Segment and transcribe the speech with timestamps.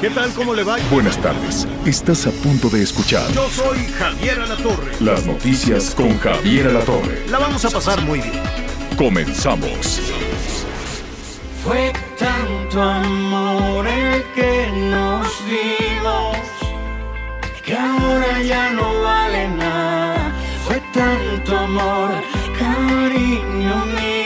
[0.00, 0.32] ¿qué tal?
[0.34, 0.76] ¿Cómo le va?
[0.90, 1.66] Buenas tardes.
[1.86, 4.92] Estás a punto de escuchar Yo soy Javier Alatorre.
[5.00, 7.26] las noticias con Javier Alatorre.
[7.28, 8.42] La vamos a pasar muy bien.
[8.96, 10.00] Comenzamos.
[11.64, 16.36] Fue tanto amor el que nos dimos
[17.64, 20.32] que ahora ya no vale nada.
[20.66, 22.10] Fue tanto amor,
[22.58, 24.23] cariño mío,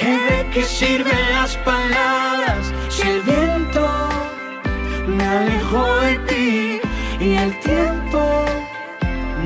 [0.00, 3.86] que de qué sirven las palabras si el viento
[5.06, 6.80] me alejó de ti
[7.20, 8.44] y el tiempo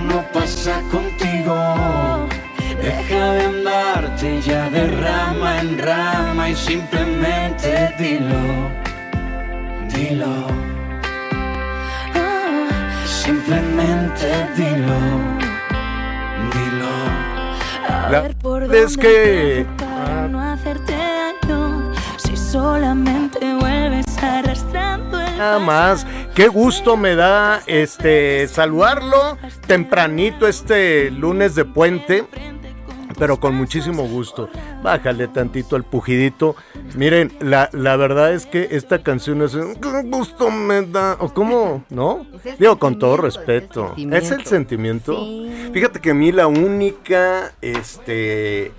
[0.09, 1.57] no pasa contigo.
[2.83, 8.45] Deja de andarte ya de rama en rama y simplemente dilo,
[9.95, 10.35] dilo.
[13.07, 14.99] Simplemente dilo,
[16.53, 16.93] dilo.
[17.89, 19.67] A La ver por verdad es dónde que-
[20.05, 21.93] para no hacerte daño.
[22.17, 31.11] Si solamente vuelves arrastrando el Nada más, qué gusto me da este saludarlo tempranito este
[31.11, 32.25] lunes de puente,
[33.19, 34.49] pero con muchísimo gusto.
[34.83, 36.55] Bájale tantito al pujidito.
[36.95, 41.85] Miren, la, la verdad es que esta canción es qué gusto me da, o cómo,
[41.91, 42.27] ¿no?
[42.59, 44.17] Digo con todo sentimiento, es el respeto.
[44.17, 45.25] Es el sentimiento.
[45.25, 45.71] Sí.
[45.73, 48.73] Fíjate que a mí la única este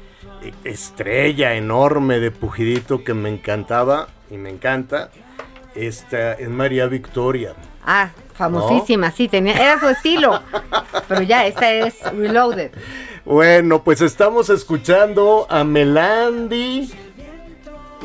[0.63, 5.09] estrella enorme de pujidito que me encantaba y me encanta
[5.75, 7.53] esta es María Victoria.
[7.85, 10.41] Ah, famosísima, sí, tenía, era su estilo.
[11.07, 12.71] Pero ya, esta es Reloaded.
[13.25, 16.89] Bueno, pues estamos escuchando a Melandi.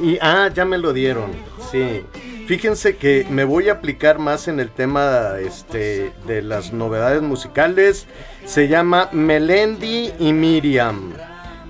[0.03, 1.31] Y, ah, ya me lo dieron.
[1.71, 2.05] Sí.
[2.47, 8.09] Fíjense que me voy a aplicar más en el tema este, de las novedades musicales.
[8.45, 11.13] Se llama Melendi y Miriam.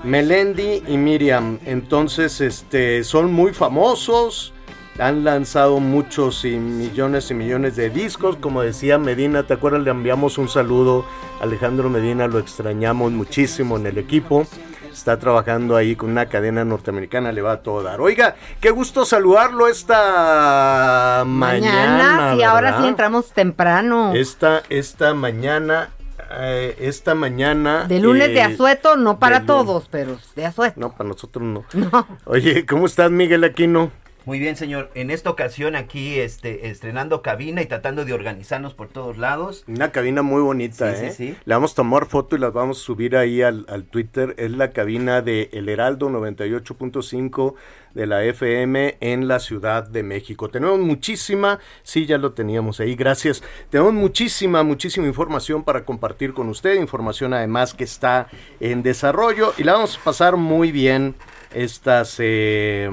[0.04, 1.58] Melendi y Miriam.
[1.64, 4.54] Entonces, este, son muy famosos.
[4.98, 8.36] Han lanzado muchos y millones y millones de discos.
[8.36, 9.82] Como decía Medina, ¿te acuerdas?
[9.82, 11.06] Le enviamos un saludo
[11.40, 14.46] a Alejandro Medina, lo extrañamos muchísimo en el equipo.
[14.92, 18.00] Está trabajando ahí con una cadena norteamericana, le va a todo dar.
[18.00, 21.96] Oiga, qué gusto saludarlo esta mañana.
[21.96, 24.12] Mañana, sí, ahora sí entramos temprano.
[24.14, 25.90] Esta, esta mañana,
[26.30, 27.84] eh, esta mañana.
[27.86, 30.78] de lunes de eh, asueto, no para todos, pero de asueto.
[30.78, 31.64] No, para nosotros no.
[31.74, 32.06] No.
[32.26, 33.90] Oye, ¿cómo estás, Miguel Aquino?
[34.26, 34.90] Muy bien, señor.
[34.94, 39.64] En esta ocasión aquí este, estrenando cabina y tratando de organizarnos por todos lados.
[39.66, 41.10] Una cabina muy bonita, Sí, ¿eh?
[41.10, 41.36] sí, sí.
[41.44, 44.34] Le vamos a tomar foto y las vamos a subir ahí al, al Twitter.
[44.38, 47.54] Es la cabina de El Heraldo 98.5
[47.94, 50.48] de la FM en la Ciudad de México.
[50.48, 53.42] Tenemos muchísima, sí, ya lo teníamos ahí, gracias.
[53.70, 56.74] Tenemos muchísima, muchísima información para compartir con usted.
[56.74, 58.28] Información además que está
[58.60, 61.14] en desarrollo y la vamos a pasar muy bien
[61.54, 62.88] estas eh,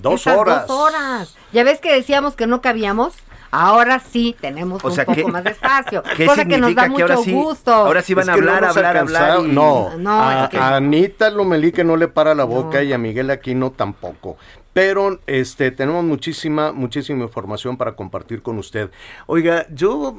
[0.00, 0.66] dos Estas horas.
[0.66, 1.36] Dos horas.
[1.52, 3.14] Ya ves que decíamos que no cabíamos.
[3.52, 6.04] Ahora sí tenemos O un sea, poco ¿qué- más de espacio.
[6.16, 7.72] ¿Qué cosa que nos da que mucho ahora sí- gusto.
[7.74, 9.40] ahora sí van Es a hablar, hablar, hablar?
[9.40, 12.84] y- No, No, a, es que- a Anita Lomelí que no le para la boca
[12.84, 14.36] y a Miguel Aquino tampoco.
[14.72, 18.88] Pero este tenemos muchísima, muchísima información para compartir con usted.
[19.26, 20.14] Oiga, yo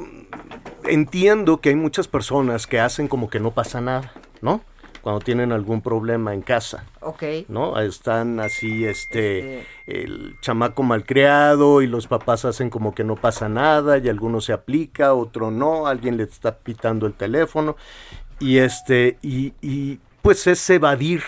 [0.84, 4.12] entiendo que hay muchas personas que hacen como que no pasa nada,
[4.42, 4.60] ¿no?
[5.02, 6.86] Cuando tienen algún problema en casa.
[7.00, 7.24] Ok.
[7.48, 7.80] ¿no?
[7.80, 13.98] Están así, este, el chamaco malcriado y los papás hacen como que no pasa nada
[13.98, 17.76] y alguno se aplica, otro no, alguien le está pitando el teléfono
[18.40, 21.24] y este, y, y pues es evadir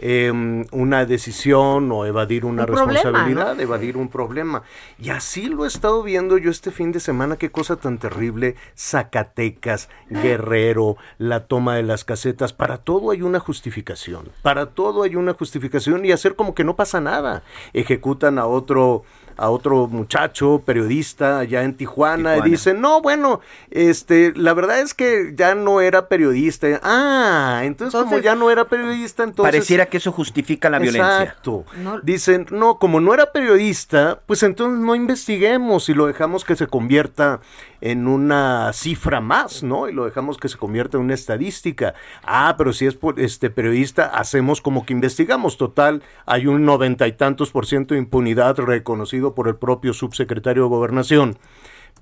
[0.00, 3.62] em, una decisión o evadir una Un problema, responsabilidad, ¿no?
[3.62, 4.62] evadir un problema.
[4.98, 8.56] Y así lo he estado viendo yo este fin de semana, qué cosa tan terrible,
[8.76, 15.16] Zacatecas, Guerrero, la toma de las casetas, para todo hay una justificación, para todo hay
[15.16, 17.42] una justificación y hacer como que no pasa nada.
[17.72, 19.04] Ejecutan a otro
[19.40, 22.46] a otro muchacho periodista allá en Tijuana, Tijuana.
[22.46, 23.40] y dice, no, bueno,
[23.70, 26.66] este, la verdad es que ya no era periodista.
[26.82, 29.50] Ah, entonces, como ya no era periodista, entonces...
[29.50, 31.22] Pareciera que eso justifica la violencia.
[31.22, 31.64] Exacto.
[31.82, 36.54] No- Dicen, no, como no era periodista, pues entonces no investiguemos y lo dejamos que
[36.56, 37.40] se convierta
[37.80, 39.88] en una cifra más, ¿no?
[39.88, 41.94] Y lo dejamos que se convierta en una estadística.
[42.22, 45.56] Ah, pero si es este periodista, hacemos como que investigamos.
[45.56, 50.64] Total, hay un noventa y tantos por ciento de impunidad reconocido por el propio subsecretario
[50.64, 51.38] de Gobernación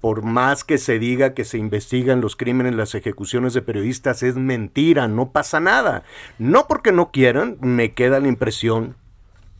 [0.00, 4.36] por más que se diga que se investigan los crímenes, las ejecuciones de periodistas, es
[4.36, 6.04] mentira, no pasa nada.
[6.38, 8.96] No porque no quieran, me queda la impresión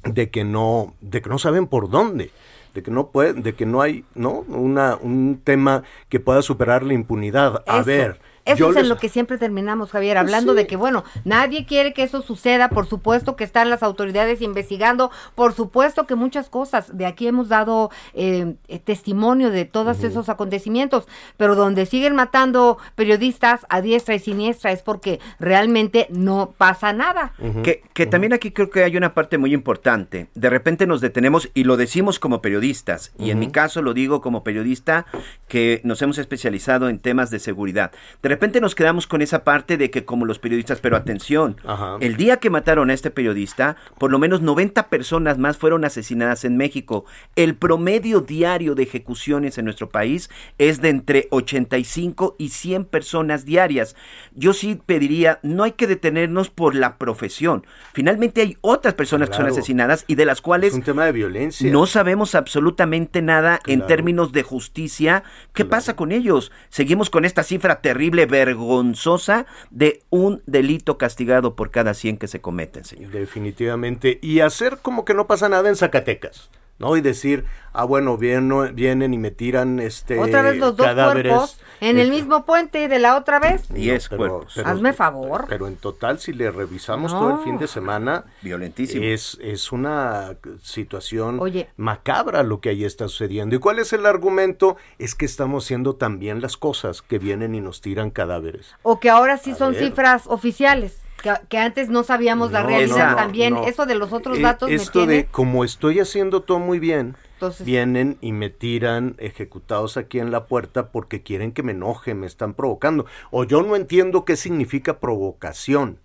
[0.04, 2.30] de que no, de que no saben por dónde,
[2.78, 4.44] de que no puede, de que no hay, ¿no?
[4.48, 7.64] Una, un tema que pueda superar la impunidad.
[7.66, 10.58] A ver, Eso es en lo que siempre terminamos, Javier, hablando sí.
[10.58, 15.10] de que, bueno, nadie quiere que eso suceda, por supuesto que están las autoridades investigando,
[15.34, 20.28] por supuesto que muchas cosas, de aquí hemos dado eh, eh, testimonio de todos esos
[20.28, 21.06] acontecimientos,
[21.36, 27.32] pero donde siguen matando periodistas a diestra y siniestra es porque realmente no pasa nada.
[27.62, 30.28] Que, que también aquí creo que hay una parte muy importante.
[30.34, 34.20] De repente nos detenemos y lo decimos como periodistas, y en mi caso lo digo
[34.20, 35.06] como periodista
[35.48, 37.92] que nos hemos especializado en temas de seguridad.
[38.22, 41.96] De repente nos quedamos con esa parte de que como los periodistas, pero atención, Ajá.
[41.98, 46.44] el día que mataron a este periodista, por lo menos 90 personas más fueron asesinadas
[46.44, 47.04] en México.
[47.34, 53.44] El promedio diario de ejecuciones en nuestro país es de entre 85 y 100 personas
[53.44, 53.96] diarias.
[54.36, 57.66] Yo sí pediría, no hay que detenernos por la profesión.
[57.92, 61.12] Finalmente hay otras personas que son asesinadas y de las cuales es un tema de
[61.12, 61.72] violencia.
[61.72, 65.24] no sabemos absolutamente nada en términos de justicia.
[65.54, 66.52] ¿Qué pasa con ellos?
[66.68, 72.40] Seguimos con esta cifra terrible, vergonzosa, de un delito castigado por cada 100 que se
[72.40, 73.10] cometen, señor.
[73.10, 74.18] Definitivamente.
[74.22, 76.50] Y hacer como que no pasa nada en Zacatecas.
[76.78, 76.96] ¿No?
[76.96, 81.32] Y decir, ah, bueno, vienen, vienen y me tiran este Otra vez los dos cadáveres.
[81.32, 83.68] cuerpos en el mismo puente de la otra vez.
[83.72, 84.52] Diez pero- cuerpos.
[84.56, 85.46] pero- Hazme favor.
[85.48, 87.18] Pero en total, si le revisamos No.
[87.20, 89.04] todo el fin de semana, Violentísimo.
[89.04, 91.68] es, es una situación Oye.
[91.76, 93.56] macabra lo que ahí está sucediendo.
[93.56, 94.76] ¿Y cuál es el argumento?
[94.98, 98.74] Es que estamos haciendo también las cosas que vienen y nos tiran cadáveres.
[98.82, 99.84] O que ahora sí A son ver.
[99.84, 103.54] cifras oficiales, que, que antes no sabíamos la realidad no, también.
[103.54, 103.64] no.
[103.64, 105.12] Eso de los otros Eh, datos me Esto tiene...
[105.14, 110.30] de como estoy haciendo todo muy bien, Entonces- vienen y me tiran ejecutados aquí en
[110.30, 113.06] la puerta porque quieren que me enoje, me están provocando.
[113.30, 115.98] O yo no entiendo qué significa provocación.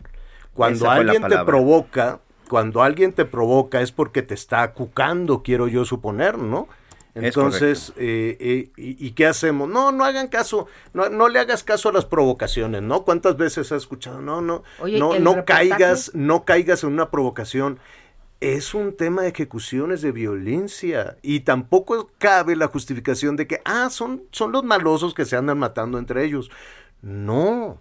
[0.53, 2.19] Cuando alguien te provoca,
[2.49, 6.67] cuando alguien te provoca es porque te está cucando, quiero yo suponer, ¿no?
[7.15, 9.69] Es Entonces, eh, eh, y, y qué hacemos?
[9.69, 13.03] No, no hagan caso, no, no le hagas caso a las provocaciones, ¿no?
[13.05, 14.19] ¿Cuántas veces has escuchado?
[14.19, 17.77] No, no, Oye, no, no reportaje- caigas, no caigas en una provocación.
[18.41, 23.89] Es un tema de ejecuciones de violencia y tampoco cabe la justificación de que, ah,
[23.91, 26.49] son, son los malosos que se andan matando entre ellos.
[27.01, 27.79] No.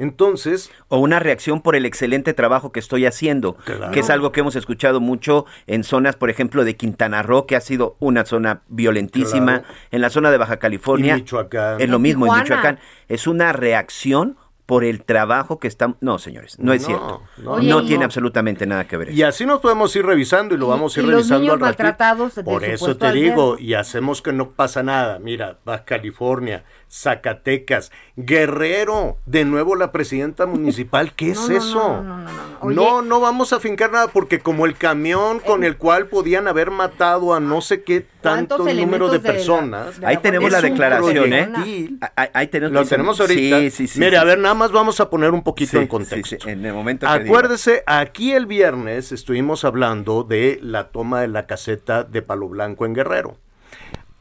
[0.00, 3.92] Entonces, o una reacción por el excelente trabajo que estoy haciendo, Claro.
[3.92, 7.54] que es algo que hemos escuchado mucho en zonas, por ejemplo, de Quintana Roo, que
[7.54, 9.74] ha sido una zona violentísima, Claro.
[9.90, 11.80] en la zona de Baja California, Y Michoacán.
[11.80, 12.42] es lo En mismo Tijuana.
[12.42, 16.86] en Michoacán, es una reacción por el trabajo que están, no señores, no es No,
[16.86, 19.08] cierto, no, Oye, no y- tiene absolutamente nada que ver.
[19.08, 19.18] eso.
[19.18, 21.54] Y así nos podemos ir revisando y lo vamos a ir y los revisando niños
[21.54, 22.44] al ratito.
[22.44, 25.18] Por eso puesto te al digo, y hacemos que no pasa nada.
[25.18, 31.78] Mira, Baja California, Zacatecas, Guerrero, de nuevo la presidenta municipal, ¿qué es no, eso?
[31.78, 32.50] no, no, no, no, no.
[32.62, 32.76] Oye.
[32.76, 36.70] no, no vamos a fincar nada porque como el camión con el cual podían haber
[36.70, 39.98] matado a no sé qué tanto ¿Cuántos número de la- personas.
[40.00, 41.48] de Ahí tenemos la declaración, ¿eh?
[41.56, 41.98] Ahí,
[42.34, 43.60] ahí tenemos Lo tenemos ahorita.
[43.60, 43.98] Sí, sí, sí.
[43.98, 44.16] Mire, sí.
[44.16, 46.36] a ver, nada más vamos a poner un poquito Sí, en contexto.
[46.44, 47.12] sí, en el momento que.
[47.12, 52.84] Acuérdese, aquí el viernes estuvimos hablando de la toma de la caseta de Palo Blanco
[52.84, 53.36] en Guerrero.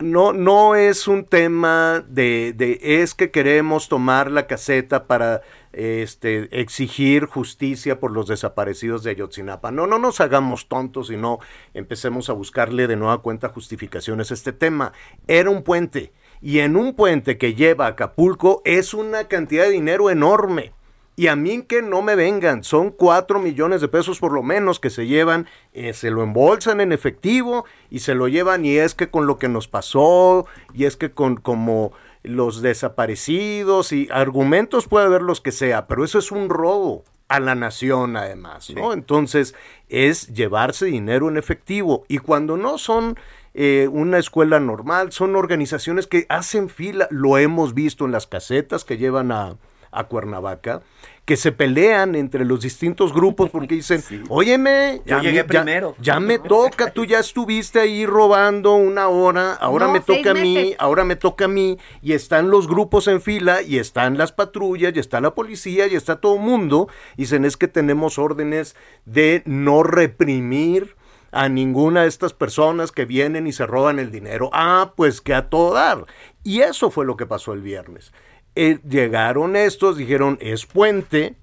[0.02, 5.42] No, no es un tema de, de es que queremos tomar la caseta para
[5.74, 9.72] este, exigir justicia por los desaparecidos de Ayotzinapa.
[9.72, 11.40] No, no nos hagamos tontos y no
[11.74, 14.94] empecemos a buscarle de nueva cuenta justificaciones este tema.
[15.28, 19.72] Era un puente y en un puente que lleva a Acapulco es una cantidad de
[19.72, 20.72] dinero enorme.
[21.20, 24.80] Y a mí que no me vengan, son cuatro millones de pesos por lo menos
[24.80, 28.96] que se llevan, eh, se lo embolsan en efectivo y se lo llevan y es
[28.96, 31.92] que con lo que nos pasó y es que con como
[32.24, 37.42] los desaparecidos y argumentos puede haber los que sea, pero eso es un robo a
[37.42, 38.94] la nación además, ¿no?
[38.94, 39.56] Entonces
[39.90, 43.20] es llevarse dinero en efectivo y cuando no son
[43.54, 48.86] eh, una escuela normal, son organizaciones que hacen fila, lo hemos visto en las casetas
[48.86, 49.58] que llevan a
[49.92, 50.82] a Cuernavaca,
[51.26, 55.96] que se pelean entre los distintos grupos porque dicen, óyeme, Yo ya, llegué ya- primero.
[56.00, 60.34] ya me toca, tú ya estuviste ahí robando una hora, ahora No, me toca a
[60.34, 64.32] mí, ahora me toca a mí, y están los grupos en fila, y están las
[64.32, 68.18] patrullas, y está la policía, y está todo el mundo, y dicen es que tenemos
[68.18, 70.96] órdenes de no reprimir
[71.32, 74.50] a ninguna de estas personas que vienen y se roban el dinero.
[74.52, 76.06] Ah, pues que a todo dar.
[76.44, 78.12] Y eso fue lo que pasó el viernes.
[78.56, 81.36] Eh, llegaron estos, dijeron, es puente,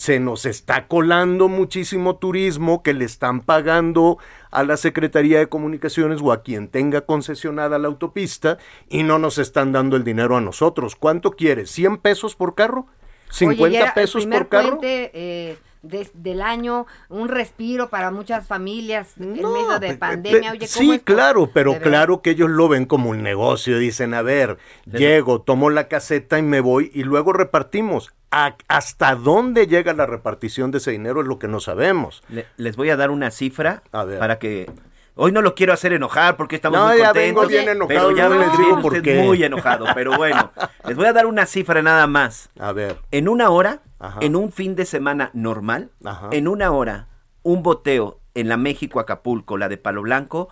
[0.00, 4.16] se nos está colando muchísimo turismo que le están pagando
[4.50, 8.56] a la Secretaría de Comunicaciones o a quien tenga concesionada la autopista
[8.88, 10.96] y no nos están dando el dinero a nosotros.
[10.96, 11.76] ¿Cuánto quieres?
[11.78, 12.86] ¿100 pesos por carro?
[13.30, 14.78] ¿50 Oye, y era pesos por carro?
[14.78, 19.96] puente eh, de- del año, un respiro para muchas familias en No, medio de pe-
[19.96, 20.50] pandemia.
[20.52, 21.02] pe- Oye, ¿cómo sí, es?
[21.02, 23.78] claro, pero claro que ellos lo ven como un negocio.
[23.78, 28.12] Dicen, a ver, llego, tomo la caseta y me voy y luego repartimos.
[28.30, 31.20] A- ¿Hasta dónde llega la repartición de ese dinero?
[31.22, 32.22] Es lo que no sabemos.
[32.28, 34.18] Le- les voy a dar una cifra A ver.
[34.18, 34.70] para que
[35.16, 37.42] Hoy no lo quiero hacer enojar porque estamos No, muy ya contentos.
[37.42, 39.16] vengo bien enojado, pero ya no les digo por qué.
[39.22, 40.50] muy enojado, pero bueno,
[40.86, 42.48] les voy a dar una cifra nada más.
[42.58, 42.96] A ver.
[43.10, 44.18] En una hora, Ajá.
[44.22, 46.28] en un fin de semana normal, Ajá.
[46.32, 47.06] en una hora,
[47.42, 50.48] un boteo en la México Acapulco, la de Palo Blanco,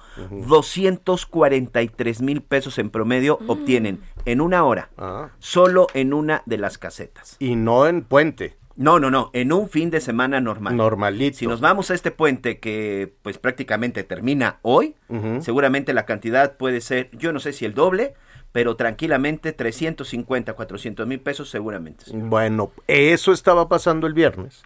[1.06, 5.30] 243 mil pesos en promedio obtienen en una hora, Ah.
[5.38, 7.36] solo en una de las casetas.
[7.38, 8.56] Y no en puente.
[8.76, 10.76] No, no, no, en un fin de semana normal.
[10.76, 11.36] Normalito.
[11.38, 14.94] Si nos vamos a este puente que pues prácticamente termina hoy,
[15.40, 18.14] seguramente la cantidad puede ser, yo no sé si el doble,
[18.52, 22.04] pero tranquilamente 350, 400 mil pesos seguramente.
[22.12, 24.62] Bueno, eso estaba pasando el viernes,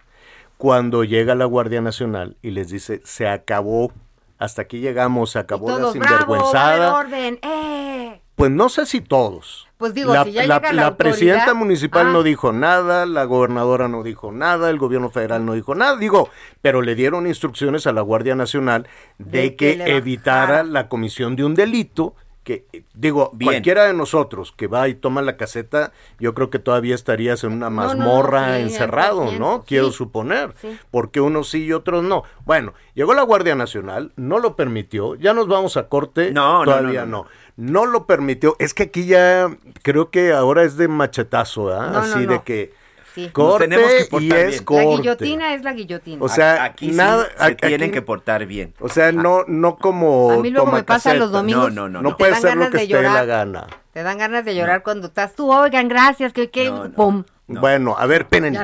[0.57, 3.91] cuando llega la Guardia Nacional y les dice, se acabó,
[4.39, 6.95] hasta aquí llegamos, se acabó la bravo, sinvergüenzada.
[6.95, 8.19] orden, ¡eh!
[8.35, 9.67] Pues no sé si todos.
[9.77, 12.11] Pues digo, la, si ya la- llega la presidenta municipal Ah.
[12.11, 16.29] no dijo nada, la gobernadora no dijo nada, el gobierno federal no dijo nada, digo,
[16.61, 18.87] pero le dieron instrucciones a la Guardia Nacional
[19.19, 20.63] de, De que, evitara bajara.
[20.63, 23.51] la comisión de un delito que, eh, digo, Bien.
[23.51, 27.53] cualquiera de nosotros que va y toma la caseta, yo creo que todavía estarías en
[27.53, 29.63] una No, no, no, mazmorra sí, encerrado, 100%, ¿no?
[29.65, 30.77] Quiero suponer, Sí.
[30.91, 32.23] porque unos sí y otros no.
[32.45, 37.05] Bueno, llegó la Guardia Nacional, no lo permitió, ya nos vamos a corte, No, todavía
[37.05, 37.71] no, no, no.
[37.71, 37.85] no.
[37.85, 39.49] lo permitió, es que aquí ya
[39.81, 41.99] creo que ahora es de machetazo, ¿ah?
[42.01, 42.73] Así de que
[43.13, 43.29] Sí.
[43.29, 44.63] corte tenemos que y portar es bien.
[44.63, 44.85] corte.
[44.85, 46.23] La guillotina es la guillotina.
[46.23, 48.73] O sea, aquí sí nada- se aquí- tienen aquí- que portar bien.
[48.79, 51.71] O sea, no, no como a mí luego me pasa los domingos.
[51.73, 52.15] No, no, no, No no.
[52.15, 53.27] te puede dan ser lo ganas que de esté de la llorar.
[53.27, 53.67] gana.
[53.93, 56.91] Te dan ganas de llorar cuando estás tú, oigan, gracias, que, que, No, no.
[56.91, 57.23] pum.
[57.47, 58.57] Bueno, a ver, esperen.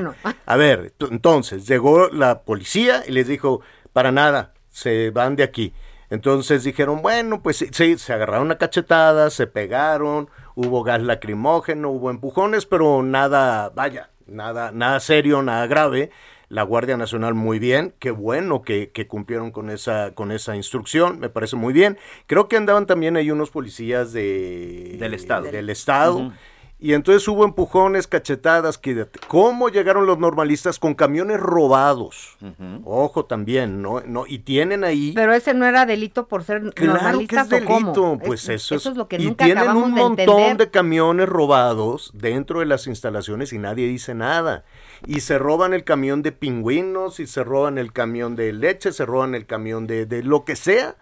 [0.46, 3.62] A ver, entonces llegó la policía y les dijo,
[3.94, 5.74] para nada, se van de aquí.
[6.10, 11.90] Entonces dijeron, bueno, pues sí, sí, se agarraron a cachetadas, se pegaron, hubo gas lacrimógeno,
[11.92, 16.12] hubo empujones, pero nada, vaya, nada, nada serio, nada grave.
[16.50, 21.20] La Guardia Nacional muy bien, qué bueno que, que cumplieron con esa, con esa instrucción,
[21.20, 22.00] me parece muy bien.
[22.26, 25.52] Creo que andaban también ahí unos policías de, Del Estado.
[25.52, 26.34] Del Estado.
[26.82, 28.78] Y entonces hubo empujones, cachetadas.
[28.78, 32.38] Que, ¿Cómo llegaron los normalistas con camiones robados?
[32.86, 34.00] Ojo también, ¿no?
[34.06, 35.12] no Y tienen ahí...
[35.14, 37.80] Pero ese no era delito por ser Claro que normalistas es o cómo.
[37.92, 38.96] delito, pues Es- eso es.
[38.96, 40.58] lo que y nunca tienen acabamos un de montón entender.
[40.58, 44.64] de camiones robados dentro de las instalaciones y nadie dice nada.
[45.06, 49.06] Y se roban el camión de pingüinos, y se roban el camión de leche, se
[49.06, 50.96] roban el camión de, de lo que sea,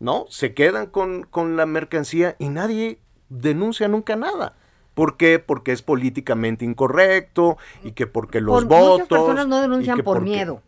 [0.00, 0.26] ¿no?
[0.30, 2.98] Se quedan con, con la mercancía y nadie
[3.28, 4.56] denuncia nunca nada.
[4.94, 5.38] ¿Por qué?
[5.38, 8.90] Porque es políticamente incorrecto y que porque los Por- votos.
[9.00, 10.62] Muchas personas no denuncian por porque- miedo.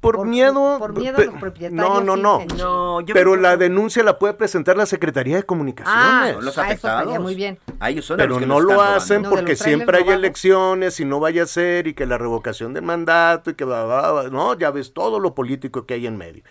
[0.00, 0.78] Por, Por- miedo.
[0.80, 2.40] por miedo a los propietarios No, no, no.
[2.40, 5.96] se- No, yo Pero la que denuncia la puede presentar la Secretaría de Comunicaciones.
[5.96, 7.20] Ah, los Ah, eso estaría afectados.
[7.20, 7.56] muy bien.
[7.78, 8.96] A ellos son a pero los que no lo robando.
[8.96, 12.74] hacen No, porque siempre hay elecciones y no vaya a ser y que la revocación
[12.74, 16.08] del mandato y que bla, bla, bla, no, ya ves todo lo político que hay
[16.08, 16.42] en medio.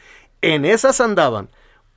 [0.41, 1.49] En esas andaban.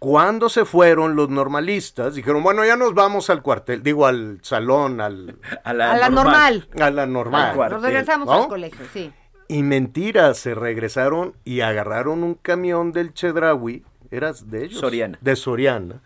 [0.05, 5.01] Cuando se fueron los normalistas, dijeron, bueno, ya nos vamos al cuartel, digo al salón,
[5.01, 6.69] al, A la, A la normal.
[6.79, 7.59] a la normal.
[7.59, 8.43] Al Nos regresamos ¿no?
[8.43, 9.11] al colegio, sí.
[9.49, 14.81] Y mentira, se regresaron y agarraron un camión del Chedraui, eras de ellos.
[14.81, 15.17] Soriana.
[15.23, 16.03] De Soriana.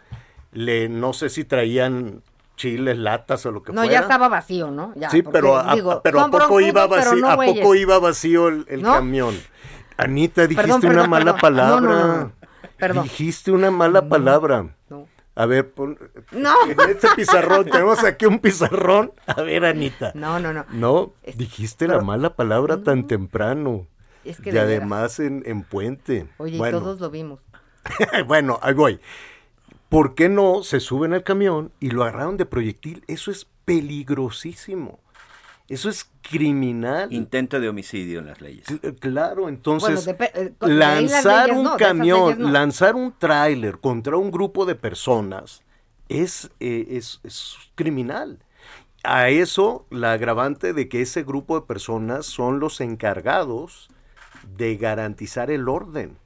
[0.52, 2.22] Le, no sé si traían
[2.54, 3.94] chiles, latas o lo que No, fuera.
[3.94, 4.92] ya estaba vacío, ¿no?
[4.94, 7.98] Ya, sí, porque, pero, a, digo, pero a poco iba vacío, no a poco iba
[7.98, 8.92] vacío el, el ¿No?
[8.92, 9.34] camión.
[9.96, 11.40] Anita, dijiste Perdón, una perdón, mala perdón.
[11.40, 12.30] palabra.
[12.78, 13.04] Perdón.
[13.04, 14.74] Dijiste una mala palabra.
[14.88, 15.06] No.
[15.34, 15.96] A ver, pon,
[16.32, 16.52] No.
[16.68, 19.12] en este pizarrón, tenemos aquí un pizarrón.
[19.26, 20.10] A ver, Anita.
[20.14, 20.64] No, no, no.
[20.72, 23.86] No, Es- dijiste la pero- mala palabra tan temprano.
[24.24, 26.26] Es que y además en, en puente.
[26.38, 27.40] Oye, y todos lo vimos.
[28.26, 29.00] bueno, ahí voy.
[29.88, 33.04] ¿Por qué no se suben al camión y lo agarraron de proyectil?
[33.06, 34.98] Eso es peligrosísimo.
[35.68, 37.12] Eso es criminal.
[37.12, 38.66] Intento de homicidio en las leyes.
[38.66, 42.50] Cl- Claro, entonces Bueno, eh, lanzar leyes un no, camión, no.
[42.50, 45.62] lanzar un tráiler contra un grupo de personas
[46.08, 48.38] es, eh, es, es criminal.
[49.04, 53.90] A eso la agravante de que ese grupo de personas son los encargados
[54.56, 56.16] de garantizar el orden.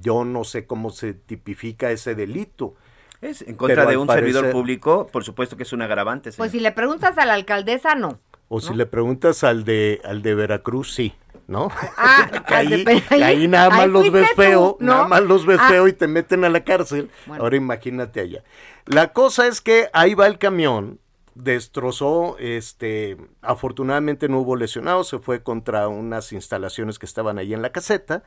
[0.00, 2.74] Yo no sé cómo se tipifica ese delito.
[3.20, 6.32] Es en contra Pero de un servidor público, por supuesto que es un agravante.
[6.32, 8.18] Pues si le preguntas a la alcaldesa, no.
[8.54, 11.14] O si le preguntas al de al de Veracruz, sí,
[11.46, 11.70] ¿no?
[11.96, 14.92] Ah, ahí, nada más ahí los ves feo, ¿no?
[14.92, 15.68] nada más los ves Ah.
[15.70, 17.10] feo y te meten a la cárcel.
[17.26, 17.44] Bueno.
[17.44, 18.44] Ahora imagínate allá.
[18.84, 21.00] La cosa es que ahí va el camión,
[21.34, 27.62] destrozó, este, afortunadamente no hubo lesionados, se fue contra unas instalaciones que estaban ahí en
[27.62, 28.22] la caseta.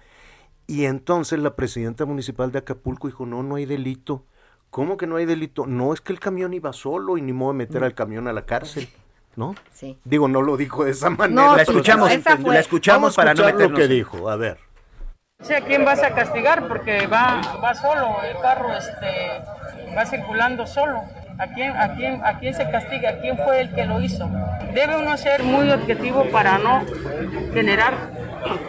[0.68, 4.26] Y entonces la presidenta municipal de Acapulco dijo, no, no hay delito.
[4.72, 5.68] ¿Cómo que no hay delito?
[5.68, 8.34] No, es que el camión iba solo y ni modo de meter al camión a
[8.34, 8.90] la cárcel,
[9.36, 9.56] ¿no?
[9.74, 9.98] Sí.
[10.06, 11.42] Digo, no lo dijo de esa manera.
[11.50, 12.10] No, la escuchamos,
[12.44, 13.72] la escuchamos para no meternos.
[13.72, 14.58] lo que dijo, a ver.
[15.42, 19.42] sé a quién vas a castigar porque va, va solo, el carro este,
[19.96, 21.02] va circulando solo.
[21.38, 23.10] ¿A quién, a, quién, ¿A quién se castiga?
[23.10, 24.30] ¿A quién fue el que lo hizo?
[24.74, 26.82] Debe uno ser muy objetivo para no
[27.54, 27.94] generar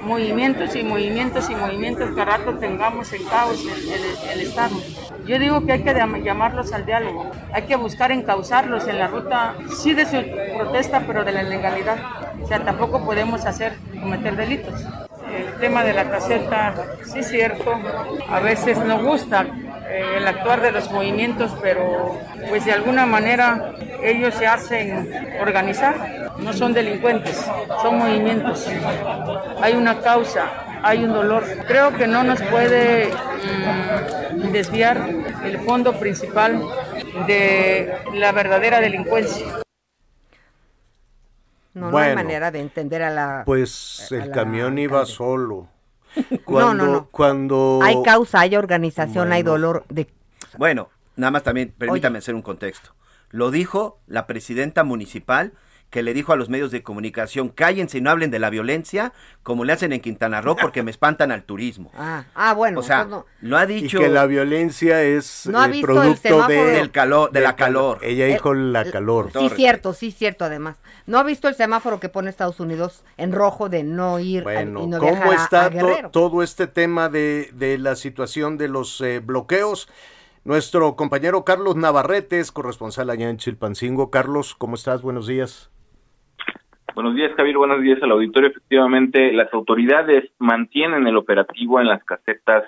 [0.02, 4.74] movimientos y movimientos y movimientos que a rato tengamos en caos el, el- el Estado.
[5.26, 9.08] Yo digo que hay que llam- llamarlos al diálogo, hay que buscar encauzarlos en la
[9.08, 10.22] ruta, sí de su
[10.56, 11.96] protesta, pero de la legalidad.
[12.42, 14.74] O sea, tampoco podemos hacer cometer delitos.
[15.36, 17.74] El tema de la caseta, sí es cierto,
[18.30, 19.44] a veces no gusta
[19.88, 22.18] eh, el actuar de los movimientos, pero
[22.48, 27.44] pues de alguna manera ellos se hacen organizar, no son delincuentes,
[27.82, 28.66] son movimientos.
[29.60, 30.46] Hay una causa,
[30.82, 31.44] hay un dolor.
[31.66, 35.08] Creo que no nos puede mm, desviar
[35.44, 36.62] el fondo principal
[37.26, 39.46] de la verdadera delincuencia.
[41.74, 43.42] No, no hay manera de entender a la...
[43.44, 45.68] Pues a el la camión iba solo.
[46.30, 47.08] No, Cuando, no, no.
[47.10, 49.84] cuando Hay causa, hay organización, hay dolor.
[49.90, 50.08] De...
[50.56, 52.94] Bueno, nada más también, permítame hacer un contexto.
[53.30, 55.52] Lo dijo la presidenta municipal
[55.90, 59.12] que le dijo a los medios de comunicación, cállense y no hablen de la violencia
[59.42, 61.90] como le hacen en Quintana Roo porque me espantan al turismo.
[61.98, 62.80] Ah, ah, bueno.
[62.80, 63.24] o sea, no.
[63.40, 66.56] lo ha y dicho que la violencia es No ha el visto el producto de,
[66.72, 67.98] del calor, de la calor.
[68.02, 69.30] Ella dijo la Eh, calor.
[69.32, 70.76] Sí, cierto, sí, cierto, además.
[71.06, 74.44] ¿No ha visto el semáforo que pone Estados Unidos en rojo de no ir a-
[74.44, 78.58] Bueno, y no ¿cómo viajar está a to- todo este tema de, de la situación
[78.58, 79.88] de los eh, bloqueos?
[80.44, 84.10] Nuestro compañero Carlos Navarrete es corresponsal allá en Chilpancingo.
[84.10, 85.02] Carlos, ¿cómo estás?
[85.02, 85.70] Buenos días.
[86.96, 87.58] Buenos días, Javier.
[87.58, 88.48] Buenos días al auditorio.
[88.48, 92.64] Efectivamente, las autoridades mantienen el operativo en las casetas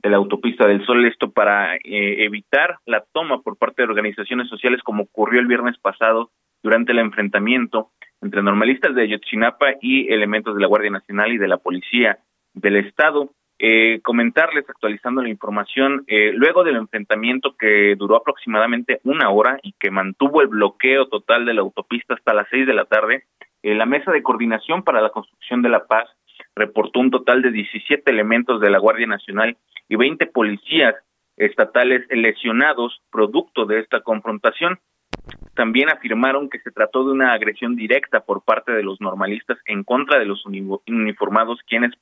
[0.00, 4.48] de la autopista del Sol, esto para eh, evitar la toma por parte de organizaciones
[4.48, 10.56] sociales como ocurrió el viernes pasado durante el enfrentamiento entre normalistas de Ayotzinapa y elementos
[10.56, 12.18] de la Guardia Nacional y de la Policía
[12.54, 13.30] del Estado.
[13.60, 19.74] Eh, comentarles, actualizando la información, eh, luego del enfrentamiento que duró aproximadamente una hora y
[19.78, 23.22] que mantuvo el bloqueo total de la autopista hasta las seis de la tarde,
[23.62, 26.08] eh, la Mesa de Coordinación para la Construcción de la Paz
[26.54, 29.56] reportó un total de 17 elementos de la Guardia Nacional
[29.88, 30.94] y 20 policías
[31.36, 34.78] estatales lesionados producto de esta confrontación.
[35.54, 39.84] También afirmaron que se trató de una agresión directa por parte de los normalistas en
[39.84, 41.92] contra de los uni- uniformados, quienes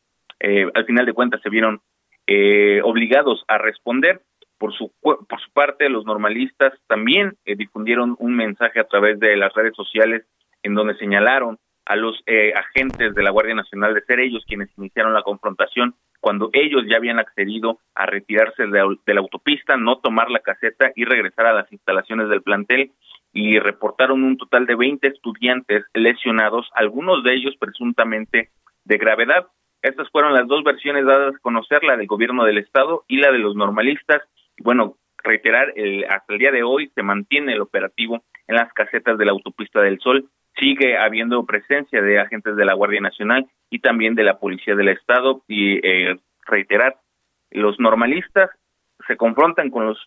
[0.40, 1.80] eh, al final de cuentas se vieron
[2.26, 4.22] eh, obligados a responder.
[4.58, 9.36] Por su, por su parte, los normalistas también eh, difundieron un mensaje a través de
[9.36, 10.24] las redes sociales
[10.66, 14.68] en donde señalaron a los eh, agentes de la Guardia Nacional de ser ellos quienes
[14.76, 19.98] iniciaron la confrontación cuando ellos ya habían accedido a retirarse de, de la autopista, no
[19.98, 22.90] tomar la caseta y regresar a las instalaciones del plantel
[23.32, 28.50] y reportaron un total de 20 estudiantes lesionados, algunos de ellos presuntamente
[28.84, 29.46] de gravedad.
[29.82, 33.30] Estas fueron las dos versiones dadas a conocer, la del gobierno del estado y la
[33.30, 34.22] de los normalistas.
[34.58, 39.18] Bueno, reiterar, el, hasta el día de hoy se mantiene el operativo en las casetas
[39.18, 40.28] de la autopista del Sol.
[40.58, 44.88] Sigue habiendo presencia de agentes de la Guardia Nacional y también de la Policía del
[44.88, 45.42] Estado.
[45.48, 46.96] Y eh, reiterar,
[47.50, 48.50] los normalistas
[49.06, 49.98] se confrontan con los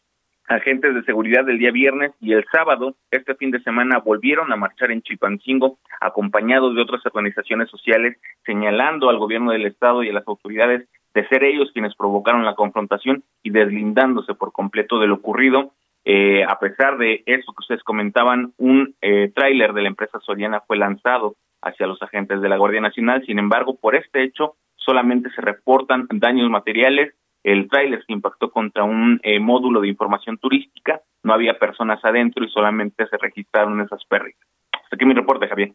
[0.50, 4.56] agentes de seguridad del día viernes y el sábado, este fin de semana, volvieron a
[4.56, 10.14] marchar en Chilpancingo, acompañados de otras organizaciones sociales, señalando al gobierno del Estado y a
[10.14, 15.16] las autoridades de ser ellos quienes provocaron la confrontación y deslindándose por completo de lo
[15.16, 15.72] ocurrido.
[16.06, 20.62] Eh, a pesar de eso que ustedes comentaban, un eh, tráiler de la empresa Soriana
[20.62, 23.24] fue lanzado hacia los agentes de la Guardia Nacional.
[23.26, 27.14] Sin embargo, por este hecho solamente se reportan daños materiales.
[27.44, 31.02] El tráiler se impactó contra un eh, módulo de información turística.
[31.24, 34.40] No había personas adentro y solamente se registraron esas pérdidas.
[34.72, 35.74] Hasta aquí mi reporte, Javier.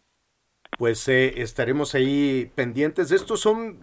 [0.79, 3.13] pues eh, estaremos ahí pendientes.
[3.13, 3.79] Estos son,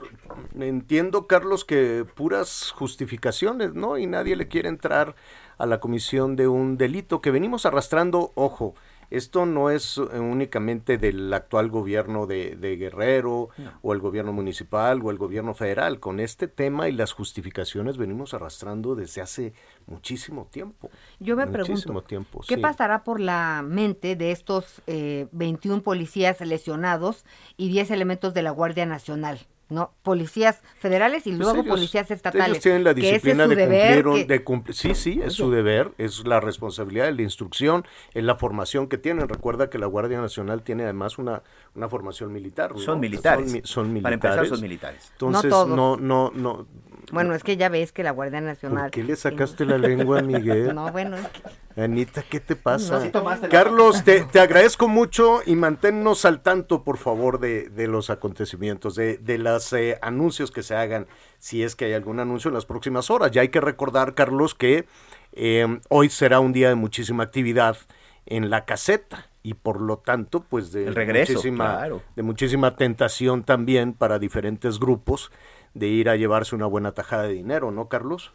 [0.60, 3.98] entiendo, Carlos, que puras justificaciones, ¿no?
[3.98, 5.16] Y nadie le quiere entrar
[5.62, 8.74] a la comisión de un delito que venimos arrastrando, ojo,
[9.12, 13.50] esto no es eh, únicamente del actual gobierno de, de Guerrero
[13.84, 16.00] o el gobierno municipal o el gobierno federal.
[16.00, 19.54] Con este tema y las justificaciones venimos arrastrando desde hace
[19.86, 20.90] muchísimo tiempo.
[21.20, 22.62] Yo me muchísimo pregunto, tiempo, ¿qué sí.
[22.62, 28.52] pasará por la mente de estos eh, 21 policías lesionados y 10 elementos de la
[28.52, 29.46] Guardia Nacional?
[29.72, 29.92] ¿No?
[30.04, 32.48] Policías federales y Pues luego ellos- policías estatales.
[32.50, 35.20] Ellos tienen la que ese es disciplina de deber, cumplir, que- de cumplir- sí, sí,
[35.24, 39.28] es su deber, es la responsabilidad de la instrucción, es la formación que tienen.
[39.30, 41.42] Recuerda que la Guardia Nacional tiene además una,
[41.74, 42.74] una formación militar.
[42.74, 42.78] ¿no?
[42.78, 43.46] Son militares.
[43.46, 44.38] Son, mi- son Para militares.
[44.38, 45.10] empezar, son militares.
[45.14, 45.70] Entonces, No todos.
[45.70, 46.68] no, no, no.
[47.12, 48.84] Bueno, es que ya ves que la Guardia Nacional...
[48.84, 50.74] ¿Por qué le sacaste la lengua, Miguel?
[50.76, 51.82] No, bueno, es que...
[51.82, 53.00] Anita, ¿qué te pasa?
[53.00, 57.88] No, sí Carlos, te, te agradezco mucho y manténnos al tanto, por favor, de, de
[57.88, 62.50] los acontecimientos, de, de los anuncios que se hagan, si es que hay algún anuncio
[62.50, 63.32] en las próximas horas.
[63.32, 64.86] Ya hay que recordar, Carlos, que
[65.34, 67.78] eh, hoy será un día de muchísima actividad
[68.26, 72.02] en la caseta y por lo tanto, pues de El regreso, muchísima, claro.
[72.16, 75.32] de muchísima tentación también para diferentes grupos
[75.74, 78.32] de ir a llevarse una buena tajada de dinero, ¿no, Carlos?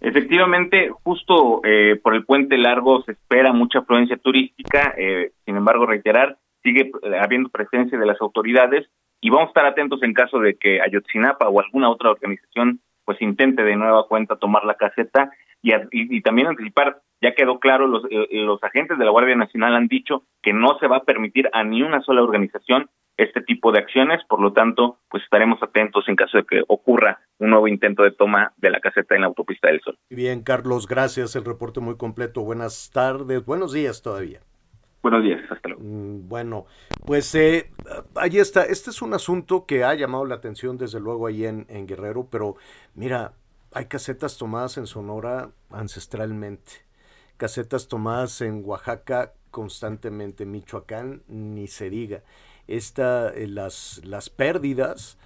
[0.00, 5.86] Efectivamente, justo eh, por el puente largo se espera mucha afluencia turística, eh, sin embargo,
[5.86, 8.86] reiterar, sigue eh, habiendo presencia de las autoridades
[9.20, 13.20] y vamos a estar atentos en caso de que Ayotzinapa o alguna otra organización pues
[13.22, 15.30] intente de nueva cuenta tomar la caseta
[15.62, 19.88] y, también anticipar, ya quedó claro, los, eh, los agentes de la Guardia Nacional han
[19.88, 23.78] dicho que no se va a permitir a ni una sola organización este tipo de
[23.78, 28.02] acciones, por lo tanto, pues estaremos atentos en caso de que ocurra un nuevo intento
[28.02, 29.98] de toma de la caseta en la autopista del Sol.
[30.10, 31.34] Bien, Carlos, gracias.
[31.34, 32.42] El reporte muy completo.
[32.42, 34.40] Buenas tardes, buenos días todavía.
[35.06, 35.84] Buenos días, hasta luego.
[35.84, 36.66] Mm, Bueno,
[37.04, 37.70] pues eh,
[38.16, 38.64] ahí está.
[38.64, 42.56] Este es un asunto que ha llamado la atención desde luego ahí en, Guerrero, pero
[42.96, 43.32] mira,
[43.72, 46.72] hay casetas tomadas en Sonora ancestralmente,
[47.36, 52.24] casetas tomadas en Oaxaca constantemente, Michoacán ni se diga.
[52.66, 55.18] Esta, eh, las, las pérdidas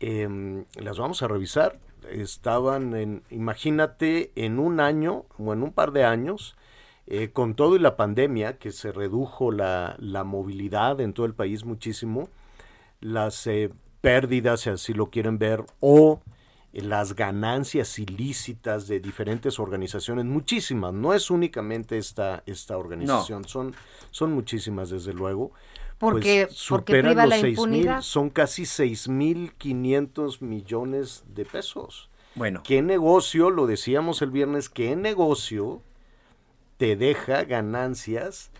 [0.00, 1.78] em, las vamos a revisar.
[2.10, 6.56] Estaban en, imagínate, en un año o en un par de años,
[7.10, 11.34] eh, con todo y la pandemia, que se redujo la, la movilidad en todo el
[11.34, 12.28] país muchísimo,
[13.00, 13.70] las eh,
[14.00, 16.20] pérdidas, si así lo quieren ver, o
[16.72, 23.74] eh, las ganancias ilícitas de diferentes organizaciones, muchísimas, no es únicamente esta, esta organización, son,
[24.10, 25.50] son muchísimas desde luego.
[25.98, 28.00] Porque- pues, porque superan priva los la 6,000, impunidad.
[28.02, 32.08] son casi 6.500 millones de pesos.
[32.34, 32.62] Bueno.
[32.64, 35.82] ¿Qué negocio, lo decíamos el viernes, qué negocio
[36.80, 38.50] te deja ganancias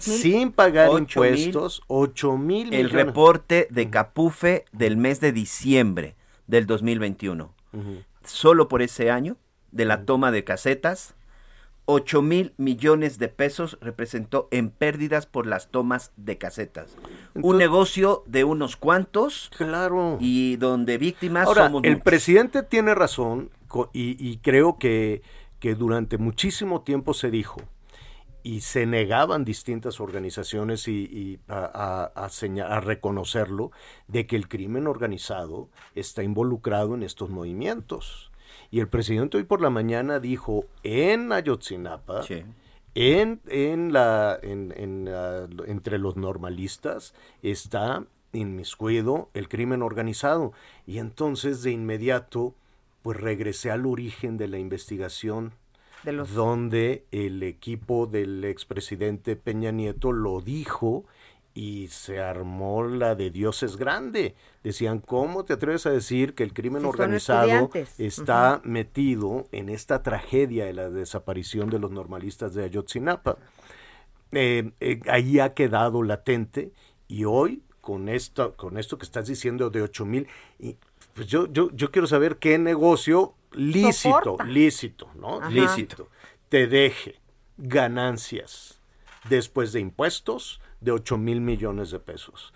[0.00, 1.82] sin pagar impuestos?
[1.88, 2.92] 8 mil El millones.
[3.06, 7.52] reporte de Capufe del mes de diciembre del 2021.
[7.74, 8.02] Ujú.
[8.24, 9.36] Solo por ese año,
[9.72, 11.14] de la toma de casetas,
[11.84, 16.96] 8 mil millones de pesos representó en pérdidas por las tomas de casetas.
[17.34, 20.16] Un negocio de unos cuantos Claro.
[20.18, 22.04] y donde víctimas Ahora, somos el muchos.
[22.04, 23.50] presidente tiene razón
[23.92, 25.20] y creo que,
[25.60, 27.60] que durante muchísimo tiempo se dijo
[28.42, 31.64] y se negaban distintas organizaciones y, y a,
[32.14, 33.72] a- a seña- a reconocerlo
[34.06, 38.30] de que el crimen organizado está involucrado en estos movimientos.
[38.70, 42.44] Y el presidente hoy por la mañana dijo en Ayotzinapa, Sí.
[42.94, 50.52] en, en la, en, en la- entre los normalistas está inmiscuido el crimen organizado.
[50.86, 52.54] Y entonces de inmediato,
[53.06, 55.52] pues regresé al origen de la investigación,
[56.02, 61.04] de los donde el equipo del expresidente Peña Nieto lo dijo
[61.54, 64.34] y se armó la de Dios es grande.
[64.64, 70.02] Decían, ¿cómo te atreves a decir que el crimen Si organizado está metido en esta
[70.02, 73.38] tragedia de la desaparición de los normalistas de Ayotzinapa?
[74.32, 76.72] Eh, eh, ahí ha quedado latente
[77.06, 80.26] y hoy con esto, con esto que estás diciendo de 8 mil,
[81.16, 84.44] pues yo, yo, yo quiero saber qué negocio lícito, Soporta.
[84.44, 85.38] lícito, ¿no?
[85.40, 85.50] Ajá.
[85.50, 86.08] Lícito,
[86.48, 87.20] te deje
[87.56, 88.80] ganancias
[89.28, 92.52] después de impuestos de 8 mil millones de pesos.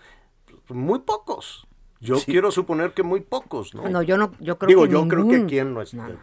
[0.68, 1.66] Muy pocos.
[2.02, 2.32] Yo Sí.
[2.32, 3.86] quiero suponer que muy pocos, ¿no?
[3.88, 6.08] No, yo no, yo creo Digo, que yo creo que aquí en nuestra...
[6.08, 6.18] No.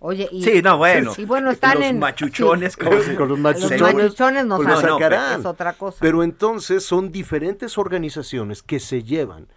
[0.00, 1.12] Oye, y, Sí, no, bueno.
[1.16, 2.78] Y bueno, están Los en machuchones, sí.
[2.78, 4.68] como Con los Los machuchones, machuchones nos pues.
[4.68, 5.40] No, no, sacarán.
[5.40, 5.98] es otra cosa.
[6.00, 9.48] Pero entonces son diferentes organizaciones que se llevan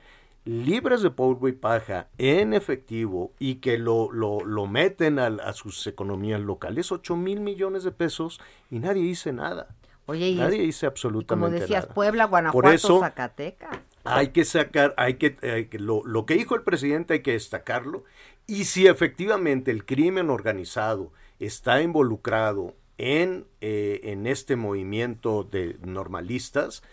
[0.46, 5.86] libres de polvo y paja en efectivo y que lo, lo, lo meten a, sus
[5.88, 9.76] economías locales, 8 mil millones de pesos y nadie dice nada.
[10.08, 11.94] Oye, y Nadie dice como absolutamente decías, nada.
[11.96, 13.80] Puebla, Guanajuato, Por eso Zacatecas.
[14.04, 17.32] hay que sacar, hay que, hay que- lo, lo que dijo el presidente hay que
[17.32, 18.04] destacarlo.
[18.46, 26.84] Y si efectivamente el crimen organizado está involucrado en, eh, en este movimiento de normalistas,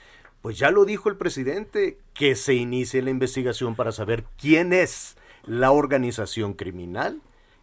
[0.42, 5.16] pues ya lo dijo el presidente, que se inicie la investigación para saber quién es
[5.44, 7.20] la organización criminal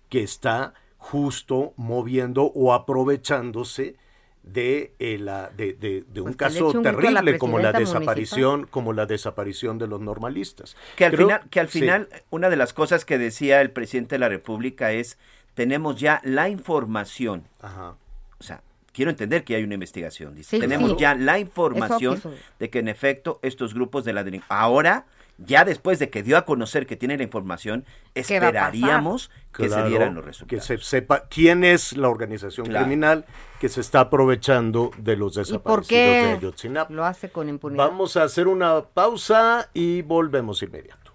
[0.10, 3.96] que está justo moviendo o aprovechándose
[4.44, 8.66] de, eh, la, de, de- de un Pues caso un la terrible como la desaparición
[8.66, 11.80] como la desaparición de los normalistas Que al Creo- final, que al sí.
[11.82, 15.18] final una de las cosas que decía el presidente de la República es
[15.54, 17.44] tenemos ya la información.
[17.62, 17.96] Ajá.
[18.40, 20.36] O sea, quiero entender que hay una investigación.
[20.36, 20.98] Dice, Sí, tenemos sí.
[21.00, 22.22] ya la Eso información
[22.60, 25.06] de que en efecto estos grupos de la delincuencia ahora
[25.42, 29.90] ya después de que dio a conocer que tiene la información, esperaríamos que Claro, se
[29.90, 30.66] dieran los que resultados.
[30.66, 32.86] se sepa quién es la organización Claro.
[32.86, 33.26] criminal
[33.60, 36.94] que se está aprovechando de los ¿Y desaparecidos de Ayotzinapa.
[36.94, 37.88] lo hace con impunidad?
[37.88, 41.12] Vamos a hacer una pausa y volvemos inmediato.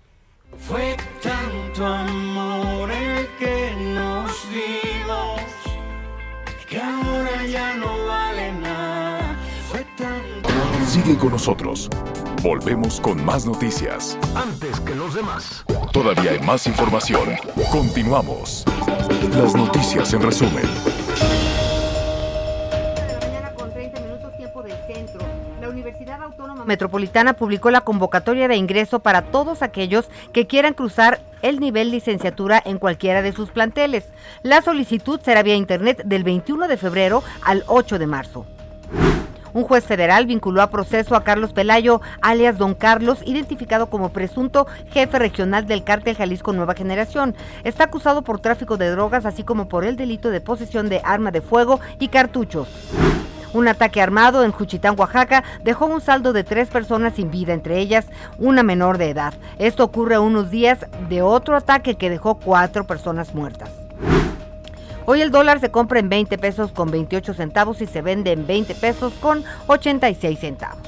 [0.58, 5.40] Fue tanto amor el que nos dimos
[6.74, 9.36] que ahora ya no vale nada.
[9.70, 10.48] Fue tanto
[10.86, 11.88] Sigue con nosotros.
[12.42, 14.18] Volvemos con más noticias.
[14.34, 15.64] Antes que los demás.
[15.92, 17.36] Todavía hay más información.
[17.70, 18.64] Continuamos.
[19.36, 20.93] Las noticias en resumen.
[26.66, 32.62] Metropolitana publicó la convocatoria de ingreso para todos aquellos que quieran cruzar el nivel licenciatura
[32.64, 34.04] en cualquiera de sus planteles.
[34.42, 38.46] La solicitud será vía internet del 21 de febrero al 8 de marzo.
[39.54, 44.66] Un juez federal vinculó a proceso a Carlos Pelayo, alias Don Carlos, identificado como presunto
[44.90, 47.36] jefe regional del cártel Jalisco Nueva Generación.
[47.62, 51.30] Está acusado por tráfico de drogas, así como por el delito de posesión de arma
[51.30, 52.68] de fuego y cartuchos.
[53.54, 57.78] Un ataque armado en Juchitán, Oaxaca, dejó un saldo de tres personas sin vida, entre
[57.78, 58.04] ellas
[58.36, 59.32] una menor de edad.
[59.60, 63.70] Esto ocurre unos días de otro ataque que dejó cuatro personas muertas.
[65.06, 68.44] Hoy el dólar se compra en 20 pesos con 28 centavos y se vende en
[68.44, 70.82] 20 pesos con 86 centavos.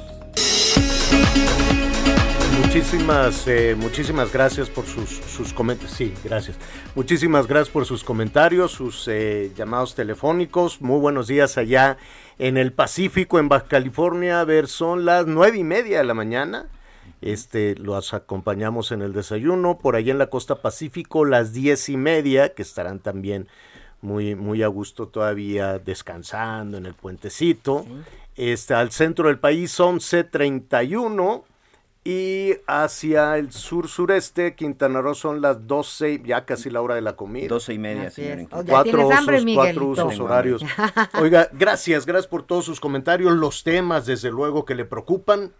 [2.64, 5.96] Muchísimas, eh, muchísimas gracias por sus, sus comentarios.
[5.96, 6.56] Sí, gracias.
[6.96, 10.80] Muchísimas gracias por sus comentarios, sus eh, llamados telefónicos.
[10.80, 11.96] Muy buenos días allá
[12.38, 14.40] en el Pacífico, en Baja California.
[14.40, 16.66] A ver, son las nueve y media de la mañana.
[17.20, 19.78] Este, los acompañamos en el desayuno.
[19.78, 23.48] Por allá en la costa Pacífico, las diez y media, que estarán también
[24.00, 27.86] muy, muy a gusto todavía descansando en el puentecito.
[28.36, 31.42] Este, al centro del país, 11.31.
[32.06, 37.16] Y hacia el sur-sureste, Quintana Roo son las 12, ya casi la hora de la
[37.16, 37.48] comida.
[37.48, 38.48] 12 y media, señor.
[38.48, 40.64] Ya Cuatro usos, hambre, cuatro usos horarios.
[41.20, 45.50] Oiga, gracias, gracias por todos sus comentarios, los temas, desde luego, que le preocupan,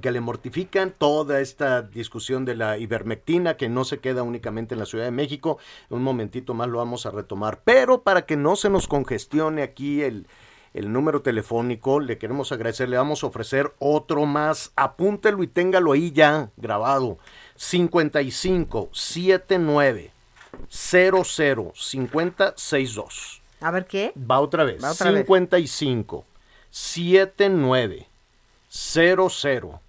[0.00, 4.78] que le mortifican, toda esta discusión de la ivermectina, que no se queda únicamente en
[4.78, 5.58] la Ciudad de México.
[5.90, 10.00] Un momentito más lo vamos a retomar, pero para que no se nos congestione aquí
[10.00, 10.26] el,
[10.74, 15.92] el número telefónico, le queremos agradecer, le vamos a ofrecer otro más, apúntelo y téngalo
[15.92, 17.18] ahí ya grabado,
[17.56, 20.12] 55 79
[20.68, 23.42] 00 50 62.
[23.60, 24.12] A ver qué.
[24.18, 24.82] Va otra vez.
[24.82, 25.20] Va otra vez.
[25.22, 26.24] 55
[26.70, 28.06] 79
[28.68, 29.80] 00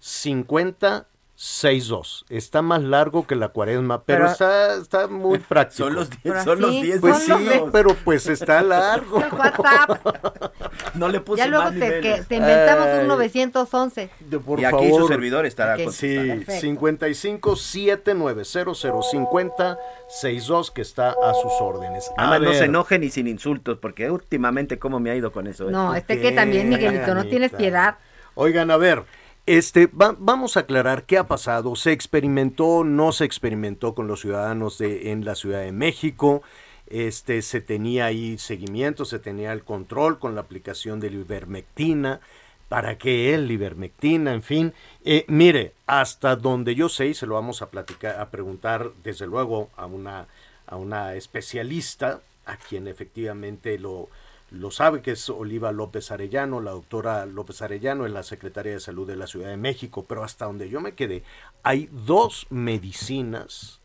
[0.00, 1.06] 50
[1.36, 2.24] 62.
[2.28, 5.84] Está más largo que la cuaresma, pero, Pero- está, está muy práctico.
[5.84, 9.20] Son los 10 Pero son los así, 10 Pues sí, los pero pues está largo.
[9.22, 10.06] El WhatsApp.
[10.94, 13.00] No le puse ya luego más te, que te inventamos Ay.
[13.00, 14.10] un 911.
[14.20, 15.08] De- por y aquí su favor.
[15.08, 15.84] servidor estará Ok.
[15.84, 16.60] con Sí, Perfecto.
[16.60, 22.10] 55 79 00 50 62 que está a sus órdenes.
[22.16, 25.68] A no se enojen ni sin insultos, porque últimamente cómo me ha ido con eso.
[25.68, 25.72] eh?
[25.72, 27.96] No, este que también, Miguelito, no tienes piedad.
[28.34, 29.04] Oigan, a ver,
[29.46, 31.76] este, va- vamos a aclarar qué ha pasado.
[31.76, 36.42] ¿Se experimentó, no se experimentó con los ciudadanos de, en la Ciudad de México?
[36.86, 42.20] Este, se tenía ahí seguimiento, se tenía el control con la aplicación de la ivermectina.
[42.68, 44.32] ¿Para qué el ivermectina?
[44.32, 44.72] En fin,
[45.04, 49.26] Eh, mire, hasta donde yo sé, y se lo vamos a platicar, a preguntar desde
[49.26, 50.26] luego a una,
[50.66, 54.08] a una especialista, a quien efectivamente lo,
[54.54, 58.80] lo sabe, que es Oliva López Arellano, la doctora López Arellano, es la secretaria de
[58.80, 61.22] Salud de la Ciudad de México, pero hasta donde yo me quedé,
[61.62, 63.80] hay dos medicinas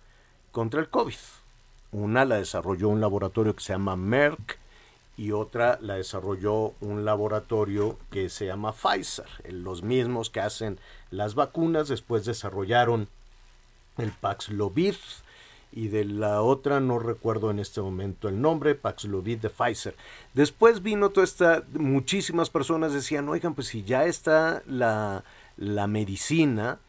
[0.51, 1.15] contra el COVID.
[1.91, 4.59] Una la desarrolló un laboratorio que se llama Merck
[5.17, 9.27] y otra la desarrolló un laboratorio que se llama Pfizer.
[9.51, 10.79] Los mismos que hacen
[11.11, 13.09] las vacunas después desarrollaron
[13.97, 14.95] el Paxlovid
[15.71, 19.95] y de la otra no recuerdo en este momento el nombre, Paxlovid de Pfizer.
[20.33, 25.23] Después vino toda esta, muchísimas personas decían, oigan, pues si ya está la,
[25.57, 26.79] la medicina,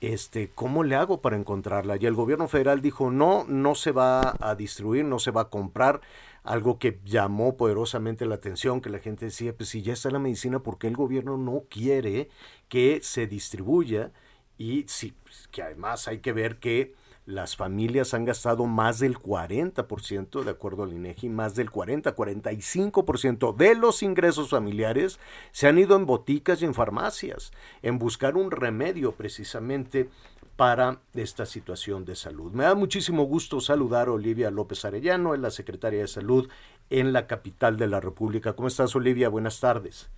[0.00, 1.96] este, ¿cómo le hago para encontrarla?
[1.96, 5.48] Y el gobierno federal dijo, no, no se va a distribuir, no se va a
[5.48, 6.00] comprar.
[6.44, 10.18] Algo que llamó poderosamente la atención, que la gente decía, pues si ya está la
[10.18, 12.30] medicina, ¿por qué el gobierno no quiere
[12.68, 14.12] que se distribuya?
[14.56, 16.94] Y sí, pues, que además hay que ver que
[17.28, 23.54] las familias han gastado más del 40%, de acuerdo al INEGI, más del 40, 45%
[23.54, 28.50] de los ingresos familiares se han ido en boticas y en farmacias, en buscar un
[28.50, 30.08] remedio precisamente
[30.56, 32.52] para esta situación de salud.
[32.52, 36.48] Me da muchísimo gusto saludar a Olivia López Arellano, es la secretaria de Salud
[36.88, 38.54] en la capital de la República.
[38.54, 39.28] ¿Cómo estás, Olivia?
[39.28, 40.10] Buenas tardes.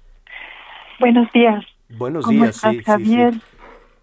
[1.01, 1.65] Buenos días.
[1.89, 3.41] Buenos ¿Cómo días, estás, sí, Javier sí.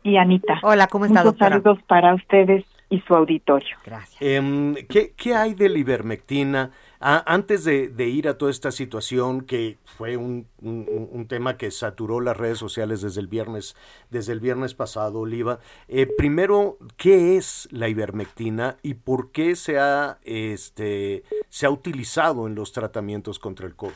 [0.04, 0.60] y Anita?
[0.62, 1.62] Hola, ¿cómo está, Muchos doctora?
[1.62, 3.76] saludos para ustedes y su auditorio.
[3.86, 4.22] Gracias.
[4.22, 6.72] Em, ¿qué, qué hay de la ivermectina?
[7.00, 11.58] Ah, antes de, de ir a toda esta situación que fue un, un- un tema
[11.58, 13.76] que saturó las redes sociales desde el viernes,
[14.10, 19.78] desde el viernes pasado, Oliva, eh, primero, ¿qué es la ivermectina y por qué se
[19.80, 23.92] ha, este, se ha utilizado en los tratamientos contra el COVID?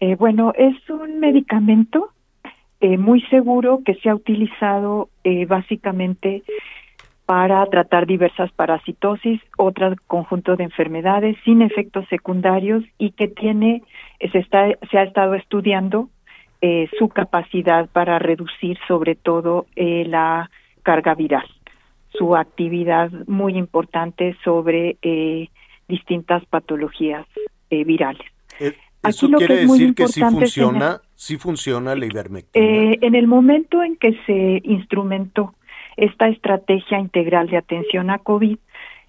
[0.00, 2.10] Eh, bueno, es un medicamento
[2.80, 6.42] eh, muy seguro que se ha utilizado eh, básicamente
[7.30, 13.84] para tratar diversas parasitosis, otro conjunto de enfermedades sin efectos secundarios y que tiene,
[14.32, 16.08] se, está, se ha estado estudiando
[16.60, 20.50] eh, su capacidad para reducir sobre todo eh, la
[20.82, 21.46] carga viral,
[22.08, 25.50] su actividad muy importante sobre eh,
[25.86, 27.28] distintas patologías
[27.70, 28.26] eh, virales.
[28.58, 32.66] Eh, Aquí ¿Eso que quiere es muy decir que sí funciona, sí funciona la ivermectina?
[32.66, 35.54] Eh, en el momento en que se instrumentó
[36.00, 38.56] esta estrategia integral de atención a COVID,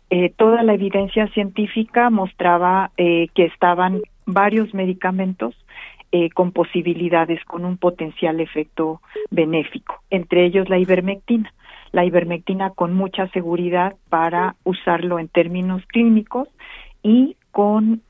[0.09, 5.55] eh, toda la evidencia científica mostraba eh, que estaban varios medicamentos
[6.11, 11.53] eh, con posibilidades, con un potencial efecto benéfico, entre ellos la ivermectina.
[11.93, 16.47] La ivermectina con mucha seguridad para usarlo en términos clínicos
[17.03, 18.01] y con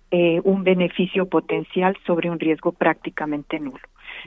[0.43, 3.79] un beneficio potencial sobre un riesgo prácticamente nulo.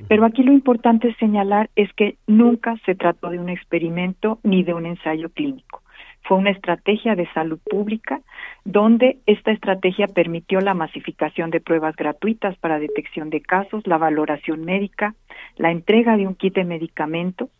[0.08, 4.74] Pero aquí lo importante señalar es que nunca se trató de un experimento ni de
[4.74, 5.82] un ensayo clínico.
[6.22, 8.20] Fue una estrategia de salud pública
[8.64, 14.64] donde esta estrategia permitió la masificación de pruebas gratuitas para detección de casos, la valoración
[14.64, 15.14] médica,
[15.56, 17.50] la entrega de un kit de medicamentos,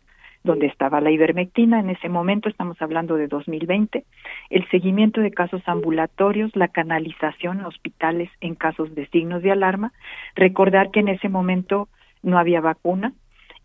[0.43, 4.05] donde estaba la ivermectina en ese momento, estamos hablando de 2020,
[4.51, 9.91] el seguimiento de casos ambulatorios, la canalización a hospitales en casos de signos de alarma,
[10.35, 11.89] recordar que en ese momento
[12.25, 13.13] no había vacuna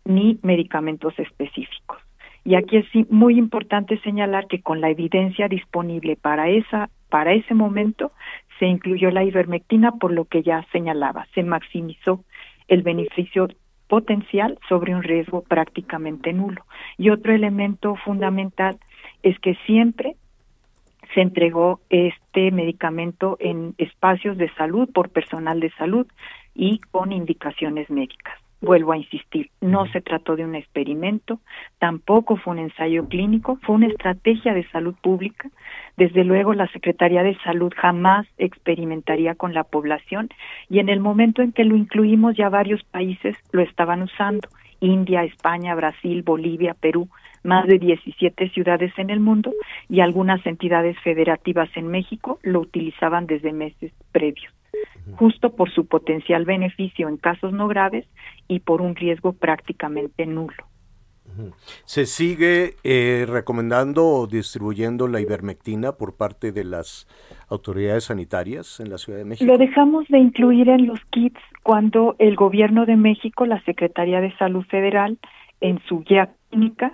[0.05, 1.97] ni medicamentos específicos.
[2.43, 7.53] Y aquí es muy importante señalar que con la evidencia disponible para esa para ese
[7.53, 8.13] momento
[8.57, 12.23] se incluyó la ivermectina por lo que ya señalaba, se maximizó
[12.69, 13.49] el beneficio
[13.87, 16.65] potencial sobre un riesgo prácticamente nulo.
[16.97, 18.79] Y otro elemento fundamental
[19.23, 20.15] es que siempre
[21.13, 26.07] se entregó este medicamento en espacios de salud por personal de salud
[26.55, 28.40] y con indicaciones médicas.
[28.61, 31.39] Vuelvo a insistir, no se trató de un experimento,
[31.79, 35.49] tampoco fue un ensayo clínico, fue una estrategia de salud pública.
[35.97, 40.29] Desde luego, la Secretaría de Salud jamás experimentaría con la población
[40.69, 44.47] y en el momento en que lo incluimos ya varios países lo estaban usando.
[44.79, 47.07] India, España, Brasil, Bolivia, Perú,
[47.43, 49.53] más de 17 ciudades en el mundo
[49.89, 54.53] y algunas entidades federativas en México lo utilizaban desde meses previos,
[55.15, 58.05] justo por su potencial beneficio en casos no graves
[58.47, 60.71] y por un riesgo prácticamente nulo.
[61.85, 67.07] ¿Se sigue eh, recomendando o distribuyendo la ivermectina por parte de las
[67.49, 69.49] autoridades sanitarias en la Ciudad de México?
[69.49, 74.35] Lo dejamos de incluir en los kits cuando el Gobierno de México, la Secretaría de
[74.37, 75.19] Salud Federal,
[75.61, 76.93] en su guía clínica,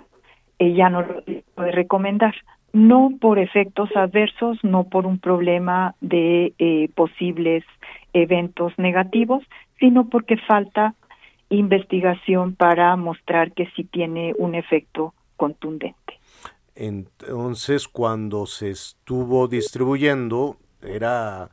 [0.58, 1.22] ella no lo
[1.54, 2.34] puede recomendar.
[2.72, 7.64] No por efectos adversos, no por un problema de eh, posibles
[8.12, 9.42] eventos negativos,
[9.78, 10.94] sino porque falta
[11.50, 16.18] investigación para mostrar que sí tiene un efecto contundente.
[16.74, 21.50] Entonces, cuando se estuvo distribuyendo, era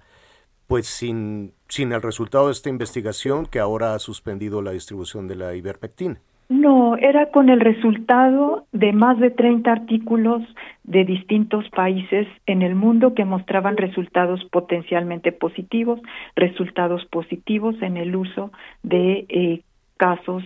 [0.67, 5.35] pues sin, sin el resultado de esta investigación que ahora ha suspendido la distribución de
[5.35, 6.19] la ivermectina.
[6.47, 10.43] No, era con el resultado de más de 30 artículos
[10.83, 15.99] de distintos países en el mundo que mostraban resultados potencialmente positivos,
[16.35, 18.51] resultados positivos en el uso
[18.83, 19.61] de eh,
[19.97, 20.43] casos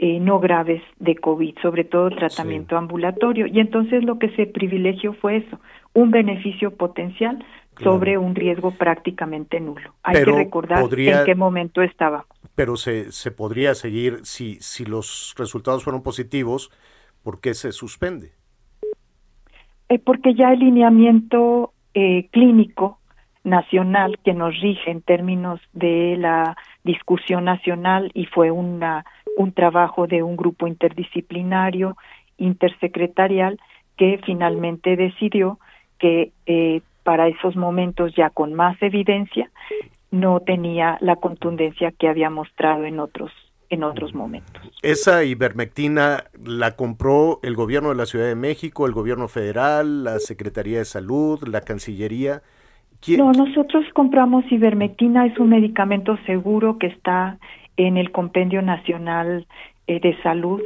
[0.00, 3.46] eh, no graves de COVID, sobre todo tratamiento ambulatorio.
[3.46, 5.58] Y entonces lo que se privilegió fue eso,
[5.92, 7.44] un beneficio potencial
[7.82, 9.94] sobre un riesgo prácticamente nulo.
[10.02, 12.26] Hay Pero que recordar podría- en qué momento estaba.
[12.54, 16.70] Pero se, se podría seguir, si, si los resultados fueron positivos,
[17.22, 18.32] ¿por qué se suspende?
[19.88, 22.98] Eh, porque ya el lineamiento eh, clínico
[23.44, 29.04] nacional que nos rige en términos de la discusión nacional y fue una,
[29.36, 31.96] un trabajo de un grupo interdisciplinario,
[32.36, 33.58] intersecretarial,
[33.96, 35.58] que finalmente decidió
[35.98, 39.50] que eh, para esos momentos ya con más evidencia
[40.10, 43.32] no tenía la contundencia que había mostrado en otros
[43.70, 44.62] en otros momentos.
[44.82, 50.18] Esa ivermectina la compró el gobierno de la Ciudad de México, el gobierno federal, la
[50.18, 52.42] Secretaría de Salud, la Cancillería.
[53.00, 57.38] ¿Quién- No, nosotros compramos ivermectina, es un medicamento seguro que está
[57.78, 59.46] en el Compendio Nacional
[59.86, 60.60] eh, de Salud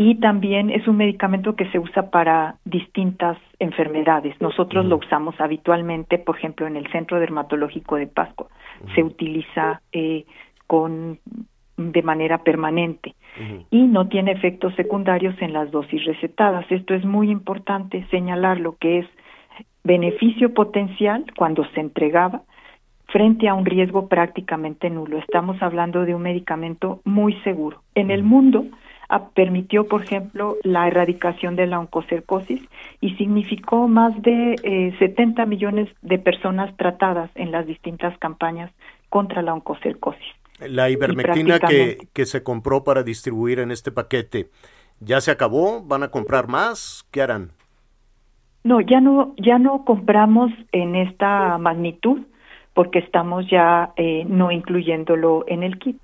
[0.00, 4.40] y también es un medicamento que se usa para distintas enfermedades.
[4.40, 8.46] Nosotros lo usamos habitualmente, por ejemplo, en el Centro Dermatológico de Pascua.
[8.94, 10.24] Se utiliza eh,
[10.68, 11.18] con
[11.76, 13.14] de manera permanente
[13.70, 16.64] y no tiene efectos secundarios en las dosis recetadas.
[16.70, 19.06] Esto es muy importante señalar lo que es
[19.82, 22.42] beneficio potencial cuando se entregaba
[23.06, 25.18] frente a un riesgo prácticamente nulo.
[25.18, 27.82] Estamos hablando de un medicamento muy seguro.
[27.94, 28.64] En el mundo
[29.34, 32.60] permitió, por ejemplo, la erradicación de la oncocercosis
[33.00, 38.70] y significó más de eh, 70 millones de personas tratadas en las distintas campañas
[39.08, 40.26] contra la oncocercosis.
[40.60, 44.50] La ivermectina que, que se compró para distribuir en este paquete,
[45.00, 45.82] ¿ya se acabó?
[45.82, 47.06] ¿Van a comprar más?
[47.10, 47.52] ¿Qué harán?
[48.64, 52.20] No, ya no, ya no compramos en esta magnitud
[52.74, 55.98] porque estamos ya eh, no incluyéndolo en el kit.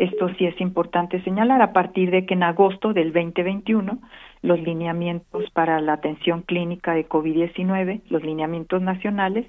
[0.00, 3.98] Esto sí es importante señalar a partir de que en agosto del 2021
[4.42, 9.46] los lineamientos para la atención clínica de COVID-19, los lineamientos nacionales,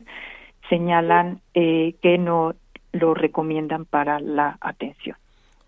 [0.70, 2.54] señalan eh, que no
[2.92, 5.16] lo recomiendan para la atención.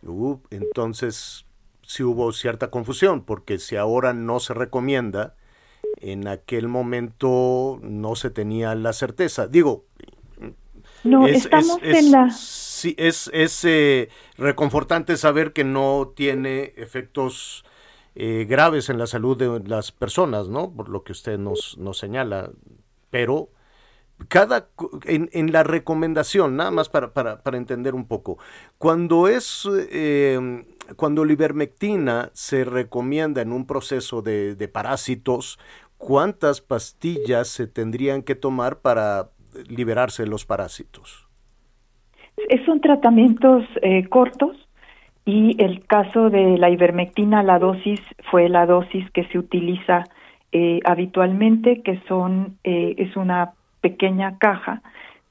[0.06, 1.46] Uh, entonces,
[1.84, 5.36] sí hubo cierta confusión, porque si ahora no se recomienda,
[6.02, 9.48] en aquel momento no se tenía la certeza.
[9.48, 9.86] Digo,
[11.06, 12.30] No, es, estamos es- es- en la
[12.84, 17.64] sí, es, es, eh, reconfortante saber que no tiene efectos
[18.16, 20.74] eh, graves en la salud de las personas, ¿no?
[20.74, 22.52] Por lo que usted nos, nos señala.
[23.10, 23.50] Pero
[24.28, 24.70] cada
[25.06, 28.38] en, en la recomendación, nada más para, para, para entender un poco,
[28.78, 30.66] cuando es eh,
[30.98, 35.58] cuando la ivermectina se recomienda en un proceso de, de parásitos,
[35.98, 39.32] ¿cuántas pastillas se tendrían que tomar para
[39.70, 41.30] liberarse de los parásitos?
[42.66, 44.56] Son tratamientos eh, cortos
[45.26, 50.04] y el caso de la ivermectina, la dosis fue la dosis que se utiliza
[50.52, 54.82] eh, habitualmente, que son eh, es una pequeña caja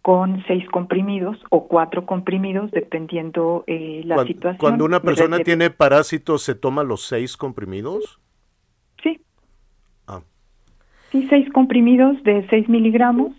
[0.00, 4.58] con seis comprimidos o cuatro comprimidos, dependiendo eh, la Cuan- situación.
[4.58, 8.18] Cuando una persona De- tiene parásitos, ¿se toma los seis comprimidos?
[9.02, 9.20] Sí.
[10.08, 10.22] Ah.
[11.12, 13.32] Sí, seis comprimidos de 6 miligramos.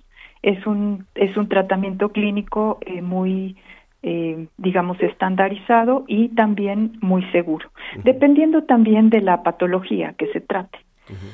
[0.43, 3.55] Es un, es un tratamiento clínico eh, muy,
[4.03, 7.69] eh, digamos, estandarizado y también muy seguro,
[8.03, 10.77] dependiendo también de la patología que se trate.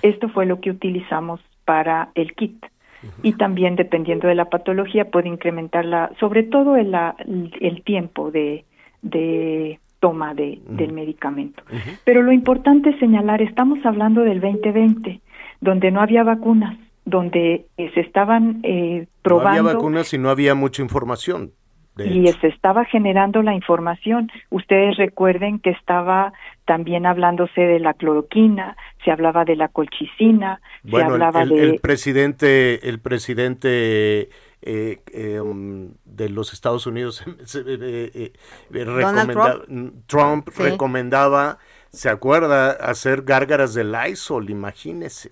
[0.04, 2.66] Esto fue lo que utilizamos para el kit.
[3.24, 7.16] Y también dependiendo de la patología puede incrementar la, sobre todo el, la-
[7.62, 8.66] el tiempo de,
[9.02, 11.64] de toma de, del medicamento.
[12.04, 15.22] Pero lo importante es señalar, estamos hablando del 2020,
[15.62, 16.78] donde no había vacunas,
[17.10, 21.52] donde eh, se estaban eh, No probando había vacunas y no había mucha información.
[21.98, 24.32] y se estaba generando la información.
[24.52, 26.32] Ustedes recuerden que estaba
[26.66, 31.62] también hablándose de la cloroquina, se hablaba de la colchicina, se Bueno, hablaba el- de
[31.64, 34.30] el presidente, el presidente
[34.62, 38.12] eh, eh, um, de los Estados Unidos se- eh, eh,
[38.74, 40.64] eh, Donald recomenda- Trump, Sí.
[40.64, 41.58] recomendaba,
[41.90, 42.72] ¿se acuerda?
[42.72, 45.32] Hacer gárgaras de Lysol, imagínese.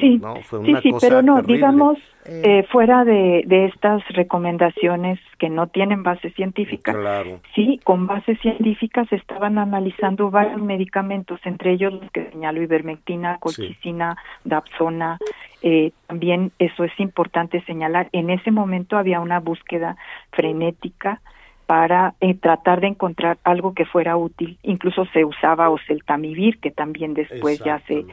[0.00, 1.54] Sí, No, fue sí, una sí, cosa pero no, terrible.
[1.54, 7.40] digamos, eh, fuera de, de estas recomendaciones que no tienen base científica, Claro.
[7.54, 13.38] sí, con base científica se estaban analizando varios medicamentos, entre ellos los que señaló ivermectina,
[13.38, 15.18] colchicina, dapsona.
[15.62, 18.08] Eh, también eso es importante señalar.
[18.12, 19.96] En ese momento había una búsqueda
[20.32, 21.20] frenética
[21.68, 24.58] para eh, tratar de encontrar algo que fuera útil.
[24.62, 28.06] Incluso se usaba oseltamivir, que también después ya se,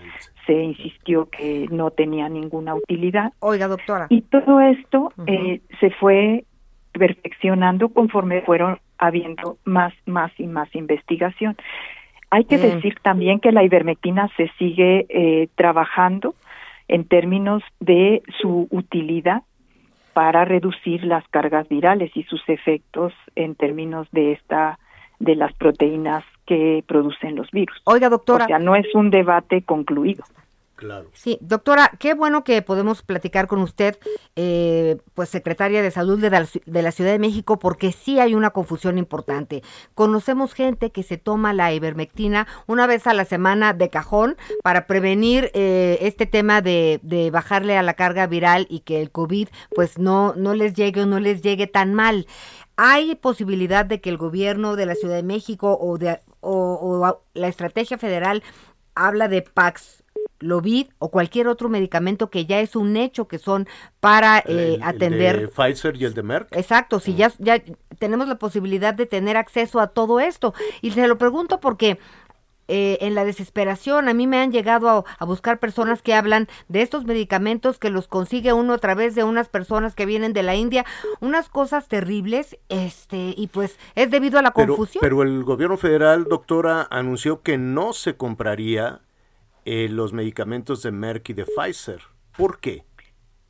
[0.45, 3.32] se insistió que no tenía ninguna utilidad.
[3.39, 4.08] Oiga, doctora.
[4.10, 6.43] Y todo esto eh, se fue
[6.91, 11.56] perfeccionando conforme fueron habiendo más, más y más investigación.
[12.32, 12.62] Hay que Mm.
[12.62, 16.36] decir también que la ivermectina se sigue eh, trabajando
[16.89, 19.43] en términos de su utilidad
[20.16, 24.80] para reducir las cargas virales y sus efectos en términos de esta
[25.20, 27.82] de las proteínas que producen los virus.
[27.84, 28.45] Oiga, doctora.
[28.45, 30.24] O sea, no es un debate concluido.
[30.76, 31.09] Claro.
[31.13, 33.97] Sí, doctora, qué bueno que podemos platicar con usted,
[34.36, 38.97] eh, pues secretaria de Salud de la, Ciudad de México, porque sí hay una confusión
[38.97, 39.63] importante.
[39.93, 44.86] Conocemos gente que se toma la ivermectina una vez a la semana de cajón para
[44.86, 49.47] prevenir eh, este tema de, de bajarle a la carga viral y que el COVID
[49.73, 52.28] pues no, no les llegue o no les llegue tan mal.
[52.78, 57.47] ¿Hay posibilidad de que el gobierno de la Ciudad de México o, de, o, la
[57.47, 58.43] estrategia federal
[58.95, 60.05] habla de Pax
[60.46, 63.68] Lovid o cualquier otro medicamento que ya es un hecho que son
[64.00, 65.39] para eh, El- el atender.
[65.41, 66.56] de Pfizer y el de Merck.
[66.56, 67.62] Exacto, si ya, ya
[68.00, 70.54] tenemos la posibilidad de tener acceso a todo esto.
[70.82, 71.98] Y se lo pregunto porque
[72.68, 76.48] eh, en la desesperación a mí me han llegado a, a buscar personas que hablan
[76.68, 80.41] de estos medicamentos que los consigue uno a través de unas personas que vienen de
[80.41, 80.84] la India,
[81.20, 85.00] unas cosas terribles, este, y pues es debido a la Pero, confusión.
[85.02, 89.00] pero el gobierno federal, doctora, anunció que no se compraría
[89.66, 91.99] eh, los medicamentos de Merck y de Pfizer.
[92.38, 92.84] ¿Por qué?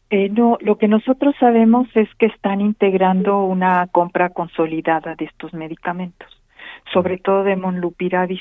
[0.10, 5.54] Eh, no, lo que nosotros sabemos es que están integrando una compra consolidada de estos
[5.54, 6.30] medicamentos,
[6.94, 8.40] sobre todo de Monlupiravir.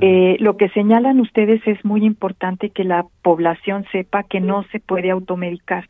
[0.00, 4.80] Eh, lo que señalan ustedes es muy importante que la población sepa que no se
[4.80, 5.88] puede automedicar.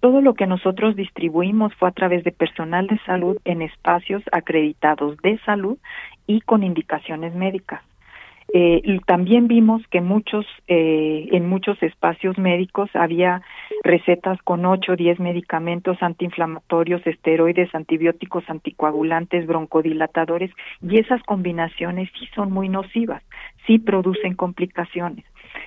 [0.00, 5.16] Todo lo que nosotros distribuimos fue a través de personal de salud en espacios acreditados
[5.18, 5.78] de salud
[6.26, 7.82] y con indicaciones médicas.
[8.52, 13.42] Eh, también vimos que muchos, eh, en muchos espacios médicos había
[13.82, 22.28] recetas con 8 o 10 medicamentos antiinflamatorios, esteroides, antibióticos, anticoagulantes, broncodilatadores, y esas combinaciones sí
[22.34, 23.22] son muy nocivas,
[23.66, 25.24] sí producen complicaciones.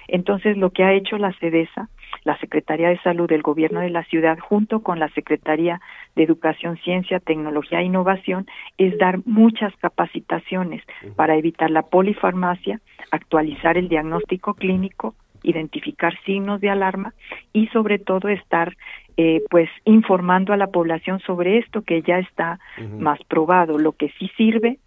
[0.08, 1.90] Entonces, lo que ha hecho la CEDESA,
[2.24, 5.82] la Secretaría de Salud del Gobierno de la Ciudad, junto con la Secretaría
[6.16, 8.48] de Educación, Ciencia, Tecnología e Innovación,
[8.78, 10.84] es dar muchas capacitaciones
[11.16, 12.80] para evitar la polifarmacia,
[13.12, 17.14] actualizar el diagnóstico clínico, identificar signos de alarma
[17.54, 18.76] y sobre todo estar
[19.18, 22.60] eh, pues informando a la población sobre esto que ya está
[22.98, 24.80] más probado, lo que sí sirve,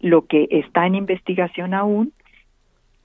[0.00, 2.12] lo que está en investigación aún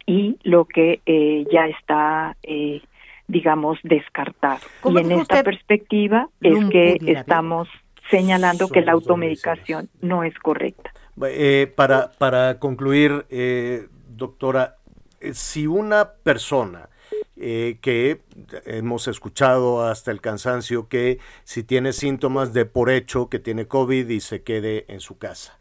[0.06, 2.82] y lo que eh, ya está, eh,
[3.28, 4.60] digamos, descartado.
[4.82, 7.68] ¿Cómo Y en esta perspectiva es que estamos
[8.10, 10.92] señalando que la automedicación no es correcta.
[11.28, 14.76] Eh, para, para concluir, eh, doctora,
[15.20, 16.90] eh, si una persona
[17.38, 18.22] eh, que
[18.66, 24.08] hemos escuchado hasta el cansancio que si tiene síntomas de por hecho que tiene COVID
[24.08, 25.58] y se quede en su casa,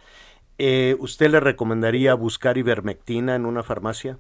[0.59, 4.19] eh, ¿usted le recomendaría buscar ivermectina en una farmacia?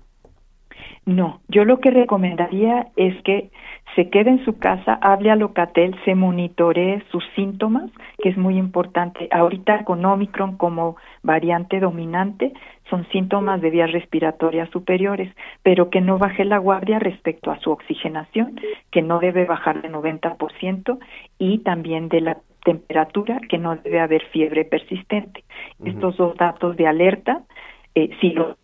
[1.06, 3.50] No, yo lo que recomendaría es que
[3.94, 7.90] se quede en su casa, hable a Locatel, se monitoree sus síntomas,
[8.22, 9.28] que es muy importante.
[9.30, 12.54] Ahorita con Omicron como variante dominante
[12.88, 15.30] son síntomas de vías respiratorias superiores,
[15.62, 18.58] pero que no baje la guardia respecto a su oxigenación,
[18.90, 20.98] que no debe bajar de 90%
[21.38, 25.44] y también de la temperatura, que no debe haber fiebre persistente.
[25.84, 27.42] Estos dos datos de alerta,
[27.94, 28.56] eh, si lo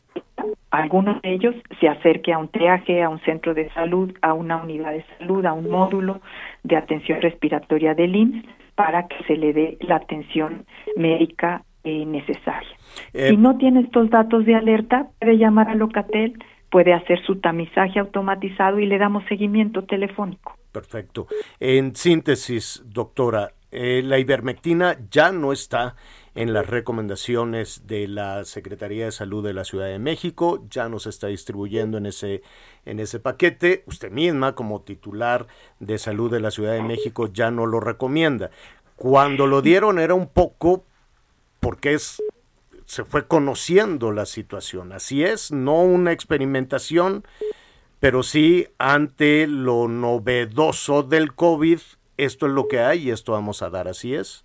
[0.71, 4.63] alguno de ellos se acerque a un triaje, a un centro de salud, a una
[4.63, 6.21] unidad de salud, a un módulo
[6.63, 10.65] de atención respiratoria del IMSS para que se le dé la atención
[10.97, 12.71] médica eh, necesaria.
[13.13, 16.39] Eh, si no tiene estos datos de alerta, puede llamar a Locatel,
[16.71, 20.57] puede hacer su tamizaje automatizado y le damos seguimiento telefónico.
[20.73, 21.27] Perfecto.
[21.59, 25.95] En síntesis, doctora, eh, la ivermectina ya no está
[26.35, 30.99] en las recomendaciones de la Secretaría de Salud de la Ciudad de México, ya no
[30.99, 32.43] se está distribuyendo en ese,
[32.85, 33.83] en ese paquete.
[33.87, 35.49] Usted misma, como titular
[35.81, 38.51] de Salud de la Ciudad de México, ya no lo recomienda.
[38.97, 40.85] Cuando lo dieron era un poco
[41.59, 42.23] porque es,
[42.85, 44.93] se fue conociendo la situación.
[44.93, 47.25] Así es, no una experimentación,
[47.99, 51.81] pero sí ante lo novedoso del COVID,
[52.17, 54.45] esto es lo que hay y esto vamos a dar, así es.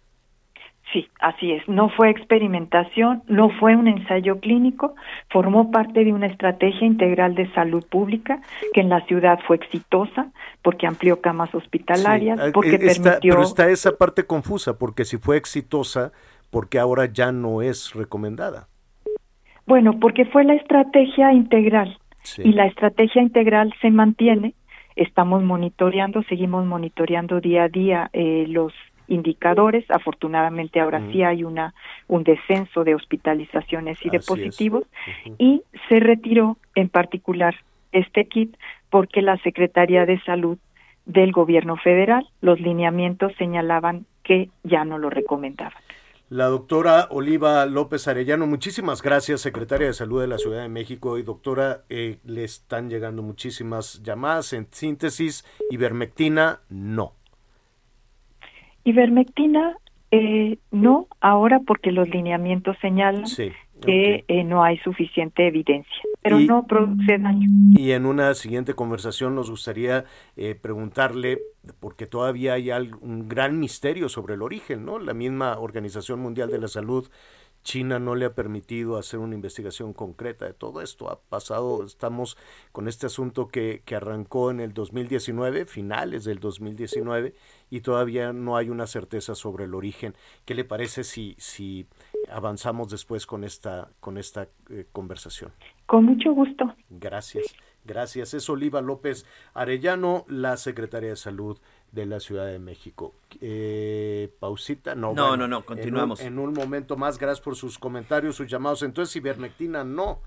[0.96, 1.68] Sí, así es.
[1.68, 4.96] No fue experimentación, no fue un ensayo clínico,
[5.30, 8.39] formó parte de una estrategia integral de salud pública
[8.74, 10.28] que en la ciudad fue exitosa
[10.62, 15.04] porque amplió camas hospitalarias, Sí, porque eh, está- permitió Pero está esa parte confusa, porque
[15.04, 16.14] si fue exitosa,
[16.50, 18.70] porque ahora ya no es recomendada.
[19.68, 22.41] Bueno, porque fue la estrategia integral Sí.
[22.46, 24.54] y la estrategia integral se mantiene.
[24.96, 28.72] Estamos monitoreando, seguimos monitoreando día a día eh, los
[29.08, 29.86] indicadores.
[29.89, 31.74] Afortunadamente ahora sí hay una
[32.08, 34.84] un descenso de hospitalizaciones y de positivos
[35.38, 37.56] y se retiró en particular
[37.91, 38.56] este kit
[38.89, 40.58] porque la Secretaría de Salud
[41.06, 45.74] del Gobierno Federal, los lineamientos señalaban que ya no lo recomendaban.
[46.30, 51.20] La doctora Oliva López Arellano, muchísimas gracias, secretaria de Salud de la Ciudad de México.
[51.20, 54.51] Y doctora, eh, le están llegando muchísimas llamadas.
[54.53, 57.14] En síntesis, ivermectina, no.
[58.86, 59.76] Ivermectina,
[60.12, 63.52] eh, no ahora porque los lineamientos señalan Sí.
[63.82, 67.46] que eh, no hay suficiente evidencia, pero Y- no produce daño.
[67.72, 70.06] Y en una siguiente conversación nos gustaría
[70.38, 71.40] eh, preguntarle,
[71.82, 72.70] porque todavía hay
[73.02, 74.98] un gran misterio sobre el origen, ¿no?
[75.00, 77.10] La misma Organización Mundial de la Salud,
[77.66, 81.09] China no le ha permitido hacer una investigación concreta de todo esto.
[81.09, 82.38] Ha pasado, estamos
[82.72, 87.34] con este asunto que, que arrancó en el 2019, finales del 2019,
[87.72, 90.13] y todavía no hay una certeza sobre el origen.
[90.45, 91.88] ¿Qué le parece si, si
[92.30, 95.51] avanzamos después con esta, con esta eh, conversación?
[95.88, 96.76] Con mucho gusto.
[96.91, 98.36] Gracias, gracias.
[98.36, 101.59] Es Oliva López Arellano, la secretaria de Salud
[101.96, 103.16] de la Ciudad de México.
[103.41, 105.14] Eh, pausita, no.
[105.14, 106.20] No, bueno, no, no, en un- continuamos.
[106.20, 108.84] En un, momento más, gracias por sus comentarios, sus llamados.
[108.84, 110.20] Entonces, ivermectina no.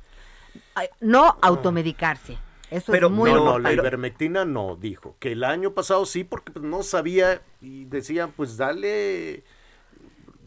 [0.75, 2.37] Ay, No automedicarse.
[2.71, 5.15] Eso Pero- es muy no, no, la ivermectina no, dijo.
[5.19, 9.45] Que el año pasado sí, porque pues, no sabía y decían, pues dale.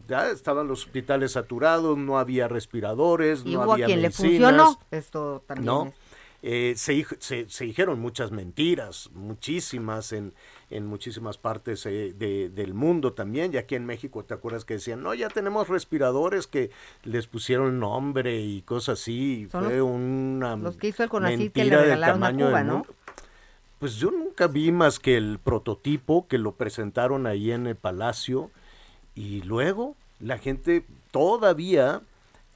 [0.08, 4.08] Ya estaban los hospitales saturados, no había respiradores, Y no hubo a había quien le
[4.08, 4.50] medicinas.
[4.52, 4.78] funcionó.
[4.90, 5.84] Esto también ¿no?
[5.86, 5.94] es-
[6.44, 10.32] Eh, se, dij- se, se dijeron muchas mentiras, muchísimas en,
[10.70, 14.74] en muchísimas partes eh, de- del mundo también, y aquí en México, ¿te acuerdas que
[14.74, 16.70] decían, no, ya tenemos respiradores que
[17.04, 19.42] les pusieron nombre y cosas así?
[19.46, 22.64] y Son Fue los- una los que hizo el CONACYT que le regalaron a Cuba,
[22.64, 22.86] ¿no?
[23.78, 28.50] Pues yo nunca vi más que el prototipo que lo presentaron ahí en el palacio
[29.14, 32.00] y luego la gente todavía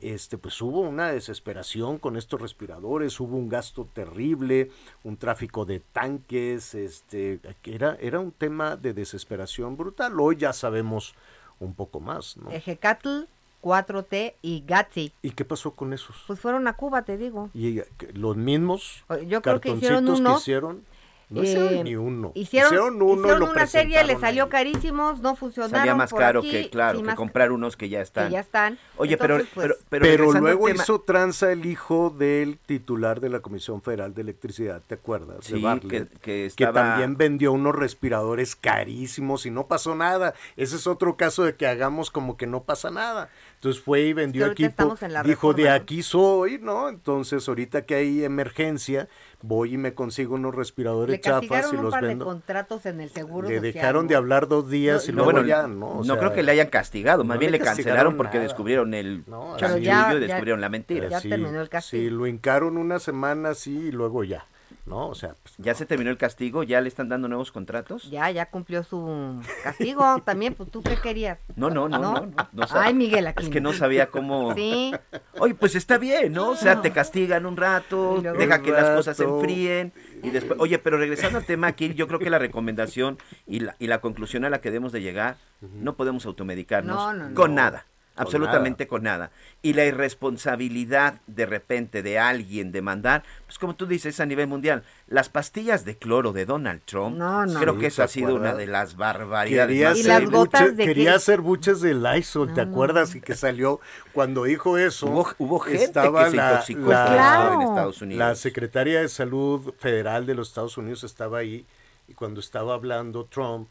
[0.00, 4.70] este pues hubo una desesperación con estos respiradores, hubo un gasto terrible,
[5.04, 10.18] un tráfico de tanques, este era era un tema de desesperación brutal.
[10.20, 11.14] Hoy ya sabemos
[11.58, 12.50] un poco más, ¿no?
[12.50, 13.24] Ejecatl,
[13.62, 15.12] 4T y Gatsi.
[15.22, 16.16] ¿Y qué pasó con esos?
[16.26, 17.50] Pues fueron a Cuba, te digo.
[17.54, 20.84] Y eh, los mismos Yo creo que hicieron cartoncitos que hicieron
[21.28, 22.32] no Eh, hicieron ni uno.
[22.34, 24.48] Hicieron, uno hicieron lo una serie, le salió ahí.
[24.50, 25.76] carísimos, no funcionaron.
[25.78, 28.28] Salía más por caro aquí, que, claro, que más- comprar unos que ya están.
[28.28, 28.78] que ya están.
[28.96, 33.40] Oye, pero, pues, pero, pero, luego tema- hizo tranza el hijo del titular de la
[33.40, 35.38] Comisión Federal de Electricidad, ¿te acuerdas?
[35.40, 40.34] de Sí, Bartlett, que- que estaba- también vendió unos respiradores carísimos y no pasó nada.
[40.56, 43.30] Ese es otro caso de que hagamos como que no pasa nada.
[43.56, 46.88] Entonces fue y vendió ahorita equipo, estamos en la dijo de aquí soy, ¿no?
[46.88, 49.08] Entonces ahorita que hay emergencia,
[49.42, 52.24] voy y me consigo unos respiradores le chafas y un los par de vendo.
[52.26, 54.08] contratos en el seguro Le social, dejaron ¿no?
[54.10, 55.88] de hablar dos días y No, luego bueno, ya, ¿no?
[55.88, 58.42] O no sea, creo que le hayan castigado, más no bien le cancelaron porque nada.
[58.48, 61.08] descubrieron el No, ya- y ya- descubrieron la mentira.
[61.08, 62.02] ya terminó el castigo.
[62.02, 64.44] Sí, lo hincaron una semana así y luego ya,
[64.86, 65.08] ¿no?
[65.08, 66.62] O sea, pues, ¿Ya se terminó el castigo?
[66.62, 68.08] ¿Ya le están dando nuevos contratos?
[68.10, 71.38] Ya, ya cumplió su castigo también, pues tú qué querías.
[71.56, 72.12] No, no, no, no.
[72.14, 72.20] ¿No?
[72.26, 73.48] no, no sab- Ay, Miguel Aquino.
[73.48, 74.54] Es que no sabía cómo...
[74.54, 74.92] Sí.
[75.38, 76.50] Oye, pues está bien, ¿no?
[76.50, 80.58] O sea, te castigan un rato, luego- deja que las cosas se enfríen y después...
[80.60, 84.00] Oye, pero regresando al tema aquí, yo creo que la recomendación y la, y la
[84.00, 87.34] conclusión a la que debemos de llegar, no podemos automedicarnos No, no, no.
[87.34, 87.86] con nada.
[88.16, 89.30] Con Absolutamente con nada.
[89.60, 94.46] Y la irresponsabilidad de repente de alguien de mandar, pues como tú dices a nivel
[94.46, 97.60] mundial, las pastillas de cloro de Donald Trump, No, no.
[97.60, 99.68] creo Sí, que eso ¿te ha sido una de las barbaridades.
[99.68, 101.16] Quería Y hacer, las gotas de quería qué?
[101.16, 103.14] hacer buches de Lysol, ¿te acuerdas?
[103.14, 103.80] Y que salió
[104.12, 105.06] cuando dijo eso.
[105.06, 107.16] Hubo, hubo gente estaba que se la- intoxicó la- eso en
[107.58, 107.60] Claro.
[107.62, 108.18] Estados Unidos.
[108.18, 111.66] La secretaria de Salud Federal de los Estados Unidos estaba ahí
[112.08, 113.68] y cuando estaba hablando Trump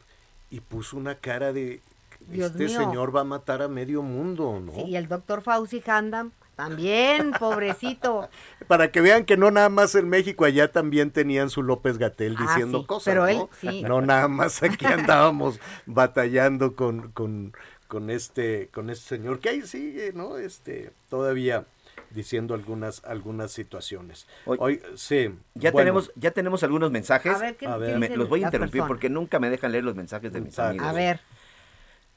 [0.52, 1.82] y puso una cara de
[2.28, 2.80] Dios este mío.
[2.80, 4.72] señor va a matar a medio mundo, ¿no?
[4.74, 8.30] Sí, y el doctor Fauci Handam, también, pobrecito.
[8.68, 12.36] Para que vean que no nada más en México, allá también tenían su López Gatel
[12.38, 13.50] Ah, diciendo sí, cosas, pero él, ¿no?
[13.60, 13.82] sí.
[13.84, 17.54] No nada más aquí andábamos batallando con, con,
[17.88, 20.38] con este con este señor que ahí sigue, ¿no?
[20.38, 21.66] Este todavía
[22.12, 24.28] diciendo algunas algunas situaciones.
[24.46, 25.30] Hoy- Hoy sí.
[25.56, 27.34] Ya bueno, tenemos ya tenemos algunos mensajes.
[27.36, 27.94] A ver, ¿qué- A ver.
[27.94, 30.40] qué Me- dicen los voy a interrumpir porque nunca me dejan leer los mensajes de
[30.42, 30.70] mis Exacto.
[30.72, 30.88] amigos.
[30.88, 31.20] A ver,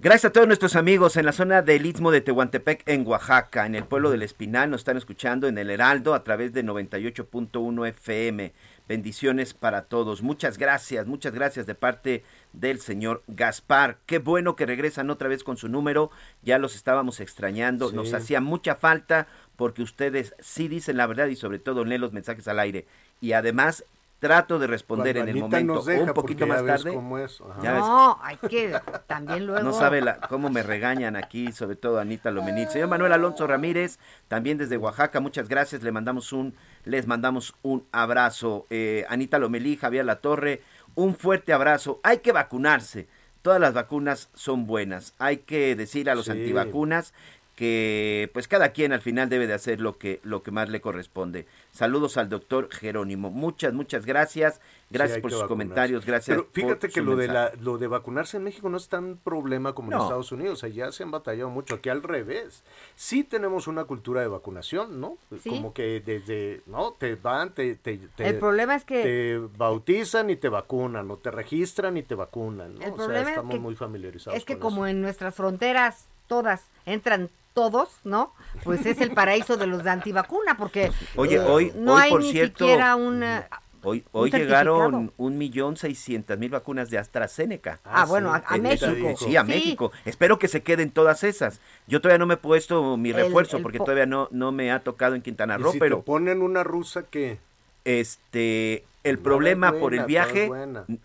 [0.01, 3.74] Gracias a todos nuestros amigos en la zona del Istmo de Tehuantepec, en Oaxaca, en
[3.74, 4.70] el pueblo del Espinal.
[4.70, 8.53] Nos están escuchando en el Heraldo a través de 98.1 FM.
[8.88, 10.22] Bendiciones para todos.
[10.22, 12.22] Muchas gracias, muchas gracias de parte
[12.53, 13.99] del señor Gaspar.
[14.07, 16.12] Qué bueno que regresan otra vez con su número.
[16.42, 17.90] Ya los estábamos extrañando.
[17.90, 17.96] Sí.
[17.96, 19.26] Nos hacía mucha falta
[19.57, 22.86] porque ustedes sí dicen la verdad y sobre todo leen los mensajes al aire.
[23.20, 23.82] Y además
[24.19, 26.93] trato de responder Cuando en el Anita momento nos deja, un poquito más tarde.
[26.95, 27.61] cómo es, ajá.
[27.62, 29.62] Ya ves, No, hay que también luego.
[29.62, 32.69] no sabe la- cómo me regañan aquí, sobre todo Anita Lomenit.
[32.71, 35.83] Señor Manuel Alonso Ramírez, también desde Oaxaca, muchas gracias.
[35.83, 36.55] Le mandamos un,
[36.85, 38.66] les mandamos un abrazo.
[38.71, 40.62] Eh, Anita Lomelí, Javier Latorre,
[40.95, 42.01] un fuerte abrazo.
[42.03, 43.07] Hay que vacunarse.
[43.43, 45.14] Todas las vacunas son buenas.
[45.19, 46.33] Hay que decir a los Sí.
[46.33, 47.14] antivacunas
[47.59, 50.80] que pues cada quien al final debe de hacer lo que lo que más le
[50.80, 51.44] corresponde.
[51.72, 53.30] Saludos al doctor Jerónimo.
[53.30, 54.61] Muchas muchas gracias.
[54.90, 55.48] Gracias Sí, por sus vacunarse.
[55.66, 56.06] comentarios.
[56.06, 56.36] Gracias.
[56.36, 58.88] Pero fíjate por que su lo de, la, lo de vacunarse en México no es
[58.88, 59.98] tan problema como en.
[60.00, 60.62] Estados Unidos.
[60.64, 61.74] Allá se han batallado mucho.
[61.74, 62.62] Aquí al revés.
[62.94, 65.18] Sí tenemos una cultura de vacunación, ¿no?
[65.42, 65.50] Sí.
[65.50, 66.92] Como que desde, ¿no?
[66.92, 71.16] Te van, te, te, te- El problema es que- Te bautizan y te vacunan, o
[71.18, 72.84] te registran y te vacunan, ¿no?
[72.86, 74.92] El o problema sea, es estamos que- muy familiarizados Es que con como eso.
[74.96, 78.32] en nuestras fronteras todas entran todos, ¿no?
[78.64, 82.11] Pues es el paraíso de los de antivacuna, porque Oye, eh, hoy- no hoy, hay
[82.11, 83.49] por ni cierto, siquiera una...
[83.84, 87.78] Hoy, un hoy llegaron un millón seiscientas mil vacunas de AstraZeneca.
[87.84, 89.14] Ah, bueno, a- México.
[89.16, 89.46] Sí, a Sí.
[89.46, 89.92] México.
[90.05, 91.61] Espero que se queden todas esas.
[91.86, 94.72] Yo todavía no me he puesto mi refuerzo el porque po- todavía no, no me
[94.72, 97.38] ha tocado en Quintana Y Roo, si pero te ponen una rusa que...
[97.84, 100.51] este el No, problema por el viaje,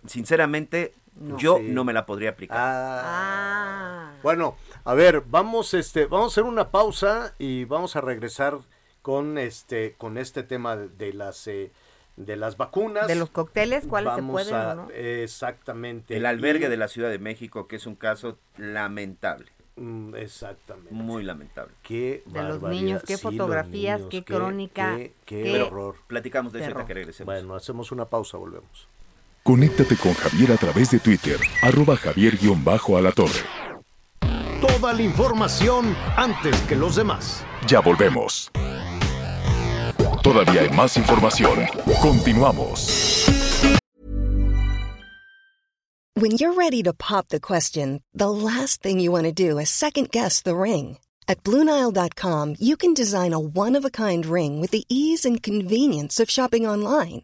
[0.08, 1.38] sinceramente, No.
[1.38, 1.64] yo Sí.
[1.70, 2.58] no me la podría aplicar.
[2.60, 8.58] Ah, Bueno, a ver, vamos, este, vamos a hacer una pausa y vamos a regresar
[9.02, 11.72] con este, con este tema de, de las, eh,
[12.16, 13.08] de las vacunas.
[13.08, 14.88] de los cócteles, ¿cuáles se pueden a- o no?
[14.92, 16.16] Exactamente.
[16.16, 20.94] el albergue Y- de la Ciudad de México, que es un caso lamentable, Mm, Exactamente.
[20.94, 21.74] muy lamentable.
[21.82, 25.96] Qué De los niños, qué Sí, fotografías, niños, qué crónica, Qué, qué qué- horror.
[26.08, 27.26] Platicamos de eso que regresemos.
[27.34, 28.88] Bueno, hacemos una pausa, volvemos.
[29.44, 33.44] Conéctate con Javier a través de Twitter, arroba javier-alatorre.
[34.62, 37.44] Toda la información antes que los demás.
[37.68, 38.50] Ya volvemos.
[40.24, 41.60] Todavía hay más información.
[42.02, 43.28] Continuamos.
[46.16, 49.70] When you're ready to pop the question, the last thing you want to do is
[49.70, 51.00] second guess the ring.
[51.28, 55.44] At Bluenile.com, you can design a one of a kind ring with the ease and
[55.44, 57.24] convenience of shopping online.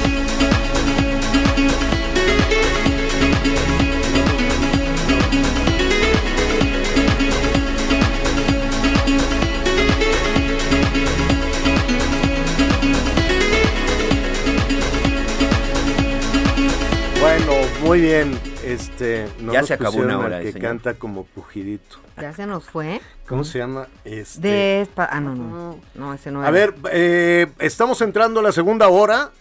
[17.91, 18.39] Muy bien.
[18.63, 20.69] Este, no Ya nos se acabó una hora, que señor.
[20.69, 21.97] canta como pujidito.
[22.21, 23.01] Ya se nos fue.
[23.27, 23.89] ¿Cómo se llama?
[24.05, 25.77] Este, De espa- Ah, no, no.
[25.95, 26.51] No, ese no A era.
[26.51, 29.31] ver, eh, estamos entrando a la segunda hora.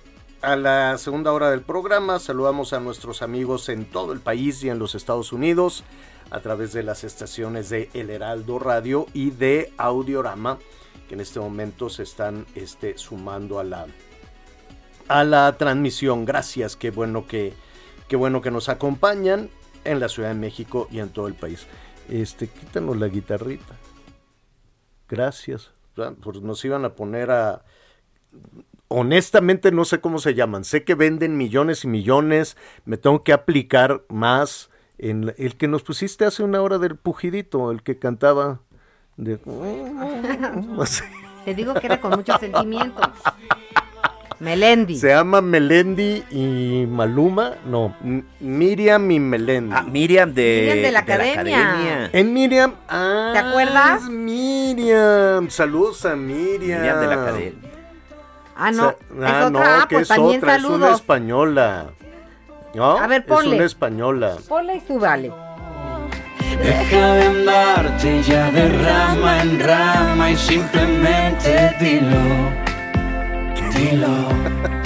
[0.43, 4.69] A la segunda hora del programa saludamos a nuestros amigos en todo el país y
[4.69, 5.85] en los Estados Unidos
[6.33, 10.59] a través de las estaciones de El Heraldo Radio y de Audiorama
[11.09, 13.87] que en este momento se están este, sumando a la,
[15.07, 16.25] a la transmisión.
[16.25, 17.53] Gracias, qué bueno que,
[18.11, 19.49] qué bueno que nos acompañan
[19.85, 21.67] en la Ciudad de México y en todo el país.
[22.09, 23.77] Este, quítanos la guitarrita.
[25.09, 25.71] Gracias.
[25.95, 27.63] Pues nos iban a poner a.
[28.89, 30.65] Honestamente no sé cómo se llaman.
[30.65, 32.57] Sé que venden millones y millones.
[32.85, 37.71] Me tengo que aplicar más en el que nos pusiste hace una hora del pujidito,
[37.71, 38.61] el que cantaba
[39.17, 39.39] de.
[41.45, 43.01] Te digo que era con mucho sentimiento.
[44.41, 44.97] Melendi.
[44.97, 47.53] Se llama Melendi y Maluma.
[47.67, 49.75] No, M- Miriam y Melendi.
[49.77, 52.11] Ah, Miriam de, Miriam de la de academia.
[52.13, 52.75] En Miriam.
[52.89, 54.03] Ah, ¿Te acuerdas?
[54.05, 55.51] es Miriam.
[55.51, 56.81] Saludos a Miriam.
[56.81, 57.71] Miriam de la academia.
[58.57, 58.83] Ah, no.
[58.85, 59.51] Sa- es ah, otra.
[59.51, 61.87] no, Ah, que pues es también otra, es una española.
[62.75, 62.97] ¿No?
[62.99, 63.57] A ver, Es ponle.
[63.57, 64.37] una española.
[64.49, 65.33] Ponle y súbale.
[66.63, 72.70] Deja de andarte ya de rama en rama y simplemente dilo.
[73.81, 74.07] Dilo.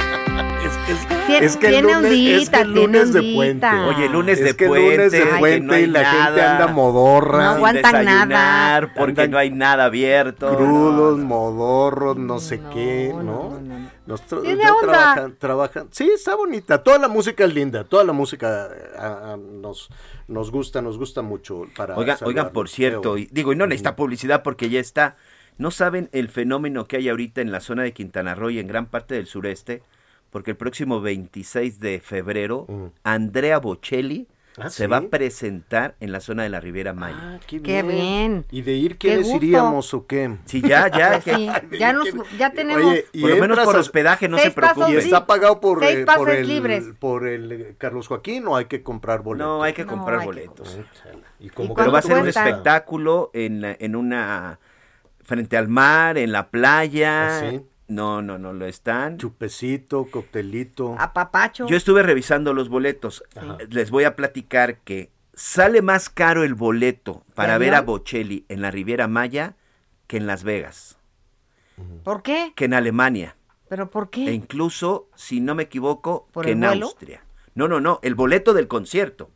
[1.27, 3.67] Tie- Es que el tiene lunes, es que ondita, el tiene lunes de puente.
[3.67, 6.21] Oye, lunes es de que puente, lunes de que puente no hay y la gente
[6.41, 6.53] nada.
[6.53, 7.39] anda modorra.
[7.45, 8.93] No aguantan nada.
[8.95, 10.55] porque Andan no hay nada abierto.
[10.55, 13.51] Crudos, modorros, no sé No, qué, no, ¿no?
[13.51, 13.91] no, no.
[14.07, 14.93] Nos tra- Tiene no onda.
[14.93, 15.89] trabajan, trabajan.
[15.91, 16.83] Sí, está bonita.
[16.83, 17.85] Toda la música es linda.
[17.85, 18.69] Toda la música
[19.39, 19.89] nos,
[20.29, 21.63] nos gusta, nos gusta mucho.
[21.75, 25.17] Para Oigan, oigan, por cierto, y, digo, y no necesita publicidad porque ya está.
[25.59, 28.67] ¿No saben el fenómeno que hay ahorita en la zona de Quintana Roo y en
[28.67, 29.83] gran parte del sureste?
[30.31, 32.87] Porque el próximo 26 de febrero, Mm.
[33.05, 34.27] Andrea Bocelli
[34.57, 34.87] Ah, se ¿sí?
[34.89, 37.17] va a presentar en la zona de la Riviera Maya.
[37.21, 38.45] Ah, qué Qué bien.
[38.53, 40.37] ¿Y de ir Qué iríamos o qué?
[40.45, 41.21] Sí, ya, ya.
[41.21, 41.49] Pues sí,
[41.79, 42.07] ya, nos,
[42.39, 44.99] ya tenemos Oye, y Por lo menos por hospedaje no se Seis pasos, ¿Y preocupe.
[44.99, 46.05] está pagado por, eh,
[46.39, 46.85] el, libres.
[47.01, 49.49] por el Carlos Joaquín o hay que comprar boletos?
[49.49, 50.79] No, hay que No, comprar boletos.
[51.41, 54.61] ¿Y ¿Y como Pero va a ser un espectáculo en, la- en una
[55.25, 57.39] frente al mar, en la playa.
[57.39, 57.61] ¿Ah, sí?
[57.89, 59.19] No, no, no lo están.
[59.19, 60.97] Chupecito, coctelito.
[60.99, 61.67] a papacho.
[61.67, 63.23] Yo estuve revisando los boletos.
[63.71, 67.83] Les voy a platicar que sale más caro el boleto para ¿De ver a?
[67.83, 69.57] Bocelli en la Riviera Maya
[70.07, 70.99] que en Las Vegas,
[72.05, 72.53] ¿Por qué?
[72.55, 73.37] que en Alemania.
[73.69, 74.33] ¿Pero por E qué?
[74.33, 76.87] incluso, si no me equivoco, ¿Por que el en vuelo?
[76.87, 77.25] Austria.
[77.55, 79.31] No, no, no, el boleto del concierto.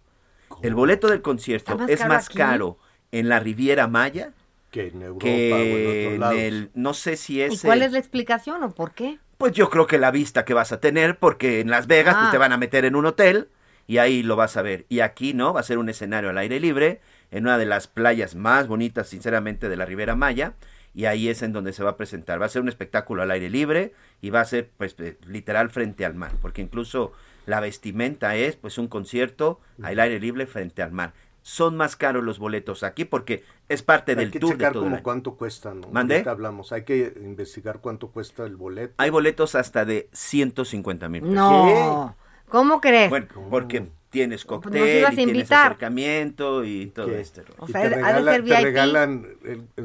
[0.63, 2.37] El boleto del concierto ¿Está más es caro más aquí?
[2.39, 2.79] caro
[3.13, 4.33] en la Riviera Maya
[4.71, 6.39] Que en Europa o que en en otros lados.
[6.39, 7.63] el, no sé si ¿Y es...
[7.63, 9.19] cuál el- es la explicación o por qué?
[9.39, 12.29] Pues yo creo que la vista que vas a tener, porque en Las Vegas pues,
[12.29, 12.31] Ah.
[12.33, 13.49] te van a meter en un hotel
[13.87, 14.85] y ahí lo vas a ver.
[14.89, 15.53] Y aquí, ¿no?
[15.55, 17.01] Va a ser un escenario al aire libre,
[17.31, 20.55] en una de las playas más bonitas, sinceramente, de la Ribera Maya.
[20.95, 22.41] Y ahí es en donde se va a presentar.
[22.43, 25.71] Va a ser un espectáculo al aire libre y va a ser, pues, eh, literal
[25.71, 26.33] frente al mar.
[26.43, 27.13] Porque incluso
[27.47, 31.13] la vestimenta es, pues, un concierto al aire libre frente al mar.
[31.49, 34.87] Son más caros los boletos aquí porque es parte Hay del que tour de todo
[34.87, 35.03] el año.
[35.03, 35.89] cuánto cuesta, ¿no?
[35.89, 36.17] ¿Mandé?
[36.17, 36.73] Ahorita hablamos.
[36.73, 38.93] Hay que investigar cuánto cuesta el boleto.
[38.99, 41.35] Hay boletos hasta de 150 mil pesos.
[41.35, 42.15] No.
[42.51, 43.09] ¿Cómo crees?
[43.09, 47.21] Bueno, porque tienes cóctel, y a tienes acercamiento y todo ¿Qué?
[47.21, 47.55] este rollo.
[47.59, 49.27] O Y sea, te, ha de regala- te regalan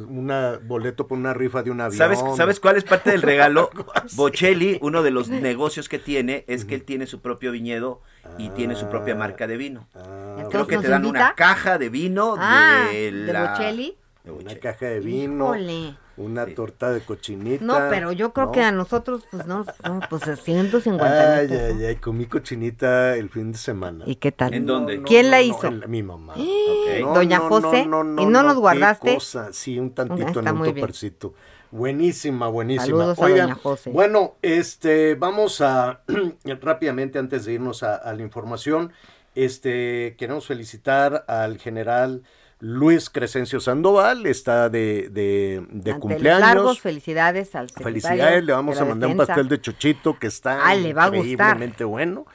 [0.07, 1.97] una boleto por una rifa de un avión.
[1.97, 3.69] ¿Sabes, ¿Sabes cuál es parte del regalo?
[4.15, 8.01] Bocelli, uno de los negocios que tiene es que él tiene su propio viñedo
[8.37, 9.87] y tiene su propia marca de vino.
[9.95, 11.25] Ah, Creo que ¿nos te dan invita?
[11.27, 13.97] una caja de vino Ah, de, ¿de la- Bocelli?
[14.25, 15.95] Una caja de vino, Híjole.
[16.15, 17.63] una torta de cochinita.
[17.65, 18.51] No, pero yo creo ¿no?
[18.53, 23.51] que a nosotros, pues no, no pues 150 Ay, ay, ay, comí cochinita el fin
[23.51, 24.05] de semana.
[24.07, 24.53] ¿Y qué tal?
[24.53, 25.01] ¿En dónde?
[25.03, 25.71] ¿Quién la no, hizo?
[25.87, 26.35] mi mamá.
[27.01, 27.85] No, Doña no, José.
[27.87, 29.13] no, no, ¿Y no nos qué guardaste?
[29.15, 29.51] cosa.
[29.51, 31.33] Sí, un tantito Ah, está en un topercito.
[31.71, 32.85] Buenísima, buenísima.
[32.85, 33.89] Saludos a Oigan, doña José.
[33.89, 36.01] Bueno, este, vamos a
[36.61, 38.93] rápidamente antes de irnos a, a la información,
[39.33, 42.21] este, queremos felicitar al general
[42.65, 46.39] Luis Crescencio Sandoval, está de, de, de Ante cumpleaños.
[46.39, 50.65] largos, felicidades al secretario Felicidades, le vamos a mandar un pastel de chochito que está
[50.65, 51.25] Ah, le va a gustar.
[51.25, 52.25] increíblemente bueno.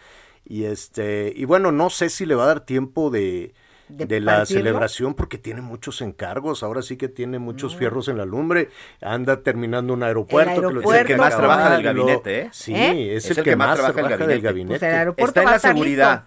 [0.44, 3.54] Y este, y bueno, no sé si le va a dar tiempo de,
[3.88, 8.18] ¿De de la celebración porque tiene muchos encargos, ahora sí que tiene muchos fierros en
[8.18, 8.68] la lumbre,
[9.00, 12.48] anda terminando un aeropuerto, que lo Es el que más trabaja del gabinete, ¿eh?
[12.52, 13.16] Sí, ¿Eh?
[13.16, 14.78] es, el, que, más trabaja, del gabinete.
[14.78, 16.24] Pues el aeropuerto Está en la seguridad.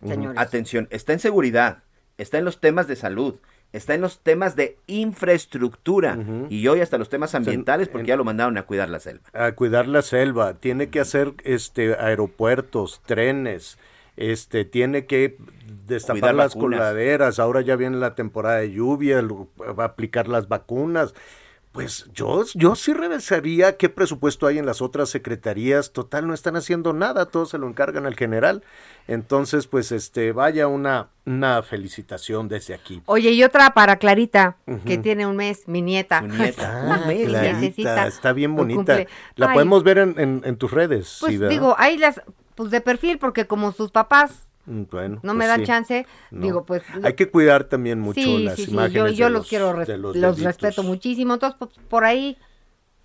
[0.00, 0.38] listo, señores.
[0.40, 1.82] Atención, está en seguridad,
[2.18, 3.34] está en los temas de salud,
[3.72, 8.24] está en los temas de infraestructura y hoy hasta los temas ambientales porque ya lo
[8.24, 9.22] mandaron a cuidar la selva.
[9.32, 13.78] a cuidar la selva, tiene que hacer este aeropuertos, trenes,
[14.16, 15.36] este tiene que
[15.86, 16.78] destapar Cuidar las vacunas.
[16.78, 21.14] coladeras, ahora ya viene la temporada de lluvia, lo- va a aplicar las vacunas.
[21.74, 25.92] Pues yo, yo sí revisaría qué presupuesto hay en las otras secretarías.
[25.92, 28.62] Total, no están haciendo nada, todo se lo encargan al general.
[29.08, 33.02] Entonces, pues, este, vaya una, una felicitación desde aquí.
[33.06, 34.56] Oye, y otra para Clarita,
[34.86, 36.20] que tiene un mes, mi nieta.
[36.20, 36.80] Nieta.
[36.94, 39.04] Ah, mes, Clarita, necesita está bien bonita.
[39.34, 41.16] La Ay, podemos ver en, en- en tus redes.
[41.18, 42.20] Pues sí, digo, ahí las,
[42.54, 45.66] pues de perfil, porque como sus papás Bueno, no me pues dan sí.
[45.66, 46.40] chance, No.
[46.40, 46.82] digo, pues...
[47.02, 48.94] Hay que cuidar también mucho sí, las sí, sí, imágenes.
[48.94, 52.38] yo, yo de los, quiero, de los respeto muchísimo, entonces pues, por ahí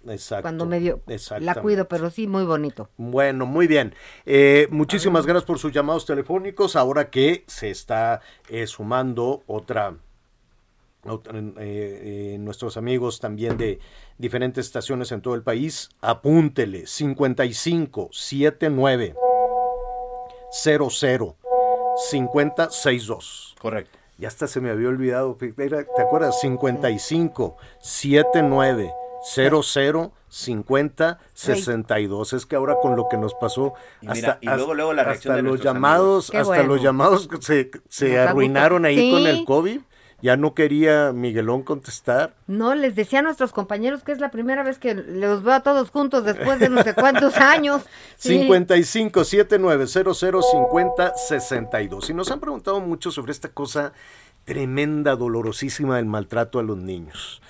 [0.07, 0.43] Exacto.
[0.43, 1.61] cuando medio la exactamente.
[1.61, 2.89] cuido, pero sí, muy bonito.
[2.97, 3.93] Bueno, muy bien.
[4.25, 6.75] Eh, muchísimas gracias por sus llamados telefónicos.
[6.75, 9.95] Ahora que se está eh, sumando otra,
[11.03, 13.79] otra, eh, eh, nuestros amigos también de
[14.17, 19.15] diferentes estaciones en todo el país, apúntele 55 79
[20.51, 21.38] 00
[22.09, 23.55] 5062.
[23.59, 23.97] Correcto.
[24.17, 25.37] Ya hasta se me había olvidado.
[25.57, 26.39] Era- ¿Te acuerdas?
[26.41, 28.91] 55 79
[29.23, 32.33] 00 50 62.
[32.33, 35.03] Es que ahora con lo que nos pasó, Y hasta, mira, y luego, luego la
[35.03, 36.63] reacción hasta de los llamados, hasta bueno.
[36.63, 38.29] los llamados se, se Nos da gusto.
[38.29, 39.11] arruinaron ahí Sí.
[39.11, 39.79] con el COVID.
[40.21, 42.35] Ya no quería Miguelón contestar.
[42.47, 45.63] No, les decía a nuestros compañeros que es la primera vez que los veo a
[45.63, 47.83] todos juntos después de no sé cuántos años.
[48.17, 48.39] Sí.
[48.39, 52.09] 55 79 00 50 62.
[52.09, 53.93] Y nos han preguntado mucho sobre esta cosa
[54.43, 57.41] tremenda, dolorosísima del maltrato a los niños.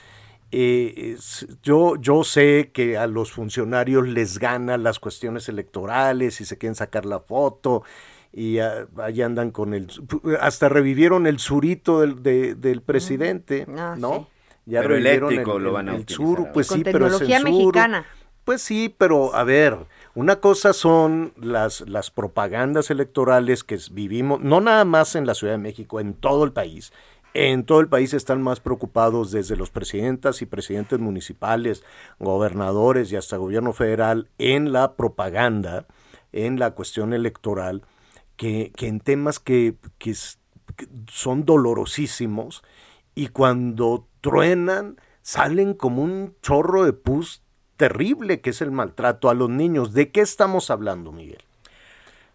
[0.52, 1.16] Eh,
[1.62, 6.76] yo, yo sé que a los funcionarios les ganan las cuestiones electorales y se quieren
[6.76, 7.84] sacar la foto
[8.32, 9.88] y ah, ahí andan con el...
[10.40, 14.14] Hasta revivieron el surito del, de- del presidente, Ah, ¿no?
[14.14, 14.28] sí.
[14.66, 16.52] Ya Pero revivieron eléctrico lo van a el utilizar sur, ahora.
[16.54, 18.06] pues Con sí, pero es mexicana.
[18.46, 19.78] Pues sí, pero a ver,
[20.16, 25.54] Una cosa son las, las propagandas electorales que vivimos, no nada más en la Ciudad
[25.54, 26.92] de México, en todo el país.
[27.36, 31.84] En todo el país están más preocupados desde los presidentas y presidentes municipales,
[32.18, 35.86] gobernadores y hasta gobierno federal en la propaganda,
[36.32, 37.84] en la cuestión electoral,
[38.40, 40.16] que, que en temas que, que
[41.12, 42.64] son dolorosísimos
[43.14, 47.44] y cuando truenan salen como un chorro de pus
[47.76, 49.94] terrible que es el maltrato a los niños.
[49.94, 51.44] ¿De qué estamos hablando, Miguel?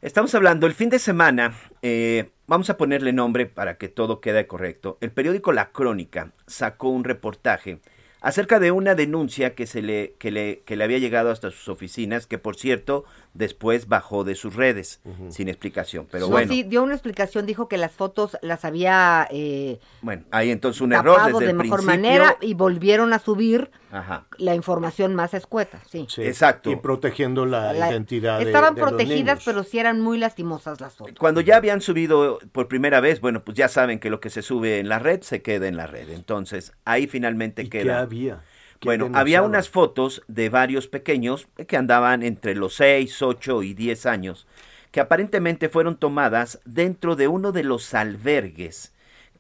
[0.03, 4.47] Estamos hablando el fin de semana, eh, vamos a ponerle nombre para que todo quede
[4.47, 4.99] correcto.
[5.01, 7.81] El periódico La Crónica sacó un reportaje
[8.21, 11.69] acerca de una denuncia que se le que le que le había llegado hasta sus
[11.69, 16.07] oficinas, que por cierto después bajó de sus redes sin explicación.
[16.11, 16.51] Pero bueno.
[16.53, 19.27] Sí, dio una explicación, dijo que las fotos las había.
[19.31, 22.03] Eh, bueno, hay entonces un error desde de el mejor principio.
[22.11, 24.27] manera y volvieron a subir Ajá.
[24.39, 26.07] la información más escueta, sí.
[26.09, 26.71] Sí, Exacto.
[26.71, 29.43] Y protegiendo la, La- identidad de- Estaban de los protegidas, niños.
[29.45, 31.15] pero sí eran muy lastimosas las fotos.
[31.19, 34.43] Cuando ya habían subido por primera vez, bueno, pues ya saben que lo que se
[34.43, 36.09] sube en la red se queda en la red.
[36.11, 37.83] Entonces, ahí finalmente ¿Y queda.
[37.83, 38.41] qué había?
[38.81, 43.75] ¿Qué Bueno, había unas fotos de varios pequeños que andaban entre los 6, 8 y
[43.75, 44.47] 10 años,
[44.91, 48.95] que aparentemente fueron tomadas dentro de uno de los albergues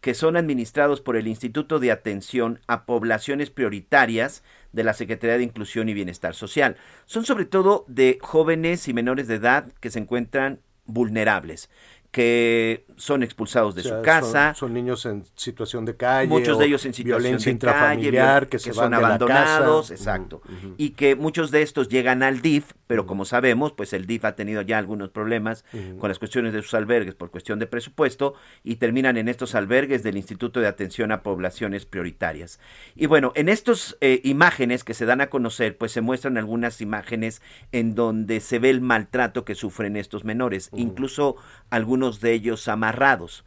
[0.04, 5.44] que son administrados por el Instituto de Atención a Poblaciones Prioritarias de la Secretaría de
[5.44, 6.76] Inclusión y Bienestar Social.
[7.06, 11.70] Son sobre todo de jóvenes y menores de edad que se encuentran vulnerables,
[12.14, 16.28] que son expulsados de O sea, su son- casa, Son, niños en situación de calle.
[16.28, 18.96] muchos de ellos en situación violencia de calle, intrafamiliar, viol- que, se son van de
[19.02, 19.94] la abandonados, casa.
[19.94, 20.40] exacto,
[20.78, 24.36] y que muchos de estos llegan al DIF, pero como sabemos, pues el DIF ha
[24.36, 25.64] tenido ya algunos problemas
[25.98, 30.04] con las cuestiones de sus albergues por cuestión de presupuesto y terminan en estos albergues
[30.04, 32.60] del Instituto de Atención a Poblaciones Prioritarias.
[32.94, 37.42] Y bueno, en estas imágenes que se dan a conocer, pues se muestran algunas imágenes
[37.72, 41.34] en donde se ve el maltrato que sufren estos menores, incluso
[41.70, 43.44] algunos de ellos amarrados.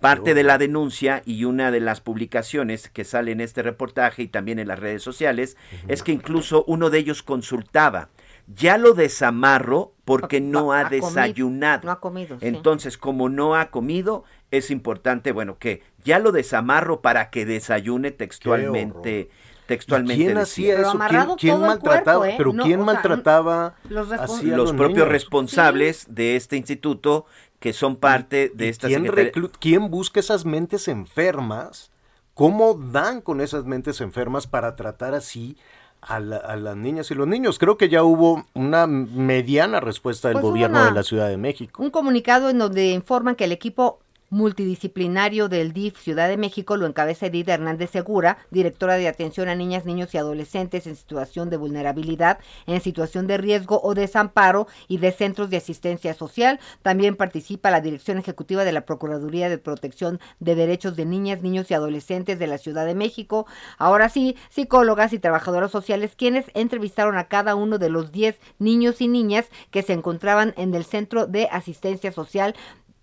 [0.00, 4.28] Parte de la denuncia y una de las publicaciones que sale en este reportaje y
[4.28, 5.56] también en las redes sociales
[5.88, 8.10] es que incluso uno de ellos consultaba,
[8.46, 11.86] ya lo desamarro porque no ha desayunado.
[11.86, 12.36] no ha comido.
[12.42, 18.10] Entonces, como no ha comido, es importante, bueno, que ya lo desamarro para que desayune
[18.10, 19.30] textualmente.
[19.66, 20.24] Textualmente.
[20.24, 20.74] ¿Quién decía.
[20.74, 21.36] hacía Pero eso?
[21.38, 22.18] ¿Quién, maltrataba?
[22.18, 22.34] cuerpo, ¿eh?
[22.36, 25.08] Pero No, ¿quién o sea, maltrataba los propios niños?
[25.08, 27.24] responsables de este instituto
[27.64, 29.10] que son parte de esta ¿Quién,
[29.58, 31.90] quién busca esas mentes enfermas?
[32.34, 35.56] ¿Cómo dan con esas mentes enfermas para tratar así
[36.02, 37.58] a, la- a las niñas y los niños?
[37.58, 41.38] Creo que ya hubo una mediana respuesta del Pues gobierno una- de la Ciudad de
[41.38, 41.82] México.
[41.82, 44.00] Un comunicado en donde informan que el equipo
[44.34, 49.54] multidisciplinario del DIF Ciudad de México lo encabeza Edith Hernández Segura, directora de atención a
[49.54, 54.98] niñas, niños y adolescentes en situación de vulnerabilidad, en situación de riesgo o desamparo y
[54.98, 56.58] de centros de asistencia social.
[56.82, 61.70] También participa la dirección ejecutiva de la Procuraduría de Protección de Derechos de Niñas, Niños
[61.70, 63.46] y Adolescentes de la Ciudad de México.
[63.78, 69.00] Ahora sí, psicólogas y trabajadoras sociales quienes entrevistaron a cada uno de los 10 niños
[69.00, 72.56] y niñas que se encontraban en el Centro de Asistencia Social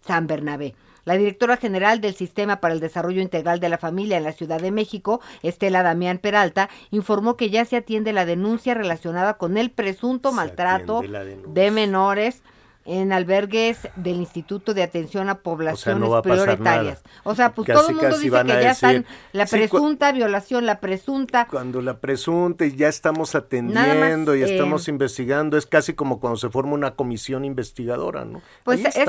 [0.05, 0.75] San Bernabé.
[1.05, 4.61] La directora general del Sistema para el Desarrollo Integral de la Familia en la Ciudad
[4.61, 9.71] de México, Estela Damián Peralta, informó que ya se atiende la denuncia relacionada con el
[9.71, 12.43] presunto maltrato de menores
[12.85, 17.03] en albergues del Instituto de Atención a Poblaciones pasar Prioritarias.
[17.03, 17.19] nada.
[17.23, 20.11] O sea, pues Casi, todo el mundo dice que ya decir, están la sí, presunta
[20.11, 25.65] violación, la presunta Cuando la presunta y ya estamos atendiendo y eh, estamos investigando, es
[25.65, 28.41] casi como cuando se forma una comisión investigadora, ¿no?
[28.63, 29.05] Pues ese,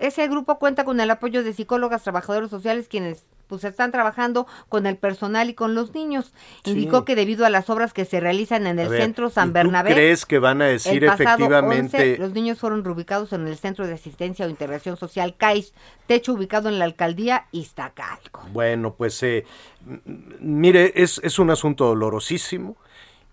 [0.00, 4.86] ese grupo cuenta con el apoyo de psicólogas, trabajadores sociales, quienes pues están trabajando con
[4.86, 6.32] el personal y con los niños.
[6.64, 6.72] Sí.
[6.72, 9.52] Indicó que debido a las obras que se realizan en el ver, centro ¿y San
[9.52, 13.86] Bernabé, crees que van a decir efectivamente 11, los niños fueron reubicados en el Centro
[13.86, 15.74] de Asistencia o Integración Social CAIS,
[16.06, 18.42] techo ubicado en la alcaldía Iztacalco.
[18.52, 19.44] Bueno, pues eh,
[20.40, 22.76] mire, es, es un asunto dolorosísimo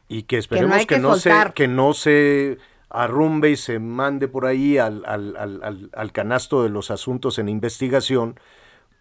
[0.10, 2.58] y que esperemos que, que no se, que no se
[2.90, 7.40] arrumbe y se mande por ahí al, al, al, al- al canasto de los asuntos
[7.40, 8.40] en investigación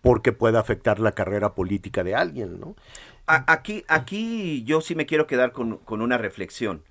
[0.02, 2.76] porque pueda afectar la carrera política de alguien, ¿no?
[3.26, 6.82] Aquí, aquí yo sí me quiero quedar con, con una reflexión.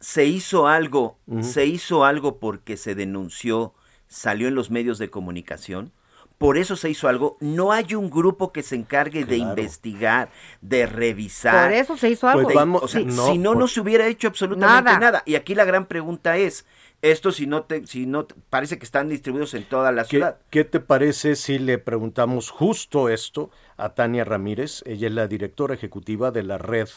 [0.00, 3.74] Se hizo algo, se hizo algo porque se denunció,
[4.06, 5.92] salió en los medios de comunicación.
[6.38, 7.36] Por eso se hizo algo.
[7.40, 10.30] No hay un grupo que se encargue de investigar,
[10.60, 11.64] de revisar.
[11.68, 12.42] Por eso se hizo algo.
[12.44, 15.00] Pues de- vamos- o sea, no, si no, por- no se hubiera hecho absolutamente Nada.
[15.00, 15.22] nada.
[15.26, 16.64] Y aquí la gran pregunta es,
[17.02, 20.10] esto si no te, si no te- parece que están distribuidos en toda la ¿Qué,
[20.10, 20.38] ciudad.
[20.50, 24.84] qué te parece si le preguntamos justo esto a Tania Ramírez?
[24.86, 26.88] Ella es la directora ejecutiva de la Red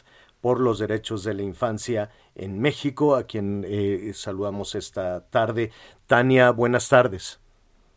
[0.41, 5.71] por los derechos de la infancia en México, a quien eh, saludamos esta tarde.
[6.07, 7.39] Tania, buenas tardes.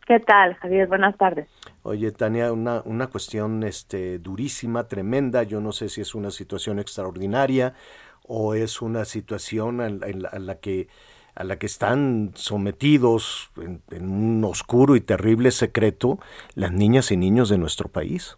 [0.05, 0.87] ¿Qué tal, Javier?
[0.87, 1.49] Buenas tardes.
[1.81, 5.41] Oye, Tania, una, una cuestión este, durísima, tremenda.
[5.41, 7.73] Yo no sé si es una situación extraordinaria
[8.27, 10.87] o es una situación en, la que
[11.33, 16.19] a la que están sometidos en, un oscuro y terrible secreto
[16.53, 18.37] las niñas y niños de nuestro país.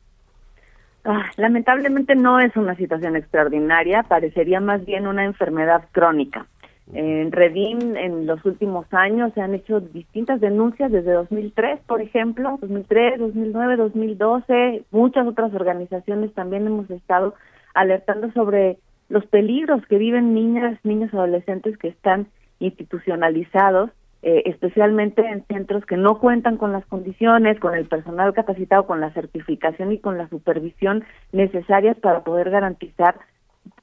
[1.09, 6.47] Ah, lamentablemente no es una situación extraordinaria, parecería más bien una enfermedad crónica.
[6.91, 12.57] En Redim en los últimos años se han hecho distintas denuncias desde 2003, por ejemplo,
[12.59, 17.35] 2003, 2009, 2012, muchas otras organizaciones también hemos estado
[17.73, 18.77] alertando sobre
[19.07, 22.27] los peligros que viven niñas, niños, adolescentes que están
[22.59, 23.91] institucionalizados,
[24.29, 28.99] eh, especialmente en centros que no cuentan con las condiciones, con el personal capacitado, con
[28.99, 33.15] la certificación y con la supervisión necesarias para poder garantizar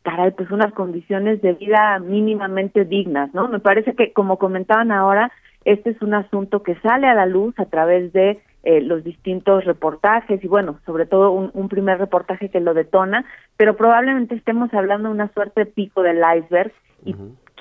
[0.02, 3.48] caray, pues unas condiciones de vida mínimamente dignas, ¿no?
[3.48, 5.32] Me parece que, como comentaban ahora,
[5.64, 9.64] este es un asunto que sale a la luz a través de eh, los distintos
[9.64, 13.24] reportajes y bueno, sobre todo un, un, primer reportaje que lo detona,
[13.56, 16.72] pero probablemente estemos hablando de una suerte de pico del iceberg
[17.02, 17.14] y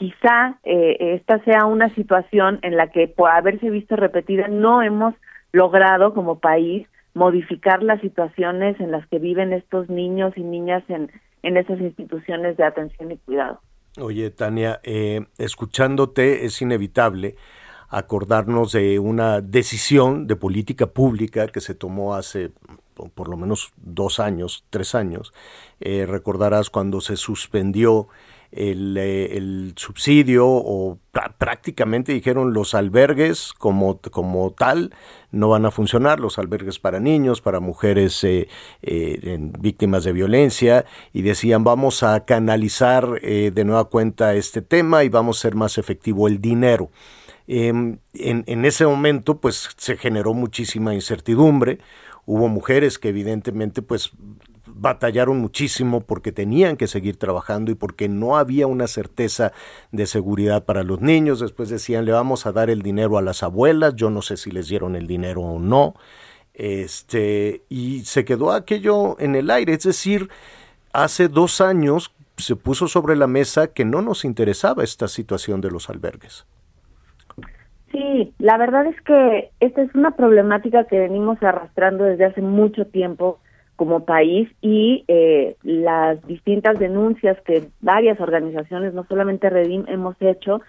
[0.04, 5.16] quizá eh, esta sea una situación en la que por haberse visto repetida no hemos
[5.54, 11.10] logrado como país modificar las situaciones en las que viven estos niños y niñas en,
[11.42, 13.62] en esas instituciones de atención y cuidado.
[13.98, 17.38] Oye, Tania, eh, escuchándote es inevitable
[17.88, 22.52] acordarnos de una decisión de política pública que se tomó hace
[23.16, 25.34] por lo menos dos años, tres años.
[25.80, 28.10] Eh, recordarás cuando se suspendió
[28.56, 31.00] eh, el, subsidio o
[31.38, 34.94] prácticamente dijeron los albergues como, como tal
[35.32, 38.48] no van a funcionar, los albergues para niños, para mujeres eh,
[38.84, 45.10] eh, víctimas de violencia y decían vamos a canalizar de nueva cuenta este tema y
[45.10, 46.92] vamos a ser más efectivo el dinero.
[47.48, 51.80] Em, en, en ese momento pues se generó muchísima incertidumbre,
[52.26, 54.12] hubo mujeres que evidentemente pues
[54.66, 59.52] batallaron muchísimo porque tenían que seguir trabajando y porque no había una certeza
[59.92, 61.40] de seguridad para los niños.
[61.40, 64.52] Después decían, le vamos a dar el dinero a las abuelas, yo no sé si
[64.52, 65.96] les dieron el dinero o no.
[66.54, 70.30] Este, y se quedó aquello en el aire, es decir,
[70.94, 75.72] hace dos años se puso sobre la mesa que no nos interesaba esta situación de
[75.72, 76.46] los albergues.
[77.92, 82.88] Sí, la verdad es que esta es una problemática que venimos arrastrando desde hace mucho
[82.88, 83.40] tiempo
[83.76, 90.62] como país y eh, las distintas denuncias que varias organizaciones, no solamente Redim, hemos hecho,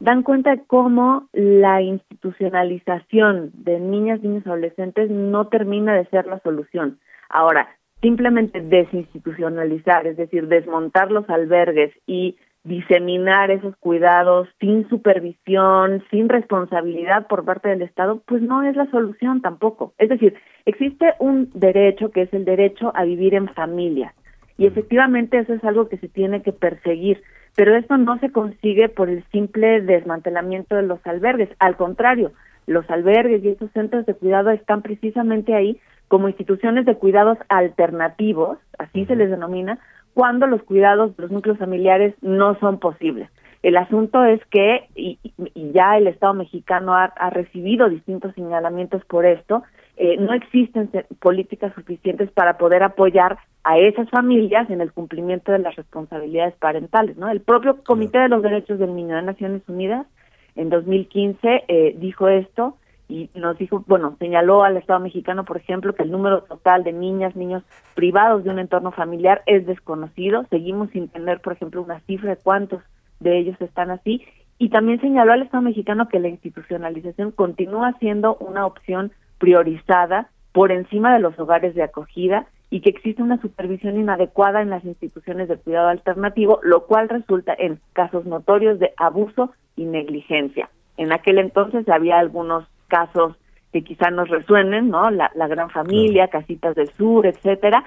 [0.00, 6.40] dan cuenta de cómo la institucionalización de niñas, niños, adolescentes no termina de ser la
[6.40, 6.98] solución.
[7.28, 7.68] Ahora,
[8.00, 17.26] simplemente desinstitucionalizar, es decir, desmontar los albergues y diseminar esos cuidados sin supervisión, sin responsabilidad
[17.26, 19.94] por parte del Estado, pues no es la solución tampoco.
[19.98, 20.34] Es decir,
[20.66, 24.14] existe un derecho que es el derecho a vivir en familia.
[24.58, 27.22] Y efectivamente eso es algo que se tiene que perseguir,
[27.56, 32.32] pero esto no se consigue por el simple desmantelamiento de los albergues, al contrario,
[32.66, 38.58] los albergues y esos centros de cuidado están precisamente ahí como instituciones de cuidados alternativos,
[38.78, 39.78] así se les denomina,
[40.14, 43.28] cuando los cuidados de los núcleos familiares no son posibles.
[43.62, 45.18] El asunto es que, y,
[45.54, 49.62] ya el Estado mexicano ha, recibido distintos señalamientos por esto,
[49.96, 50.90] eh, no existen
[51.20, 57.18] políticas suficientes para poder apoyar a esas familias en el cumplimiento de las responsabilidades parentales.
[57.18, 57.28] ¿no?
[57.28, 60.06] El propio Comité de los Derechos del Niño de Naciones Unidas
[60.56, 62.76] en 2015 eh, dijo esto
[63.10, 66.92] y nos dijo, bueno, señaló al Estado mexicano, por ejemplo, que el número total de
[66.92, 70.46] niñas, niños privados de un entorno familiar es desconocido.
[70.48, 72.82] Seguimos sin tener, por ejemplo, una cifra de cuántos
[73.18, 74.24] de ellos están así.
[74.58, 80.70] Y también señaló al Estado mexicano que la institucionalización continúa siendo una opción priorizada por
[80.70, 85.48] encima de los hogares de acogida y que existe una supervisión inadecuada en las instituciones
[85.48, 90.70] de cuidado alternativo, lo cual resulta en casos notorios de abuso y negligencia.
[90.96, 93.36] En aquel entonces había algunos casos
[93.72, 95.10] que quizá nos resuenen, ¿no?
[95.10, 97.84] La, gran familia, casitas del sur, etcétera.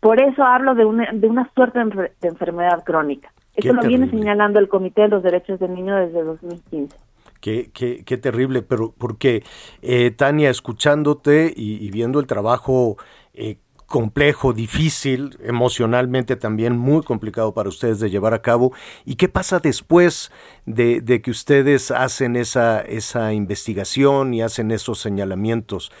[0.00, 3.32] Por eso hablo de una, de una suerte de, enfermedad crónica.
[3.54, 6.96] Eso lo viene señalando el Comité de los Derechos del Niño desde 2015.
[7.40, 9.42] Qué, qué, qué terrible, pero porque,
[9.82, 12.96] eh, Tania, escuchándote y, viendo el trabajo
[13.34, 18.72] eh, complejo, difícil, emocionalmente también muy complicado para ustedes de llevar a cabo.
[19.04, 20.32] ¿Y qué pasa después
[20.66, 25.92] de, que ustedes hacen esa, esa investigación y hacen esos señalamientos?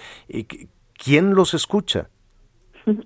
[0.96, 2.08] ¿Quién los escucha?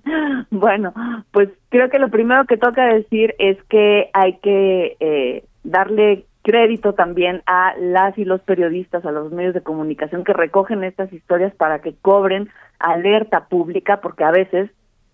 [0.49, 0.93] Bueno,
[1.31, 6.93] pues creo que lo primero que toca decir es que hay que eh, darle crédito
[6.93, 11.53] también a las y los periodistas, a los medios de comunicación que recogen estas historias
[11.55, 12.49] para que cobren
[12.81, 14.69] alerta pública, porque a veces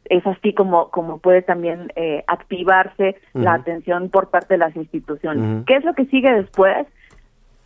[0.10, 5.44] es así como, como puede también eh, activarse la atención por parte de las instituciones.
[5.44, 5.65] Ujú.
[5.65, 6.88] ¿Qué es lo que sigue después?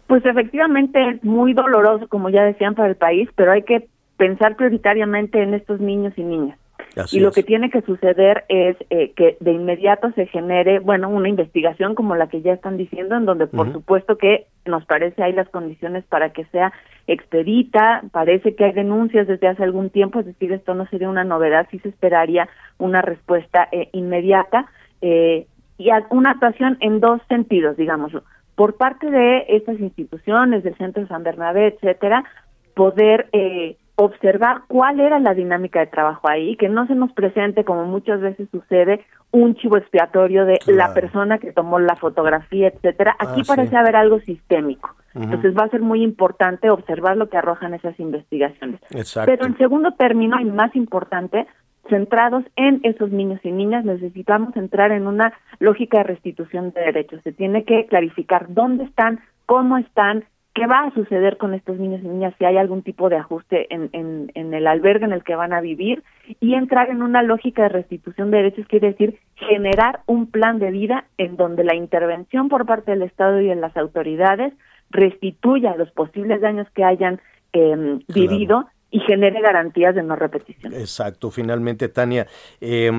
[0.08, 3.88] Pues efectivamente es muy doloroso, como ya decían, para el país, pero hay que
[4.18, 6.58] pensar prioritariamente en estos niños y niñas.
[6.96, 7.36] Así y lo es.
[7.36, 12.16] que tiene que suceder es eh, que de inmediato se genere, bueno, una investigación como
[12.16, 16.04] la que ya están diciendo, en donde por supuesto que nos parece hay las condiciones
[16.06, 16.74] para que sea
[17.08, 21.24] expedita, parece que hay denuncias desde hace algún tiempo, es decir, esto no sería una
[21.24, 22.48] novedad, sí se esperaría
[22.78, 24.68] una respuesta eh, inmediata
[25.02, 25.48] eh,
[25.78, 28.24] y una actuación en dos sentidos, digámoslo.
[28.56, 32.24] Por parte de estas instituciones, del Centro San Bernabé, etcétera,
[32.76, 37.64] poder eh, observar cuál era la dinámica de trabajo ahí, que no se nos presente,
[37.64, 43.16] como muchas veces sucede, un chivo expiatorio de la persona que tomó la fotografía, etcétera.
[43.20, 43.76] Aquí Ah, parece sí.
[43.76, 44.90] haber algo sistémico.
[45.14, 48.80] Entonces va a ser muy importante observar lo que arrojan esas investigaciones.
[48.92, 49.30] Exacto.
[49.30, 51.48] Pero en segundo término, y más importante,
[51.90, 57.22] centrados en esos niños y niñas, necesitamos entrar en una lógica de restitución de derechos.
[57.24, 60.24] Se tiene que clarificar dónde están, cómo están,
[60.54, 63.74] qué va a suceder con estos niños y niñas, si hay algún tipo de ajuste
[63.74, 66.04] en, en, en el albergue en el que van a vivir,
[66.40, 70.72] y entrar en una lógica de restitución de derechos quiere decir generar un plan de
[70.72, 74.54] vida en donde la intervención por parte del Estado y de las autoridades
[74.90, 77.22] restituya los posibles daños que hayan
[77.54, 80.74] eh, vivido y genere garantías de no repetición.
[80.74, 82.28] Exacto, finalmente, Tania,
[82.60, 82.92] eh,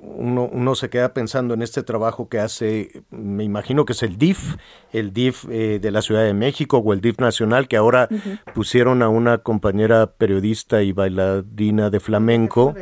[0.00, 4.18] uno, uno se queda pensando en este trabajo que hace, me imagino que es el
[4.18, 4.56] DIF,
[4.92, 8.08] el DIF eh, de la Ciudad de México o el DIF nacional, que ahora
[8.54, 12.74] pusieron a una compañera periodista y bailarina de flamenco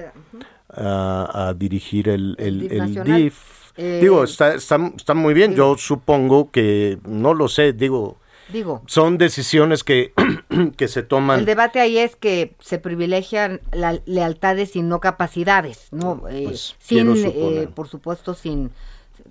[0.69, 3.05] a, a dirigir el, el, DIF el.
[3.05, 3.57] DIF.
[3.79, 8.19] Eh, digo, está, está, está muy bien, yo supongo que, no lo sé, digo,
[8.49, 10.13] Digo, son decisiones que,
[10.77, 11.41] que se toman.
[11.41, 13.61] el debate ahí es que se privilegian
[14.07, 16.23] lealtades y no capacidades, ¿no?
[16.29, 17.65] Eh, Pues, sin, quiero suponer.
[17.65, 18.71] eh, por supuesto, sin,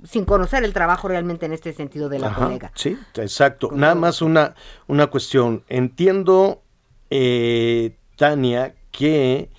[0.04, 2.72] sin conocer el trabajo realmente en este sentido de la Ajá, colega.
[2.76, 3.70] Sí, exacto.
[3.72, 4.56] Nada más una,
[4.88, 5.64] una cuestión.
[5.70, 6.62] Entiendo,
[7.10, 9.50] eh, Tania, que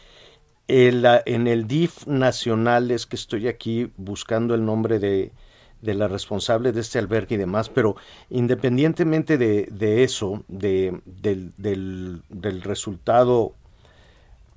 [0.69, 5.33] el, la- en el DIF nacional es que estoy aquí buscando el nombre de,
[5.86, 7.96] de la responsable de este albergue y demás, pero
[8.28, 13.52] independientemente de, de eso, de, del, del, del resultado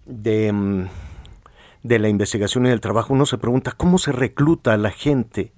[0.05, 0.87] de, mm,
[1.83, 5.53] de la investigación y del trabajo, uno se pregunta cómo se recluta a la gente,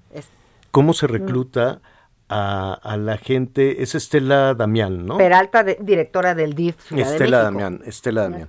[0.70, 1.82] cómo se recluta
[2.30, 5.18] a, a la gente, es Estela Damián, ¿no?
[5.18, 7.44] Peralta, de- directora del DIF de Estela.
[7.44, 8.48] Damián, Estela Damián.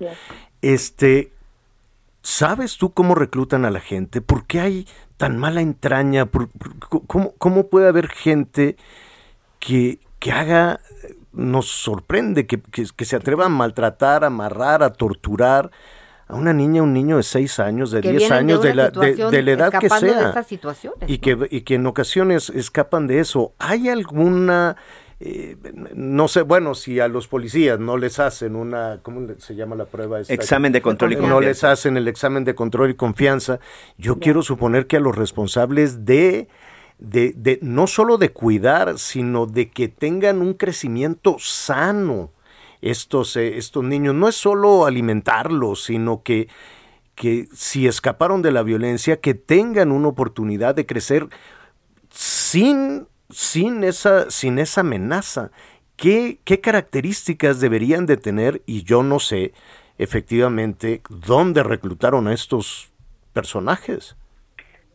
[0.60, 1.32] Este,
[2.22, 4.20] ¿sabes tú cómo reclutan a la gente?
[4.20, 4.86] ¿Por qué hay
[5.22, 6.26] tan mala entraña?
[6.26, 8.76] ¿Por- por- cómo, cómo puede haber gente
[9.60, 10.80] que, que haga,
[11.32, 15.70] nos sorprende, que, que- que se atreva a maltratar, a amarrar, a torturar
[16.26, 18.74] a una niña, un niño de 6 años, de Que 10 vienen de años, de,
[18.74, 20.30] la, de, la edad que de sea?
[20.30, 23.52] esas situaciones, y, que, y que en ocasiones escapan de eso.
[23.60, 24.76] ¿Hay alguna...
[25.24, 25.56] eh,
[25.94, 29.76] no sé, bueno, si a los policías no les hacen una, ¿cómo le- se llama
[29.76, 30.18] la prueba?
[30.18, 30.34] esta?
[30.34, 31.46] Examen de control y No confianza.
[31.48, 33.60] les hacen el examen de control y confianza.
[33.98, 36.48] Yo quiero suponer que a los responsables de,
[36.98, 42.30] de, de no solo de cuidar, sino de que tengan un crecimiento sano
[42.80, 44.14] estos, eh, estos niños.
[44.16, 46.48] No es solo alimentarlos, sino que,
[47.14, 51.28] que si escaparon de la violencia, que tengan una oportunidad de crecer
[52.10, 55.50] sin, sin, esa, sin esa amenaza.
[55.96, 58.62] ¿Qué, ¿Qué características deberían de tener?
[58.66, 59.52] Y yo no sé
[59.98, 62.92] efectivamente dónde reclutaron a estos
[63.32, 64.16] personajes.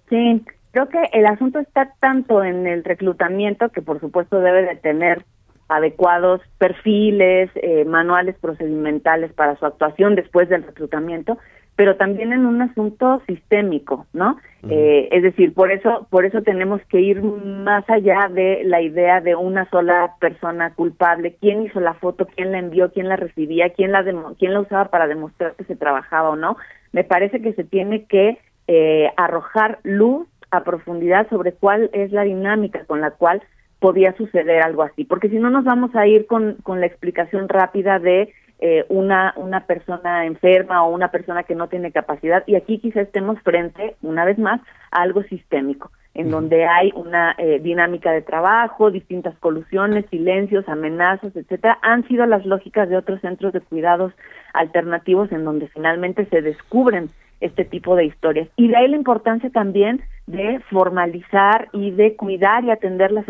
[0.10, 4.76] Sí, creo que el asunto está tanto en el reclutamiento, que por supuesto debe de
[4.76, 5.26] tener
[5.70, 11.38] adecuados perfiles, eh, manuales procedimentales para su actuación después del reclutamiento,
[11.78, 14.38] pero también en un asunto sistémico, ¿no?
[14.70, 19.22] Eh, es decir, por eso, por eso tenemos que ir más allá de la idea
[19.22, 23.70] de una sola persona culpable, quién hizo la foto, quién la envió, quién la recibía,
[23.70, 26.58] quién la demo- quién la usaba para demostrar que se trabajaba o no.
[26.92, 32.24] Me parece que se tiene que eh, arrojar luz a profundidad sobre cuál es la
[32.24, 33.44] dinámica con la cual
[33.80, 37.48] podía suceder algo así, porque si no nos vamos a ir con, con la explicación
[37.48, 42.56] rápida de eh, una, una persona enferma o una persona que no tiene capacidad, y
[42.56, 44.62] aquí quizá estemos frente, una vez más,
[44.92, 51.36] a algo sistémico, en donde hay una eh, dinámica de trabajo, distintas colusiones, silencios, amenazas,
[51.36, 54.14] etcétera, han sido las lógicas de otros centros de cuidados
[54.54, 58.48] alternativos en donde finalmente se descubren este tipo de historias.
[58.56, 63.28] Y de ahí la importancia también de formalizar y de cuidar y atender las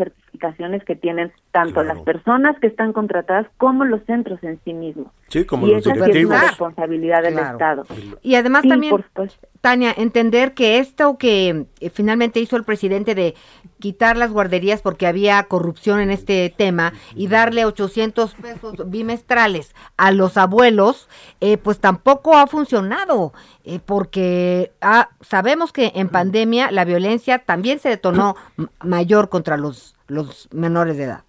[0.86, 5.08] que tienen tanto las personas que están contratadas como los centros en sí mismos.
[5.28, 6.36] Sí, como y los esa sí es directivos.
[6.36, 7.52] una responsabilidad del Claro.
[7.52, 7.86] Estado.
[8.22, 9.04] Y además Sí, también.
[9.60, 13.34] Tania, entender que esto que eh, finalmente hizo el presidente de
[13.80, 20.12] quitar las guarderías porque había corrupción en este tema y darle 800 pesos bimestrales a
[20.12, 21.08] los abuelos,
[21.40, 23.32] eh, pues tampoco ha funcionado,
[23.64, 28.36] eh, porque ah, sabemos que en pandemia la violencia también se detonó
[28.84, 31.20] mayor contra los, los menores de edad.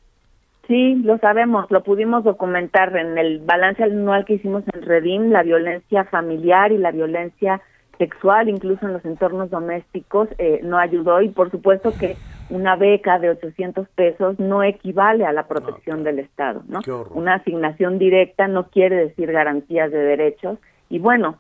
[0.68, 5.41] Sí, lo sabemos, lo pudimos documentar en el balance anual que hicimos en Redim, la
[5.41, 7.61] violencia familiar y la violencia
[7.97, 12.18] sexual, incluso en los entornos domésticos, eh, no ayudó y por supuesto que
[12.49, 16.81] una beca de 800 pesos no equivale a la protección del Estado, ¿no?
[16.81, 17.18] Qué horror.
[17.18, 20.57] Una asignación directa no quiere decir garantías de derechos
[20.90, 21.38] y bueno,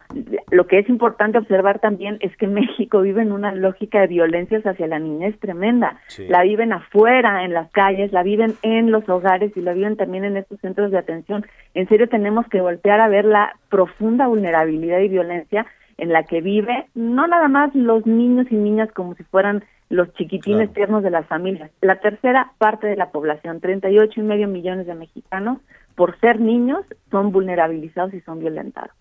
[0.51, 4.63] lo que es importante observar también es que México vive en una lógica de violencias
[4.65, 5.99] hacia la niñez tremenda.
[6.07, 6.27] Sí.
[6.27, 10.23] La viven afuera, en las calles, la viven en los hogares y la viven también
[10.23, 11.45] en estos centros de atención.
[11.73, 15.65] En serio tenemos que voltear a ver la profunda vulnerabilidad y violencia
[15.97, 20.13] en la que vive no nada más los niños y niñas como si fueran los
[20.13, 20.73] chiquitines Claro.
[20.73, 21.71] tiernos de las familias.
[21.81, 25.57] La tercera parte de la población, 38 y medio millones de mexicanos,
[25.95, 28.91] por ser niños, son vulnerabilizados y son violentados.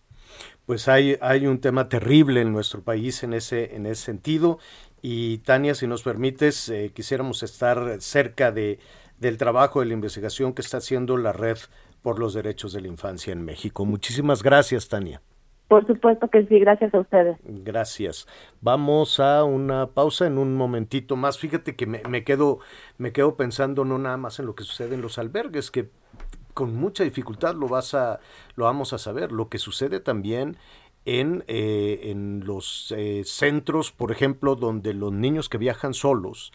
[0.68, 4.58] Pues hay, hay un tema terrible en nuestro país en ese, en ese sentido.
[5.00, 8.78] Y Tania, si nos permites, eh, quisiéramos estar cerca de,
[9.18, 11.56] del trabajo de la investigación que está haciendo la Red
[12.02, 13.86] por los Derechos de la Infancia en México.
[13.86, 15.22] Muchísimas gracias, Tania.
[15.68, 17.38] Por supuesto que sí, gracias a ustedes.
[17.44, 18.26] Gracias.
[18.60, 21.38] Vamos a una pausa en un momentito más.
[21.38, 22.58] Fíjate que me, me quedo,
[22.98, 25.88] me quedo pensando no nada más en lo que sucede en los albergues, que
[26.58, 28.18] con mucha dificultad lo vas a,
[28.56, 29.30] lo vamos a saber.
[29.30, 30.56] Lo que sucede también
[31.08, 36.52] en, eh, en los eh, centros, por ejemplo, donde los niños que viajan solos,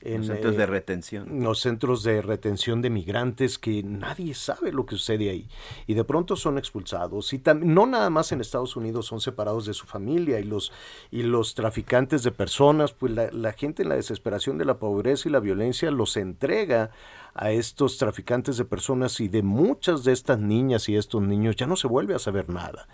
[0.00, 1.42] en Los centros eh, de retención.
[1.42, 5.48] los centros de retención de migrantes que nadie sabe lo que sucede ahí.
[5.88, 7.32] Y de pronto son expulsados.
[7.32, 10.38] Y no nada más en Estados Unidos son separados de su familia.
[10.38, 10.72] Y los
[11.10, 15.28] y los traficantes de personas pues la, la gente en la desesperación de la pobreza
[15.28, 16.90] y la violencia los entrega
[17.34, 19.18] a estos traficantes de personas.
[19.18, 22.48] Y de muchas de estas niñas y estos niños ya no se vuelve a saber
[22.48, 22.86] nada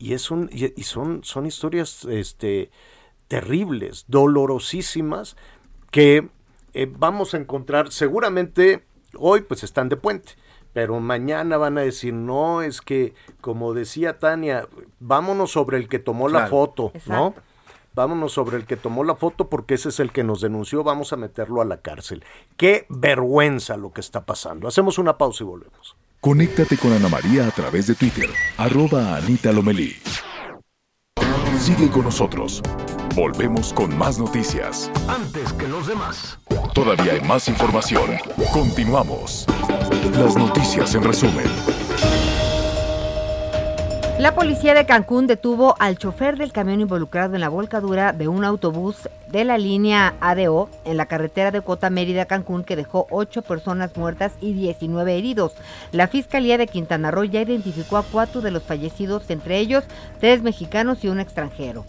[0.00, 2.70] y es un y, y son son historias este
[3.28, 5.36] terribles dolorosísimas
[5.92, 6.28] que
[6.72, 8.84] eh, vamos a encontrar seguramente
[9.16, 10.32] hoy pues están de puente
[10.72, 14.66] pero mañana van a decir no es que como decía Tania
[14.98, 17.34] vámonos sobre el que tomó la foto no
[17.92, 21.12] vámonos sobre el que tomó la foto porque ese es el que nos denunció vamos
[21.12, 22.24] a meterlo a la cárcel.
[22.56, 24.68] Qué vergüenza lo que está pasando.
[24.68, 28.28] Hacemos una pausa y volvemos Conéctate con Ana María a través de Twitter,
[28.58, 29.96] arroba Anita Lomelí.
[31.58, 32.60] Sigue con nosotros.
[33.14, 34.90] Volvemos con más noticias.
[35.08, 36.38] Antes que los demás.
[36.74, 38.18] Todavía hay más información.
[38.52, 39.46] Continuamos.
[40.12, 41.46] Las noticias en resumen.
[44.20, 48.44] La policía de Cancún detuvo al chofer del camión involucrado en la volcadura de un
[48.44, 53.40] autobús de la línea ADO en la carretera de Cota Mérida Cancún que dejó ocho
[53.40, 55.54] personas muertas y 19 heridos.
[55.90, 59.84] La Fiscalía de Quintana Roo ya identificó a cuatro de los fallecidos, entre ellos
[60.20, 61.86] tres mexicanos y un extranjero.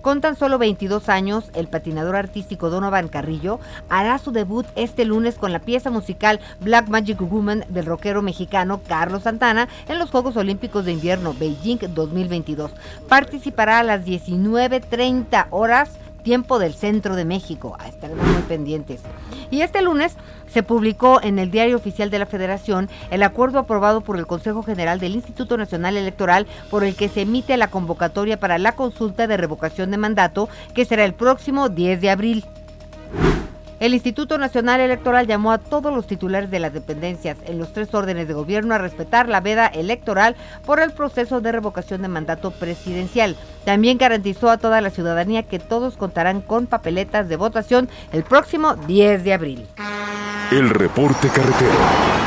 [0.00, 3.60] Con tan solo 22 años, el patinador artístico Donovan Carrillo
[3.90, 8.80] hará su debut este lunes con la pieza musical Black Magic Woman del rockero mexicano
[8.88, 12.70] Carlos Santana en los Juegos Olímpicos de Invierno Beijing 2022.
[13.10, 15.90] Participará a las 19.30 horas
[16.22, 17.76] tiempo del centro de México.
[17.86, 19.00] Estaremos muy pendientes.
[19.50, 20.16] Y este lunes
[20.48, 24.62] se publicó en el Diario Oficial de la Federación el acuerdo aprobado por el Consejo
[24.62, 29.26] General del Instituto Nacional Electoral por el que se emite la convocatoria para la consulta
[29.26, 32.44] de revocación de mandato que será el próximo 10 de abril.
[33.80, 37.94] El Instituto Nacional Electoral llamó a todos los titulares de las dependencias en los tres
[37.94, 40.36] órdenes de gobierno a respetar la veda electoral
[40.66, 43.36] por el proceso de revocación de mandato presidencial.
[43.64, 48.76] También garantizó a toda la ciudadanía que todos contarán con papeletas de votación el próximo
[48.76, 49.66] 10 de abril.
[50.50, 52.20] El reporte carretero.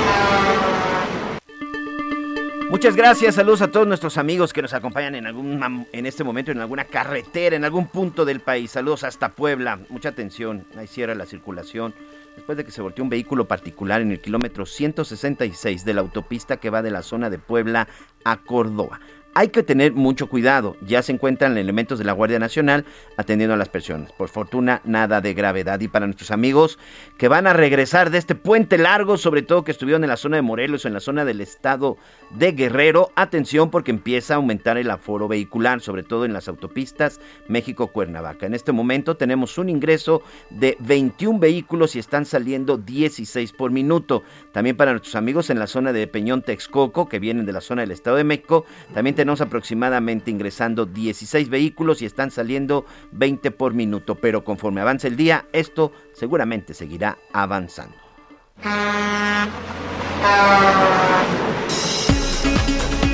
[2.74, 6.52] Muchas gracias, saludos a todos nuestros amigos que nos acompañan en algún en este momento
[6.52, 8.72] en alguna carretera, en algún punto del país.
[8.72, 9.80] Saludos hasta Puebla.
[9.90, 11.94] Mucha atención, ahí cierra la circulación.
[12.36, 16.58] Después de que se volteó un vehículo particular en el kilómetro 166 de la autopista
[16.58, 17.88] que va de la zona de Puebla
[18.26, 19.00] a Córdoba.
[19.35, 20.77] Hay que tener mucho cuidado.
[20.85, 22.85] Ya se encuentran elementos de la Guardia Nacional
[23.18, 24.11] atendiendo a las personas.
[24.11, 25.80] Por fortuna, nada de gravedad.
[25.80, 26.77] Y para nuestros amigos
[27.18, 30.35] que van a regresar de este puente largo, sobre todo que estuvieron en la zona
[30.35, 31.97] de Morelos o en la zona del estado
[32.30, 37.19] de Guerrero, atención porque empieza a aumentar el aforo vehicular, sobre todo en las autopistas
[37.47, 38.45] México-Cuernavaca.
[38.45, 44.22] En este momento tenemos un ingreso de 21 vehículos y están saliendo 16 por minuto.
[44.51, 47.81] También para nuestros amigos en la zona de Peñón Texcoco, que vienen de la zona
[47.81, 53.74] del estado de México, también tenemos aproximadamente ingresando 16 vehículos y están saliendo 20 por
[53.74, 57.95] minuto, pero conforme avance el día, esto seguramente seguirá avanzando.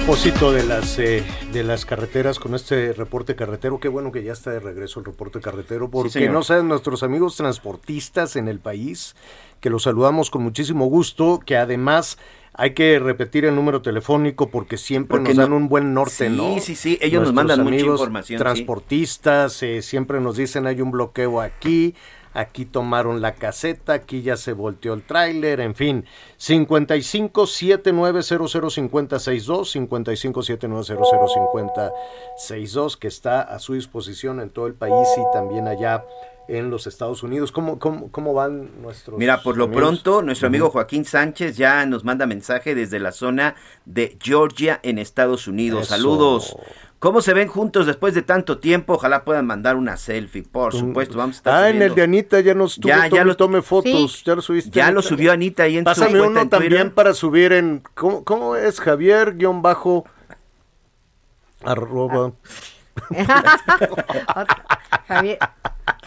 [0.09, 1.23] propósito de las eh,
[1.53, 5.05] de las carreteras con este reporte carretero, qué bueno que ya está de regreso el
[5.05, 6.31] reporte carretero, porque señor.
[6.31, 9.15] no saben nuestros amigos transportistas en el país,
[9.59, 12.17] que los saludamos con muchísimo gusto, que además
[12.59, 16.35] hay que repetir el número telefónico porque siempre Porque nos dan un buen norte, Sí,
[16.35, 16.59] ¿no?
[16.59, 18.43] sí, sí, ellos nos mandan mucha amigos información, sí.
[18.43, 21.95] Transportistas eh, siempre nos dicen hay un bloqueo aquí,
[22.33, 26.03] aquí tomaron la caseta, aquí ya se volteó el tráiler, en fin.
[26.35, 35.07] 55 7900 5062 55 7900 5062 que está a su disposición en todo el país
[35.17, 36.03] y también allá
[36.49, 37.51] en los Estados Unidos.
[37.51, 39.81] ¿Cómo, cómo, cómo van nuestros Mira, por lo amigos?
[39.83, 40.69] pronto, nuestro amigo.
[40.69, 43.55] Joaquín Sánchez ya nos manda mensaje desde la zona
[43.85, 45.83] de Georgia en Estados Unidos.
[45.83, 45.95] Eso.
[45.95, 46.55] Saludos.
[46.97, 48.95] ¿Cómo se ven juntos después de tanto tiempo?
[48.95, 51.17] Ojalá puedan mandar una selfie, por supuesto.
[51.17, 53.37] Vamos a estar Ah, en el de Anita ya nos tuvo, Ya, tome, ya lo-
[53.37, 54.23] tome fotos, Sí.
[54.25, 54.69] ya lo subiste.
[54.71, 56.93] Ya lo subió Anita ahí en su Pásame uno en también Twitter.
[56.93, 58.81] para subir en, ¿cómo, cómo es?
[58.81, 60.03] Javier guion bajo
[61.63, 62.33] arroba.
[65.07, 65.39] Javier,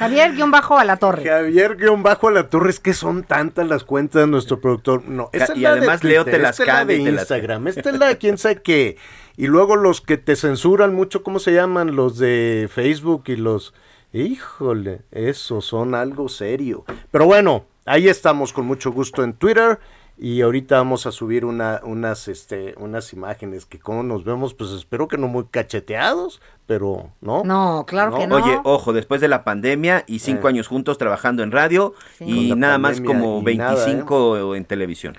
[0.03, 1.25] Javier guion bajo a la torre.
[1.25, 5.05] Javier guion bajo a la torre, es que son tantas las cuentas de nuestro productor.
[5.09, 7.05] No, esa es y la de además Leo te las esta es la de y
[7.05, 8.97] te las- Instagram, esta es la de quién sabe qué.
[9.37, 11.97] Y luego los que te censuran mucho, ¿cómo se llaman?
[11.97, 13.75] Los de Facebook y los...
[14.13, 16.85] Híjole, esos son algo serio.
[17.11, 19.79] Pero bueno, ahí estamos con mucho gusto en Twitter.
[20.25, 24.71] Y ahorita vamos a subir una, unas, este, unas imágenes que como nos vemos, pues
[24.71, 27.43] espero que no muy cacheteados, pero no.
[27.43, 28.37] No, claro que no.
[28.37, 30.51] Oye, ojo, después de la pandemia y cinco Eh.
[30.51, 33.87] años juntos trabajando en radio y nada más como y nada, ¿eh?
[33.87, 35.17] 25 en televisión.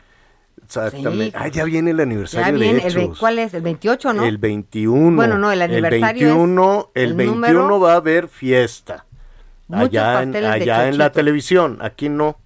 [0.63, 1.25] Exactamente.
[1.25, 1.31] Sí.
[1.35, 3.19] Ah, ya viene el Ya aniversario viene, de el, Hechos.
[3.19, 3.53] ¿cuál es?
[3.53, 4.23] El 28, ¿no?
[4.23, 5.17] El 21.
[5.17, 7.79] Bueno, no, el aniversario El 21, es el el 21 número.
[7.81, 9.05] va a haber fiesta.
[9.67, 11.79] Muchos allá en, de allá en la televisión.
[11.81, 12.37] Aquí no.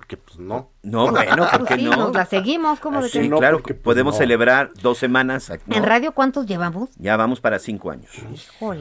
[0.00, 0.70] Porque pues no.
[0.82, 1.96] No, bueno, ¿por qué Pues sí, no?
[1.96, 3.36] nos la seguimos, ¿cómo de Sí, que no?
[3.36, 4.18] claro, porque, que pues, podemos no.
[4.18, 5.52] celebrar dos semanas.
[5.66, 5.76] ¿no?
[5.76, 6.88] ¿En radio cuántos llevamos?
[6.96, 8.10] Ya vamos para cinco años.
[8.32, 8.80] Híjole.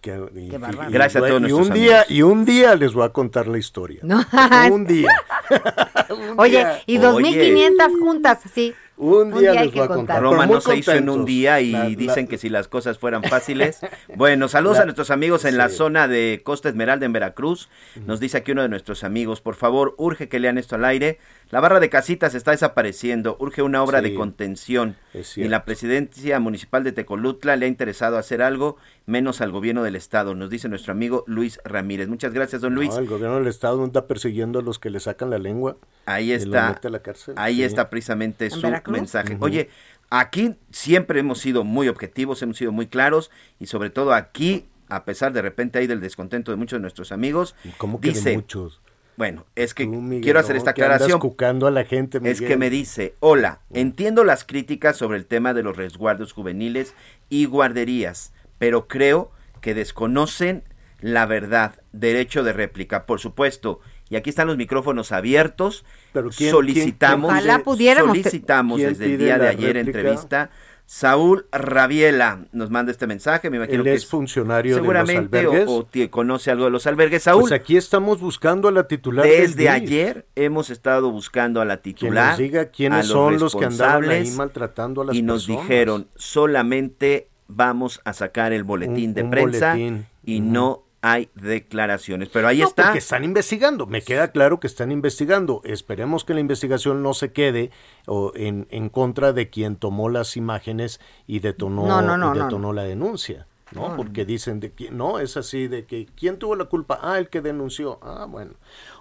[0.00, 2.10] Que- y- Qué y- Gracias a y todos un nuestros día amigos.
[2.10, 4.00] Y un día les voy a contar la historia.
[4.02, 4.24] No.
[4.72, 5.10] Un día.
[6.38, 7.06] Oye, y Oye.
[7.06, 8.74] 2500 juntas, sí.
[8.96, 9.96] Un Un día les voy a contar.
[9.96, 10.22] contar.
[10.22, 12.96] Roma no se hizo en un día y La- la- dicen que si las cosas
[12.98, 13.80] fueran fáciles.
[14.14, 17.68] Bueno, saludos La- a nuestros amigos en la zona de Costa Esmeralda en Veracruz.
[18.06, 21.18] Nos dice aquí uno de nuestros amigos, por favor, urge que lean esto al aire.
[21.50, 24.10] La barra de casitas está desapareciendo, urge una obra Sí.
[24.10, 24.96] de contención.
[25.36, 28.76] Ni la presidencia municipal de Tecolutla le ha interesado hacer algo,
[29.06, 32.08] menos al gobierno del estado, nos dice nuestro amigo Luis Ramírez.
[32.08, 32.90] Muchas gracias, don Luis.
[32.90, 35.76] No, el gobierno del estado no anda persiguiendo a los que le sacan la lengua.
[36.06, 36.70] Ahí está.
[36.70, 37.34] mete a la cárcel.
[37.36, 37.62] Ahí Sí.
[37.64, 38.96] está precisamente ¿En su Veracruz?
[38.96, 39.36] mensaje.
[39.40, 39.68] Oye,
[40.10, 45.04] aquí siempre hemos sido muy objetivos, hemos sido muy claros y sobre todo aquí, a
[45.04, 48.34] pesar de repente ahí del descontento de muchos de nuestros amigos, ¿Cómo que de dice,
[48.36, 48.80] muchos?
[49.16, 51.20] bueno, es que Tú, Miguel, quiero hacer esta aclaración.
[51.20, 55.52] cucando a la gente, Es que me dice, hola, entiendo las críticas sobre el tema
[55.54, 56.94] de los resguardos juveniles
[57.30, 60.64] y guarderías, pero creo que desconocen
[61.00, 63.80] la verdad, derecho de réplica, por supuesto.
[64.08, 65.84] Y aquí están los micrófonos abiertos.
[66.12, 69.98] Pero ¿quién- solicitamos, quién- Ojalá pudiéramos- solicitamos ¿Quién desde el día de ayer réplica?
[69.98, 70.50] entrevista.
[70.86, 75.38] Saúl Rabiela nos manda este mensaje, me imagino Él que es funcionario de los seguramente
[75.46, 75.68] o- albergues.
[75.68, 77.22] o, tie- conoce algo de los albergues.
[77.22, 81.78] Saúl, Pues aquí estamos buscando a la titular desde ayer hemos estado buscando a la
[81.78, 82.30] Que titular.
[82.30, 85.46] nos diga a quiénes los son los que andaban ahí maltratando a las y nos
[85.46, 85.62] personas.
[85.68, 90.06] dijeron solamente vamos a sacar el boletín Un- de un prensa boletín.
[90.24, 92.30] y no hay declaraciones.
[92.30, 92.84] Pero ahí No, está.
[92.84, 93.86] porque están investigando.
[93.86, 95.60] Me queda claro que están investigando.
[95.64, 97.70] Esperemos que la investigación no se quede
[98.06, 102.38] o en, en contra de quien tomó las imágenes y detonó, No, no, no, y
[102.38, 103.46] no, detonó la denuncia.
[103.72, 103.96] ¿no?
[103.96, 107.00] Porque dicen de que no, es así de que ¿quién tuvo la culpa?
[107.02, 107.98] Ah, el que denunció.
[108.02, 108.52] Ah, bueno.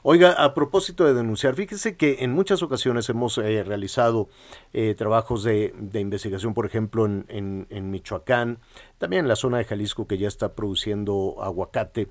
[0.05, 4.27] Oiga, a propósito de denunciar, fíjese que en muchas ocasiones hemos eh, realizado
[4.73, 8.59] eh, trabajos de, de investigación, por ejemplo, en, en, en Michoacán,
[8.97, 12.09] también en la zona de Jalisco que ya está produciendo aguacate.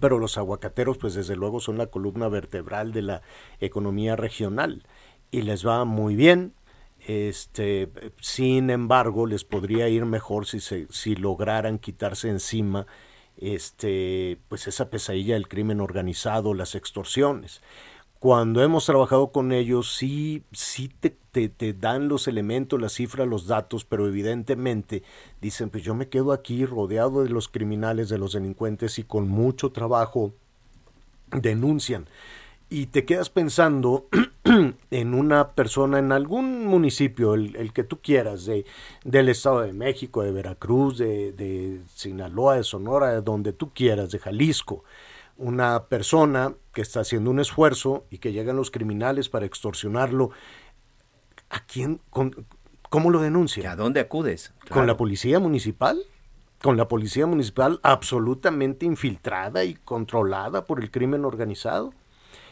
[0.00, 3.22] Pero los aguacateros, pues desde luego son la columna vertebral de la
[3.58, 4.86] economía regional
[5.32, 6.54] y les va muy bien.
[7.00, 7.90] Este,
[8.20, 12.86] sin embargo, les podría ir mejor si, se, si lograran quitarse encima
[13.38, 17.62] este, pues esa pesadilla del crimen organizado, las extorsiones.
[18.18, 23.28] Cuando hemos trabajado con ellos, sí, sí te, te, te, dan los elementos, las cifras,
[23.28, 25.02] los datos, pero evidentemente
[25.40, 29.28] dicen, pues yo me quedo aquí rodeado de los criminales, de los delincuentes y con
[29.28, 30.32] mucho trabajo
[31.30, 32.06] denuncian.
[32.68, 34.08] Y te quedas pensando
[34.90, 38.64] en una persona en algún municipio, el, el que tú quieras, de,
[39.04, 44.10] del Estado de México, de Veracruz, de, de Sinaloa, de Sonora, de donde tú quieras,
[44.10, 44.82] de Jalisco,
[45.36, 50.30] una persona que está haciendo un esfuerzo y que llegan los criminales para extorsionarlo,
[51.50, 52.46] ¿a quién, con,
[52.88, 53.72] cómo lo denuncia?
[53.72, 54.54] ¿A dónde acudes?
[54.60, 54.74] Claro.
[54.74, 56.00] ¿Con la policía municipal?
[56.62, 61.92] Con la policía municipal absolutamente infiltrada y controlada por el crimen organizado.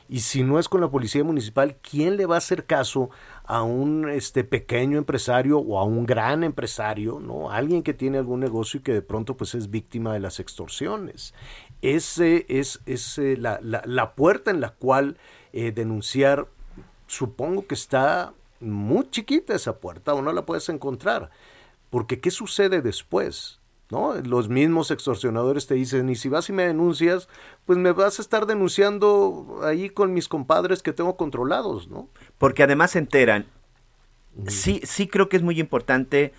[0.09, 3.09] Y si no es con la policía municipal, ¿quién le va a hacer caso
[3.44, 7.51] a un este pequeño empresario o a un gran empresario, no?
[7.51, 11.32] Alguien que tiene algún negocio y que de pronto pues es víctima de las extorsiones.
[11.81, 15.16] Ese es, es eh, la, la, la, puerta en la cual
[15.52, 16.48] eh, denunciar,
[17.06, 21.31] supongo que está muy chiquita esa puerta o no la puedes encontrar.
[21.89, 23.60] Porque ¿qué sucede después?
[23.94, 24.14] ¿No?
[24.14, 27.28] Los mismos extorsionadores te dicen, y si vas y me denuncias,
[27.64, 32.08] pues me vas a estar denunciando ahí con mis compadres que tengo controlados, ¿no?
[32.36, 33.46] Porque además se enteran.
[34.48, 36.32] Sí, sí creo que es muy importante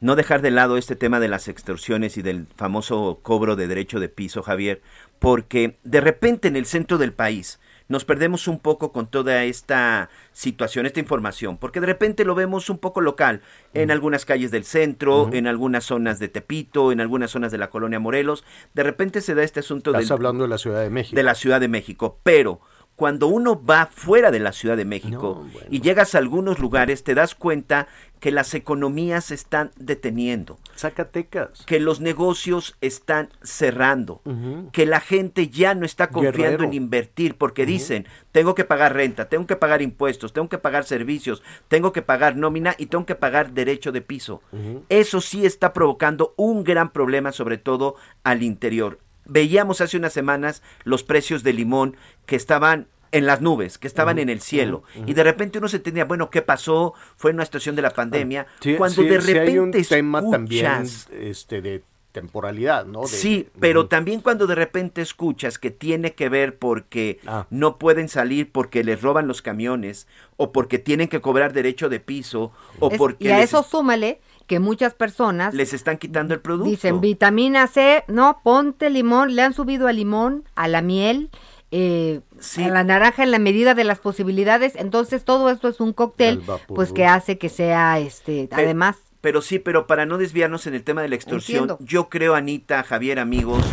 [0.00, 4.00] no dejar de lado este tema de las extorsiones y del famoso cobro de derecho
[4.00, 4.82] de piso, Javier,
[5.20, 7.60] porque de repente en el centro del país
[7.90, 12.70] nos perdemos un poco con toda esta situación, esta información, porque de repente lo vemos
[12.70, 13.42] un poco local,
[13.74, 15.36] en algunas calles del centro, uh -huh.
[15.36, 18.44] en algunas zonas de Tepito, en algunas zonas de la colonia Morelos,
[18.74, 21.16] de repente se da este asunto Estás del, hablando de la Ciudad de México.
[21.16, 22.60] De la Ciudad de México, pero
[23.00, 25.68] cuando uno va fuera de la Ciudad de México no, bueno.
[25.70, 27.88] y llegas a algunos lugares, te das cuenta
[28.20, 30.58] que las economías se están deteniendo.
[30.76, 31.64] Zacatecas.
[31.64, 34.20] Que los negocios están cerrando.
[34.26, 34.70] Uh -huh.
[34.70, 36.64] Que la gente ya no está confiando Guerrero.
[36.64, 37.68] en invertir porque uh -huh.
[37.68, 42.02] dicen, tengo que pagar renta, tengo que pagar impuestos, tengo que pagar servicios, tengo que
[42.02, 44.42] pagar nómina y tengo que pagar derecho de piso.
[44.52, 44.82] Uh -huh.
[44.90, 47.94] Eso sí está provocando un gran problema, sobre todo
[48.24, 53.78] al interior veíamos hace unas semanas los precios de limón que estaban en las nubes,
[53.78, 54.82] que estaban uh -huh, en el cielo.
[54.94, 55.10] Uh -huh.
[55.10, 56.94] Y de repente uno se tenía, bueno, ¿qué pasó?
[57.16, 58.46] Fue una situación de la pandemia.
[58.60, 60.82] Sí, Cuando sí, de sí repente hay un tema escuchas, también
[61.20, 61.82] este, de
[62.12, 63.02] temporalidad, ¿no?
[63.02, 63.88] De, sí, pero uh -huh.
[63.88, 67.46] también cuando de repente escuchas que tiene que ver porque ah.
[67.50, 70.06] no pueden salir porque les roban los camiones
[70.36, 73.24] o porque tienen que cobrar derecho de piso o es, porque...
[73.24, 73.50] Y a les...
[73.50, 74.20] eso súmale
[74.50, 76.68] que muchas personas les están quitando el producto.
[76.68, 81.30] Dicen vitamina C, no, ponte limón, le han subido al limón, a la miel,
[81.70, 82.64] eh, sí.
[82.64, 84.72] a la naranja en la medida de las posibilidades.
[84.74, 88.96] Entonces todo esto es un cóctel, pues que hace que sea, este, pero, además.
[89.20, 91.78] Pero sí, pero para no desviarnos en el tema de la extorsión, Entiendo.
[91.88, 93.64] yo creo, Anita, Javier, amigos,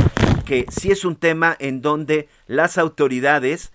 [0.46, 3.72] que sí es un tema en donde las autoridades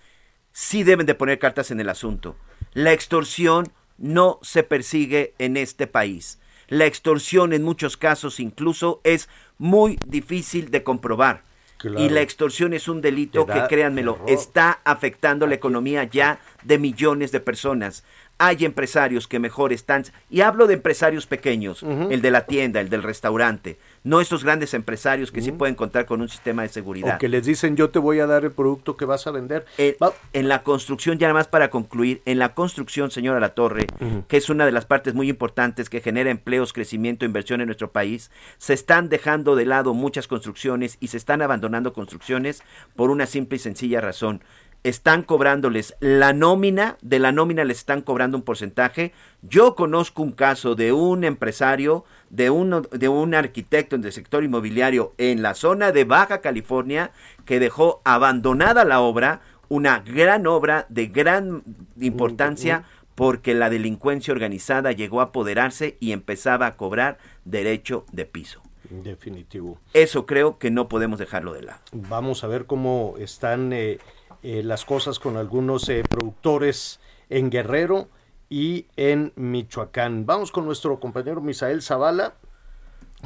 [0.53, 2.37] sí deben de poner cartas en el asunto.
[2.71, 6.39] La extorsión no se persigue en este país
[6.73, 9.29] la extorsión en muchos casos incluso es
[9.59, 11.43] muy difícil de comprobar.
[11.77, 11.99] Claro.
[12.01, 14.29] Y la extorsión es un delito que, créanmelo, error.
[14.29, 18.03] está afectando la economía ya de millones de personas.
[18.39, 22.11] Hay empresarios que mejor están, y hablo de empresarios pequeños, uh -huh.
[22.11, 25.45] el de la tienda, el del restaurante, no estos grandes empresarios que uh -huh.
[25.45, 27.15] sí pueden contar con un sistema de seguridad.
[27.15, 29.65] O que les dicen yo te voy a dar el producto que vas a vender.
[29.77, 29.97] Eh,
[30.33, 34.05] en la construcción, ya nada más para concluir, en la construcción, señora La Torre, uh
[34.05, 34.27] -huh.
[34.27, 37.91] que es una de las partes muy importantes que genera empleos, crecimiento, inversión en nuestro
[37.91, 42.63] país, se están dejando de lado muchas construcciones y se están abandonando construcciones
[42.95, 44.41] por una simple y sencilla razón
[44.83, 49.13] están cobrándoles la nómina, de la nómina les están cobrando un porcentaje.
[49.41, 54.43] Yo conozco un caso de un empresario, de un, de un arquitecto en el sector
[54.43, 57.11] inmobiliario en la zona de Baja California
[57.45, 61.63] que dejó abandonada la obra, una gran obra de gran
[61.99, 62.83] importancia
[63.15, 68.61] porque la delincuencia organizada llegó a apoderarse y empezaba a cobrar derecho de piso.
[68.89, 69.79] Definitivo.
[69.93, 71.79] Eso creo que no podemos dejarlo de lado.
[71.93, 73.71] Vamos a ver cómo están...
[73.71, 73.99] Eh
[74.43, 76.99] eh, las cosas con algunos eh, productores
[77.29, 78.09] en Guerrero
[78.49, 80.25] y en Michoacán.
[80.25, 82.33] Vamos con nuestro compañero Misael Zavala,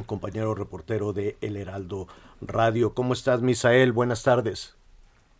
[0.06, 2.06] compañero reportero de El Heraldo
[2.40, 2.94] Radio.
[2.94, 3.92] ¿Cómo estás, Misael?
[3.92, 4.78] Buenas tardes.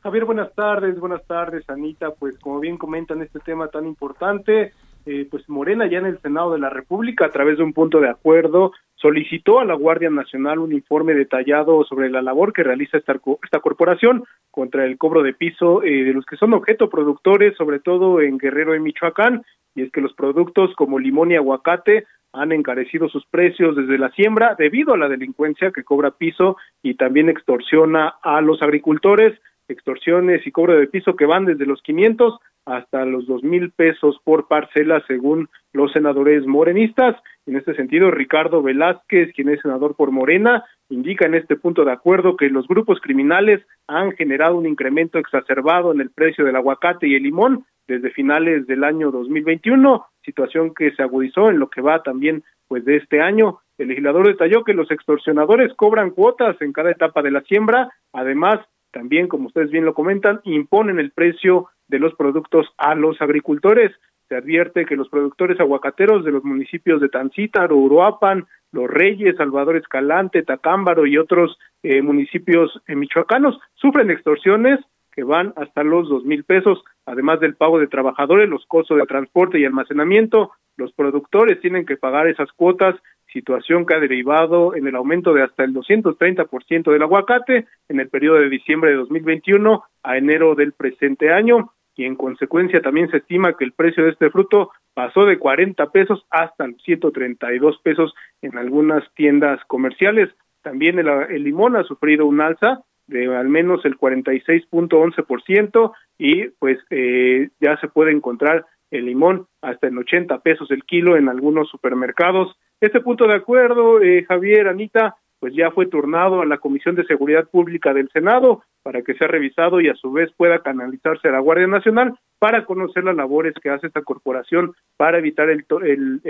[0.03, 2.11] Javier, buenas tardes, buenas tardes, Anita.
[2.11, 4.73] Pues como bien comentan este tema tan importante,
[5.07, 8.01] eh, pues Morena ya en el Senado de la República, a través de un punto
[8.01, 12.99] de acuerdo, solicitó a la Guardia Nacional un informe detallado sobre la labor que realiza
[12.99, 17.57] esta, esta corporación contra el cobro de piso eh, de los que son objeto productores,
[17.57, 19.43] sobre todo en Guerrero y Michoacán,
[19.75, 24.11] y es que los productos como limón y aguacate han encarecido sus precios desde la
[24.11, 29.39] siembra debido a la delincuencia que cobra piso y también extorsiona a los agricultores,
[29.69, 32.39] extorsiones y cobro de piso que van desde los 500
[32.69, 37.17] hasta los dos mil pesos por parcela según los senadores morenistas.
[37.47, 41.93] En este sentido, Ricardo Velázquez, quien es senador por Morena, indica en este punto de
[41.93, 47.09] acuerdo que los grupos criminales han generado un incremento exacerbado en el precio del aguacate
[47.09, 51.81] y el limón desde finales del año 2021, situación que se agudizó en lo que
[51.81, 53.61] va también pues de este año.
[53.79, 58.59] El legislador detalló que los extorsionadores cobran cuotas en cada etapa de la siembra, además
[58.91, 63.93] también, como ustedes bien lo comentan, imponen el precio de los productos a los agricultores.
[64.29, 69.77] Se advierte que los productores aguacateros de los municipios de Tancítaro, Uruapan, Los Reyes, Salvador
[69.77, 74.81] Escalante, Tacámbaro y otros eh, municipios eh, michoacanos sufren extorsiones
[75.13, 79.07] que van hasta los dos mil pesos, además del pago de trabajadores, los costos de
[79.07, 80.53] transporte y almacenamiento.
[80.77, 82.95] Los productores tienen que pagar esas cuotas
[83.33, 88.09] situación que ha derivado en el aumento de hasta el 230% del aguacate en el
[88.09, 93.19] periodo de diciembre de 2021 a enero del presente año y en consecuencia también se
[93.19, 98.57] estima que el precio de este fruto pasó de 40 pesos hasta 132 pesos en
[98.57, 100.31] algunas tiendas comerciales.
[100.63, 106.79] También el, el limón ha sufrido un alza de al menos el 46.11% y pues
[106.91, 111.69] eh, ya se puede encontrar el limón hasta en 80 pesos el kilo en algunos
[111.69, 112.57] supermercados.
[112.81, 117.05] Este punto de acuerdo, eh, Javier, Anita, pues ya fue turnado a la Comisión de
[117.05, 121.33] Seguridad Pública del Senado para que sea revisado y a su vez pueda canalizarse a
[121.33, 126.21] la Guardia Nacional para conocer las labores que hace esta corporación para evitar el, el,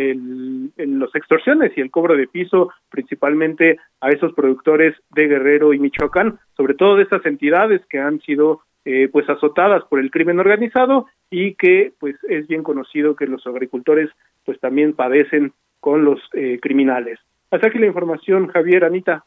[0.77, 5.79] el, los extorsiones y el cobro de piso principalmente a esos productores de Guerrero y
[5.79, 10.41] Michoacán, sobre todo de estas entidades que han sido eh, pues azotadas por el crimen
[10.41, 14.09] organizado y que pues es bien conocido que los agricultores
[14.45, 17.19] pues también padecen con los eh, criminales.
[17.51, 19.25] Hasta aquí la información, Javier, Anita.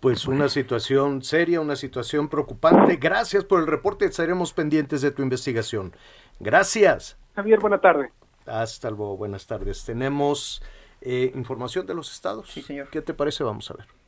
[0.00, 2.96] Pues una situación seria, una situación preocupante.
[2.96, 4.06] Gracias por el reporte.
[4.06, 5.92] Estaremos pendientes de tu investigación.
[6.38, 7.18] Gracias.
[7.34, 8.10] Javier, buena tarde.
[8.46, 9.84] Hasta luego, buenas tardes.
[9.84, 10.62] Tenemos
[11.02, 12.50] eh, información de los estados.
[12.50, 12.88] Sí, señor.
[12.88, 13.44] ¿Qué te parece?
[13.44, 13.99] Vamos a ver.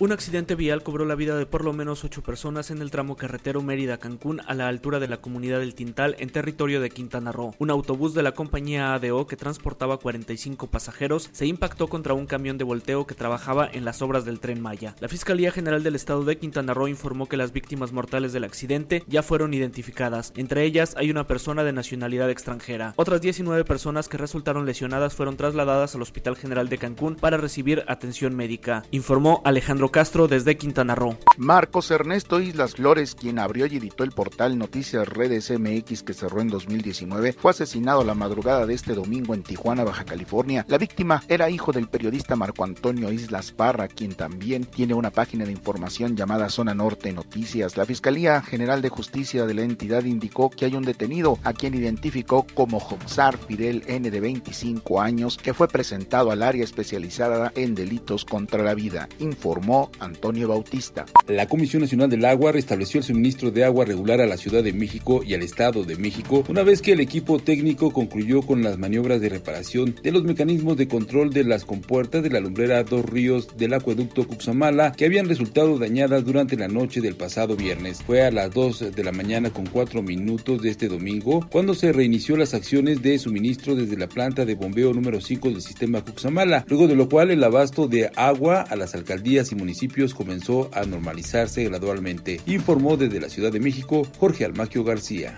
[0.00, 3.16] Un accidente vial cobró la vida de por lo menos ocho personas en el tramo
[3.16, 7.56] carretero Mérida-Cancún a la altura de la comunidad del Tintal en territorio de Quintana Roo.
[7.58, 12.58] Un autobús de la compañía ADO que transportaba 45 pasajeros se impactó contra un camión
[12.58, 14.94] de volteo que trabajaba en las obras del tren Maya.
[15.00, 19.02] La Fiscalía General del Estado de Quintana Roo informó que las víctimas mortales del accidente
[19.08, 20.32] ya fueron identificadas.
[20.36, 22.94] Entre ellas hay una persona de nacionalidad extranjera.
[22.94, 27.82] Otras 19 personas que resultaron lesionadas fueron trasladadas al Hospital General de Cancún para recibir
[27.88, 31.16] atención médica, informó Alejandro Castro desde Quintana Roo.
[31.36, 36.40] Marcos Ernesto Islas Flores, quien abrió y editó el portal Noticias Redes MX que cerró
[36.40, 40.66] en 2019, fue asesinado la madrugada de este domingo en Tijuana, Baja California.
[40.68, 45.44] La víctima era hijo del periodista Marco Antonio Islas Parra, quien también tiene una página
[45.44, 47.76] de información llamada Zona Norte Noticias.
[47.76, 51.74] La Fiscalía General de Justicia de la entidad indicó que hay un detenido a quien
[51.74, 57.74] identificó como Jobsar Fidel N de 25 años que fue presentado al área especializada en
[57.74, 61.06] delitos contra la vida, informó Antonio Bautista.
[61.26, 64.72] La Comisión Nacional del Agua restableció el suministro de agua regular a la Ciudad de
[64.72, 68.78] México y al Estado de México una vez que el equipo técnico concluyó con las
[68.78, 73.04] maniobras de reparación de los mecanismos de control de las compuertas de la lumbrera Dos
[73.04, 78.02] Ríos del acueducto Cuxamala que habían resultado dañadas durante la noche del pasado viernes.
[78.02, 81.92] Fue a las 2 de la mañana con 4 minutos de este domingo cuando se
[81.92, 86.64] reinició las acciones de suministro desde la planta de bombeo número 5 del sistema Cuxamala,
[86.68, 90.70] luego de lo cual el abasto de agua a las alcaldías y municipios municipios comenzó
[90.72, 95.36] a normalizarse gradualmente, informó desde la Ciudad de México Jorge Almaquio García.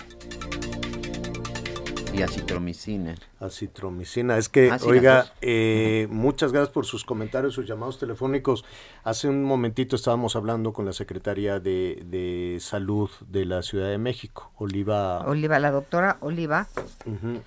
[2.15, 3.17] Y acitromicina.
[3.41, 4.39] Acitromicina.
[4.39, 8.65] Es que, oiga, eh, muchas gracias por sus comentarios, sus llamados telefónicos.
[9.03, 13.99] Hace un momentito estábamos hablando con la Secretaria de, de Salud de la Ciudad de
[13.99, 15.27] México, Oliva.
[15.27, 16.69] Oliva, la doctora Oliva.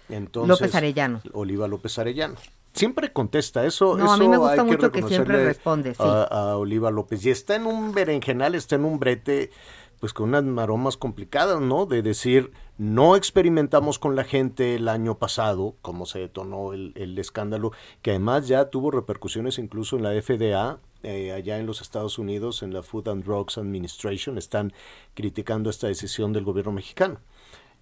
[0.10, 1.22] Entonces, López Arellano.
[1.32, 2.36] Oliva López Arellano
[2.74, 3.98] siempre contesta eso.
[3.98, 5.94] No, a mí me gusta mucho que, siempre responde.
[5.94, 6.04] Sí.
[6.04, 7.26] A, Oliva López.
[7.26, 9.52] Y está en un berenjenal, está en un brete,
[10.00, 11.86] pues con unas maromas complicadas, ¿no?
[11.86, 17.18] De decir, no experimentamos con la gente el año pasado, como se detonó el, el
[17.18, 17.72] escándalo,
[18.02, 20.80] que además ya tuvo repercusiones incluso en la FDA.
[21.06, 24.72] Eh, allá en los Estados Unidos, en la Food and Drugs Administration, están
[25.16, 27.20] criticando esta decisión del gobierno mexicano.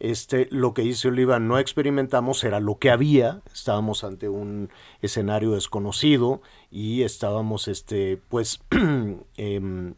[0.04, 4.72] Este, lo que dice Oliva, no experimentamos, era lo que había, estábamos ante un
[5.04, 6.42] escenario desconocido
[6.72, 8.64] y estábamos, este, pues,
[9.38, 9.94] em,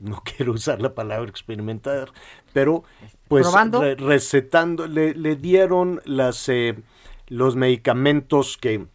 [0.00, 2.12] no quiero usar la palabra experimentar,
[2.52, 2.84] pero
[3.26, 3.46] pues
[3.80, 6.76] re- recetando, le, le dieron las, eh,
[7.26, 8.86] los medicamentos que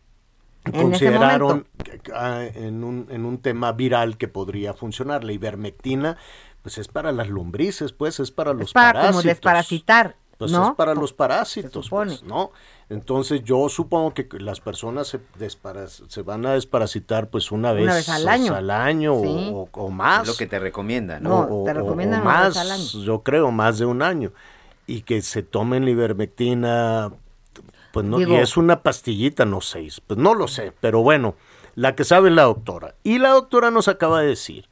[0.71, 1.67] consideraron
[2.13, 5.23] ah, en, un, en un tema viral que podría funcionar.
[5.23, 6.17] La ivermectina,
[6.65, 9.11] pues es para las lombrices, pues es para los para parásitos.
[9.17, 10.69] como desparasitar, Pues ¿no?
[10.69, 12.49] es para los parásitos, pues, ¿no?
[12.89, 17.83] Entonces yo supongo que las personas se, desparas- se van a desparasitar pues una vez,
[17.83, 18.55] Una vez al año.
[18.55, 19.51] al año Sí.
[19.53, 20.23] o, o más.
[20.23, 21.29] Es lo que te recomienda, ¿no?
[21.47, 22.83] No, O- te recomiendan o una más, vez al año.
[23.03, 24.31] yo creo, más de un año.
[24.87, 27.11] Y que se tomen ivermectina,
[27.91, 31.35] pues no, Digo- y es una pastillita, no seis, pues no lo sé, pero bueno,
[31.75, 32.95] la que sabe es la doctora.
[33.03, 34.67] Y la doctora nos acaba de decir,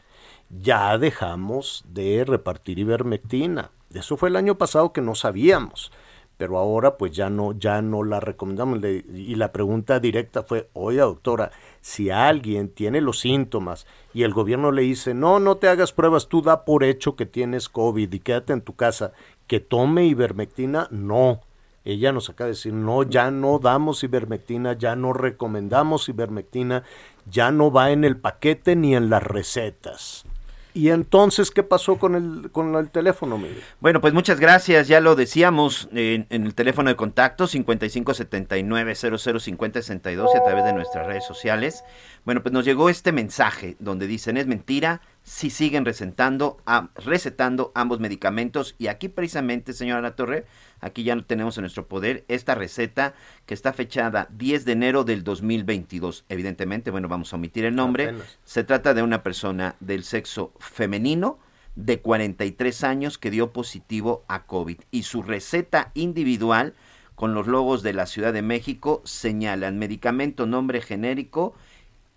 [0.62, 3.72] ya dejamos de repartir ivermectina.
[3.94, 5.92] Eso fue el año pasado que no sabíamos,
[6.38, 8.80] pero ahora pues ya no, ya no la recomendamos.
[8.84, 11.52] Y la pregunta directa fue, oiga doctora,
[11.82, 16.28] si alguien tiene los síntomas y el gobierno le dice, no, no te hagas pruebas,
[16.28, 19.14] tú da por hecho que tienes COVID y quédate en tu casa,
[19.48, 21.42] que tome ivermectina, no.
[21.86, 26.84] Ella nos acaba de decir, no, ya no damos ivermectina, ya no recomendamos ivermectina,
[27.30, 30.26] ya no va en el paquete ni en las recetas.
[30.74, 33.62] Y entonces, ¿qué pasó con el, con el teléfono, Miguel?
[33.80, 40.38] Bueno, pues muchas gracias, ya lo decíamos en, en el teléfono de contacto 5579-005062 y
[40.38, 41.84] a través de nuestras redes sociales.
[42.26, 47.72] Bueno, pues nos llegó este mensaje donde dicen es mentira si siguen recetando, am- recetando
[47.76, 50.46] ambos medicamentos y aquí precisamente, señora La Torre,
[50.82, 53.14] aquí ya tenemos en nuestro poder esta receta
[53.46, 56.26] que está fechada 10 de enero del 2022.
[56.28, 58.06] Evidentemente, bueno, vamos a omitir el nombre.
[58.10, 58.38] Apenas.
[58.44, 61.40] Se trata de una persona del sexo femenino
[61.76, 66.74] de 43 años que dio positivo a COVID y su receta individual
[67.16, 71.56] con los logos de la Ciudad de México señalan medicamento nombre genérico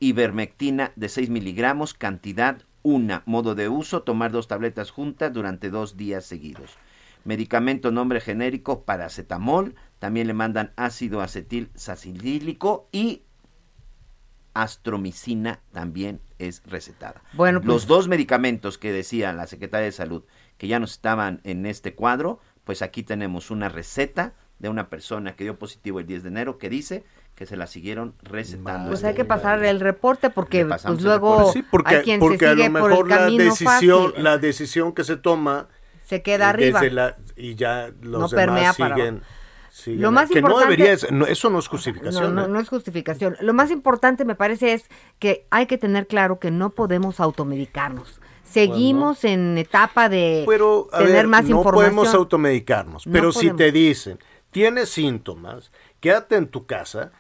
[0.01, 5.97] ivermectina de 6 miligramos cantidad 1 modo de uso tomar dos tabletas juntas durante dos
[5.97, 6.79] días seguidos
[7.25, 13.23] medicamento nombre genérico paracetamol también le mandan ácido acetil sacilílico y
[14.55, 17.23] astromicina también es recetada.
[17.35, 20.23] Bueno, pues- Los dos medicamentos que decía la Secretaría de Salud
[20.57, 25.35] que ya no estaban en este cuadro, pues aquí tenemos una receta de una persona
[25.37, 27.05] que dio positivo el 10 de enero que dice
[27.37, 28.89] que se la siguieron recetando.
[28.91, 31.53] Pues hay que pasar el reporte porque pues luego reporte.
[31.61, 34.05] Sí, porque, hay quien porque se a lo sigue por mejor el la camino decisión,
[34.09, 34.25] fácil.
[34.25, 35.69] la decisión que se toma
[36.05, 36.81] se queda arriba.
[36.81, 39.31] desde la- y ya los No demás permea para siguen, abajo.
[39.71, 42.35] siguen- Lo más que no importante- debería, es- no, eso no es No, justificación.
[42.35, 42.49] no, ¿eh?
[42.49, 43.37] no es justificación.
[43.41, 44.87] Lo más importante me parece es
[45.19, 48.19] que hay que tener claro que no podemos automedicarnos.
[48.45, 51.75] Seguimos en etapa de Pero, tener ver, más no información.
[51.75, 53.57] podemos automedicarnos, No pero si podemos.
[53.59, 54.19] te dicen,
[54.51, 57.11] tienes síntomas, quédate en tu casa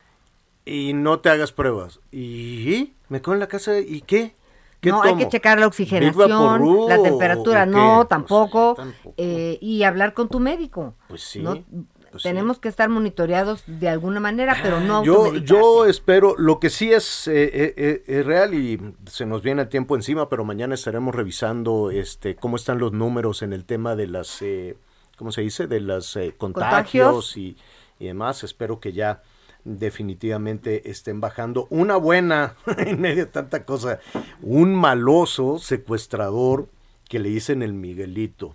[0.66, 2.00] y no te hagas pruebas.
[2.12, 4.34] ¿Y me quedo en la casa y qué?
[4.80, 8.76] ¿Qué no, hay que checar la ¿Big oxigenación, la temperatura, no, Pues, tampoco,
[9.16, 10.94] eh, y hablar con tu médico.
[11.08, 11.64] Pues sí, No,
[12.10, 12.28] pues sí.
[12.28, 16.92] tenemos que estar monitoreados de alguna manera, pero no Yo, yo espero, lo que sí
[16.92, 20.74] es, eh, eh, eh, es real y se nos viene el tiempo encima, pero mañana
[20.74, 24.76] estaremos revisando este cómo están los números en el tema de las, eh,
[25.16, 25.66] ¿cómo se dice?
[25.68, 27.36] De los contagios, Contagios.
[27.36, 27.56] Y,
[27.98, 28.44] y demás.
[28.44, 29.22] Espero que ya
[29.66, 31.66] definitivamente estén bajando.
[31.70, 33.98] Una buena, en medio de tanta cosa,
[34.40, 36.68] un maloso secuestrador
[37.08, 38.54] que le dicen el Miguelito.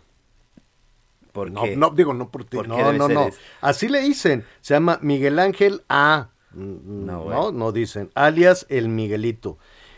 [1.31, 1.77] ¿Por No, qué?
[1.77, 2.57] no, digo, no por ti.
[2.57, 3.27] ¿Por No, no, no.
[3.27, 3.37] eso?
[3.61, 4.43] Así le dicen.
[4.61, 6.29] Se llama Miguel Ángel A.
[6.53, 8.09] Mm, No, no, dicen.
[8.15, 9.57] Alias el Miguelito.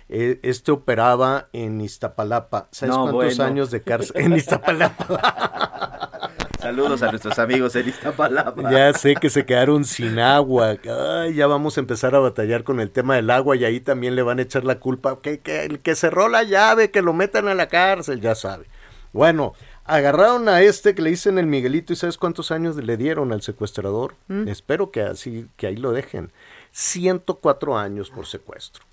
[0.10, 2.68] Eh, este operaba en Iztapalapa.
[2.72, 3.44] ¿Sabes No, cuántos bueno.
[3.52, 4.15] años de cárcel?
[4.22, 6.10] En Iztapalapa.
[6.64, 8.72] Saludos a nuestros amigos en Iztapalapa.
[8.72, 10.77] ya sé que se quedaron sin agua.
[10.85, 14.15] Ay, ya vamos a empezar a batallar con el tema del agua y ahí también
[14.15, 15.19] le van a echar la culpa.
[15.22, 18.65] Que, que el que cerró la llave, que lo metan a la cárcel, ya sabe.
[19.11, 23.34] Bueno, agarraron a este que le dicen el Miguelito y ¿sabes cuántos años le dieron
[23.34, 24.15] al secuestrador?
[24.30, 24.48] ¿Mm?
[24.48, 26.31] Espero que así, que ahí lo dejen.
[26.72, 28.85] 104 años por secuestro.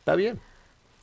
[0.00, 0.40] Está bien.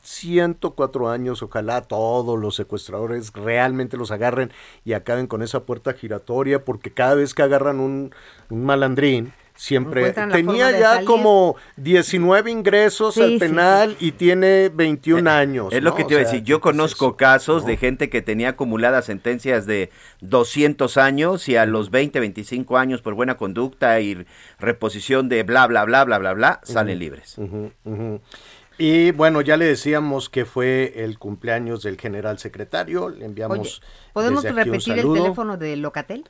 [0.02, 4.52] 104 años, ojalá todos los secuestradores realmente los agarren
[4.86, 8.14] y acaben con esa puerta giratoria, porque cada vez que agarran un,
[8.50, 11.06] un malandrín, siempre tenía ya salir.
[11.06, 15.68] como 19 ingresos Sí, al sí, penal y tiene 21 años.
[15.72, 16.44] Es lo que te iba a decir.
[16.44, 19.92] Yo conozco casos de gente que tenía acumuladas sentencias de
[20.22, 24.26] 200 años y a los 20, 25 años por buena conducta y
[24.58, 27.38] reposición de bla, bla, bla, bla, bla, bla, salen libres.
[28.84, 33.10] Y bueno, ya le decíamos que fue el cumpleaños del general secretario.
[33.10, 33.60] Le enviamos.
[33.60, 36.28] Oye, ¿podemos desde aquí un repetir el teléfono de Locatel?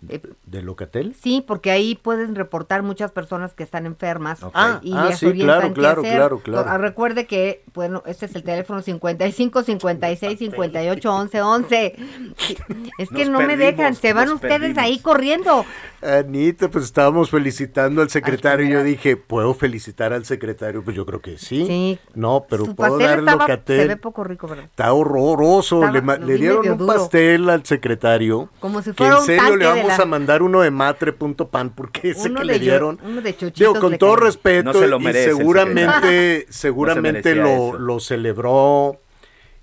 [0.00, 1.14] ¿De Locatel?
[1.14, 5.72] Sí, porque ahí pueden reportar muchas personas que están enfermas Ah, y ah, sí, claro,
[5.74, 6.78] claro, claro, claro.
[6.78, 11.96] Recuerde que, bueno, este es el teléfono 55 56 58 11 11.
[12.38, 12.56] Sí,
[12.98, 14.78] Es que Nos no me dejan, se van ustedes perdimos.
[14.78, 15.64] ahí corriendo.
[16.02, 20.82] Anita, pues estábamos felicitando al secretario y yo dije, ¿puedo felicitar al secretario?
[20.82, 21.66] Pues yo creo que sí.
[21.66, 21.98] Sí.
[22.14, 23.88] No, pero Su puedo pastel dar estaba, se Locatel.
[23.88, 24.64] ve poco rico, ¿verdad?
[24.64, 25.84] Está horroroso.
[25.84, 26.94] Estaba- le, le dieron un duro.
[26.94, 28.48] pastel al secretario.
[28.60, 32.28] Como si que fuera un tanque le vamos a mandar uno de matre.pan porque ese
[32.30, 32.98] Uno que le yo- dieron.
[33.04, 34.24] uno de Digo, con todo cayó.
[34.26, 39.00] respeto, No se lo y merece seguramente, seguramente No se merecía lo, lo celebró.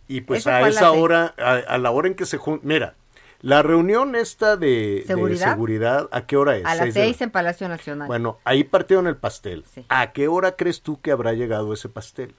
[0.08, 2.96] Y pues a esa hora, a, a la hora en que se junta, mira,
[3.42, 6.08] la reunión esta de de ¿Seguridad?
[6.12, 6.66] ¿a qué hora es?
[6.66, 8.08] A las Seis de la- 6 en Palacio Nacional.
[8.08, 9.64] Bueno, ahí partieron el pastel.
[9.90, 12.34] ¿A qué hora crees tú que habrá llegado ese pastel?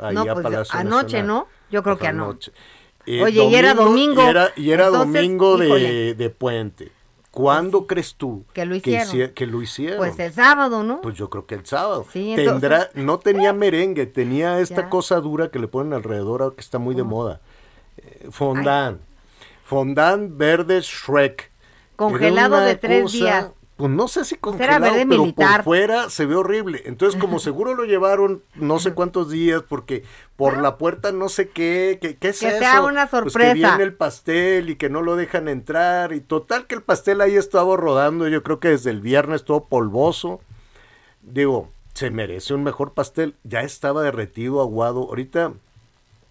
[0.00, 1.26] Ahí No, a pues, Palacio anoche, Nacional.
[1.26, 1.46] ¿no?
[1.70, 2.52] Yo creo que anoche.
[3.06, 4.22] Eh, Oye, y era domingo.
[4.24, 6.92] Y era, y era Entonces, domingo de, de puente.
[7.32, 9.08] ¿Cuándo crees tú Que lo que, hicieron.
[9.08, 9.96] hicie- que lo hicieron?
[9.98, 11.00] Pues el sábado, ¿no?
[11.00, 12.04] Pues yo creo que el sábado.
[12.12, 14.88] Sí, Tendrá, entonces- no tenía merengue, tenía esta Ya.
[14.90, 17.40] cosa dura que le ponen alrededor que está muy de moda.
[17.96, 19.00] Eh, fondant.
[19.64, 21.50] Fondant verde Shrek.
[21.96, 23.46] Congelado de tres cosa- días.
[23.82, 25.56] Pues no sé si era congelado, pero militar.
[25.56, 26.82] por fuera se ve horrible.
[26.84, 30.04] Entonces, como seguro lo llevaron no sé cuántos días, porque
[30.36, 32.58] por la puerta no sé qué, que, ¿qué es Que eso?
[32.60, 33.48] sea una Pues sorpresa.
[33.48, 36.12] que viene el pastel y que no lo dejan entrar.
[36.12, 39.64] Y total que el pastel ahí estaba rodando, yo creo que desde el viernes todo
[39.64, 40.40] polvoso.
[41.22, 43.34] Digo, se merece un mejor pastel.
[43.42, 45.00] Ya estaba derretido, aguado.
[45.08, 45.54] Ahorita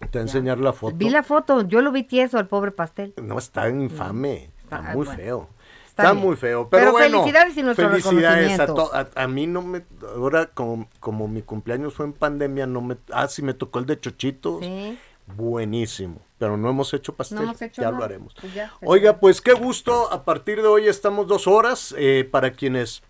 [0.00, 0.96] te voy a enseñar la foto.
[0.96, 3.12] Vi la foto, yo lo vi tieso, el pobre pastel.
[3.22, 4.48] No, está infame.
[4.62, 5.12] Está Ah, muy bueno.
[5.22, 5.48] feo.
[5.92, 6.68] Está muy feo.
[6.70, 9.84] Pero, Pero bueno, felicidades y nuestro felicidades a, to- a, a mí no me.
[10.16, 12.96] Ahora, como, como mi cumpleaños fue en pandemia, no me.
[13.12, 14.60] Ah, sí, me tocó el de Chochitos.
[14.60, 14.98] Sí.
[15.36, 16.20] Buenísimo.
[16.38, 17.36] Pero no hemos hecho pastel.
[17.38, 17.98] No hemos hecho ya nada.
[17.98, 18.34] lo haremos.
[18.40, 20.10] Pues ya, Oiga, pues qué gusto.
[20.12, 21.94] A partir de hoy estamos dos horas.
[21.98, 23.02] eh, para quienes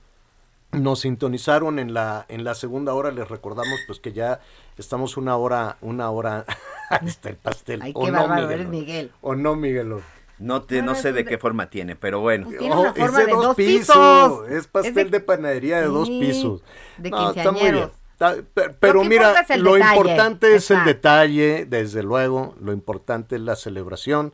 [0.72, 4.40] nos sintonizaron en la en la segunda hora, les recordamos pues que ya
[4.76, 6.44] estamos una hora, una hora.
[7.06, 7.80] Está el pastel.
[7.82, 8.52] Ay, ¿O qué no, bárbaro, Miguelón?
[8.60, 9.12] eres Miguel.
[9.22, 10.02] ¿O no, Miguelón?
[10.42, 12.48] No, te, No, no sé de de- qué forma tiene, pero bueno.
[12.48, 13.78] tiene una Oh, forma es de, de dos, dos pisos.
[13.96, 14.48] pisos.
[14.48, 16.62] Es Es pastel de- de, panadería de dos pisos.
[16.98, 17.90] de No, está muy bien.
[18.12, 18.36] Está-
[18.78, 19.96] pero mira, importa lo detalle.
[19.96, 22.54] importante es el detalle, desde luego.
[22.60, 24.32] Lo importante es la celebración.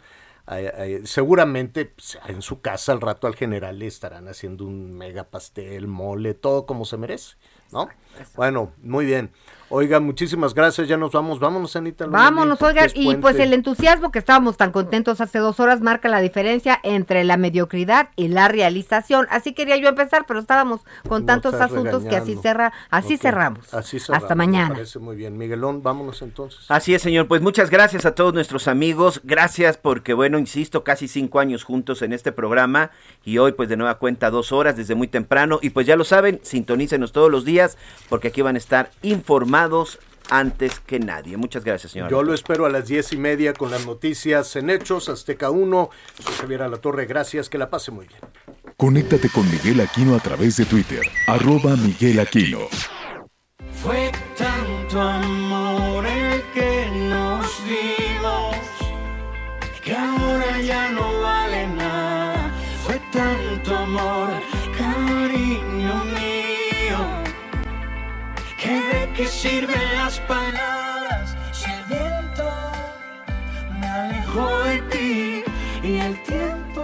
[0.51, 4.95] Ay, ay, seguramente pues, en su casa al rato al general le estarán haciendo un
[4.95, 7.37] mega pastel, mole, todo como se merece,
[7.71, 7.89] ¿no?
[8.35, 9.31] Bueno, muy bien.
[9.71, 10.89] Oiga, muchísimas gracias.
[10.89, 11.39] Ya nos vamos.
[11.39, 12.07] Vámonos, Anita.
[12.07, 16.21] Vámonos, es y pues el entusiasmo que estábamos tan contentos hace dos horas marca la
[16.21, 19.27] diferencia entre la mediocridad y la realización.
[19.31, 23.75] Así quería yo empezar, pero estábamos con Nos tantos asuntos que así cerra, así cerramos.
[23.75, 24.23] Así cerramos.
[24.23, 24.75] Hasta me mañana.
[24.75, 25.37] parece muy bien.
[25.37, 26.65] Miguelón, vámonos entonces.
[26.69, 27.29] Así es, señor.
[27.29, 29.21] Pues muchas gracias a todos nuestros amigos.
[29.25, 32.91] Gracias porque, bueno, insisto, casi cinco años juntos en este programa
[33.23, 35.59] y hoy, pues de nueva cuenta, dos horas desde muy temprano.
[35.61, 37.77] Y pues ya lo saben, sintonícenos todos los días
[38.09, 39.58] porque aquí van a estar informados
[40.31, 41.37] antes que nadie.
[41.37, 42.11] Muchas gracias, señor.
[42.11, 45.91] Yo lo espero a las diez y media con las noticias en Hechos, Azteca 1.
[46.23, 48.21] Soy Javier Alatorre, gracias, que la pase muy bien.
[48.77, 52.69] Conéctate con Miguel Aquino a través de Twitter, arroba Miguel Aquino.
[53.83, 58.57] Fue tanto amor el que nos dimos
[59.83, 62.53] que ahora ya no vale nada.
[62.85, 64.29] Fue tanto amor,
[69.19, 72.49] qué sirven las palabras si el viento
[73.81, 75.43] me alejó de ti
[75.83, 76.83] y el tiempo.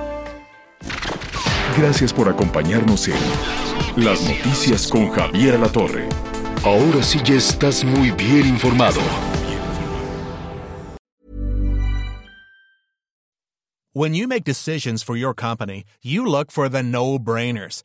[1.78, 3.14] Gracias por acompañarnos en
[4.04, 6.08] Las Noticias con Javier Alatorre.
[6.64, 9.00] Ahora sí ya estás muy bien informado.
[13.92, 17.84] When you make decisions for your company, you look for the no brainers.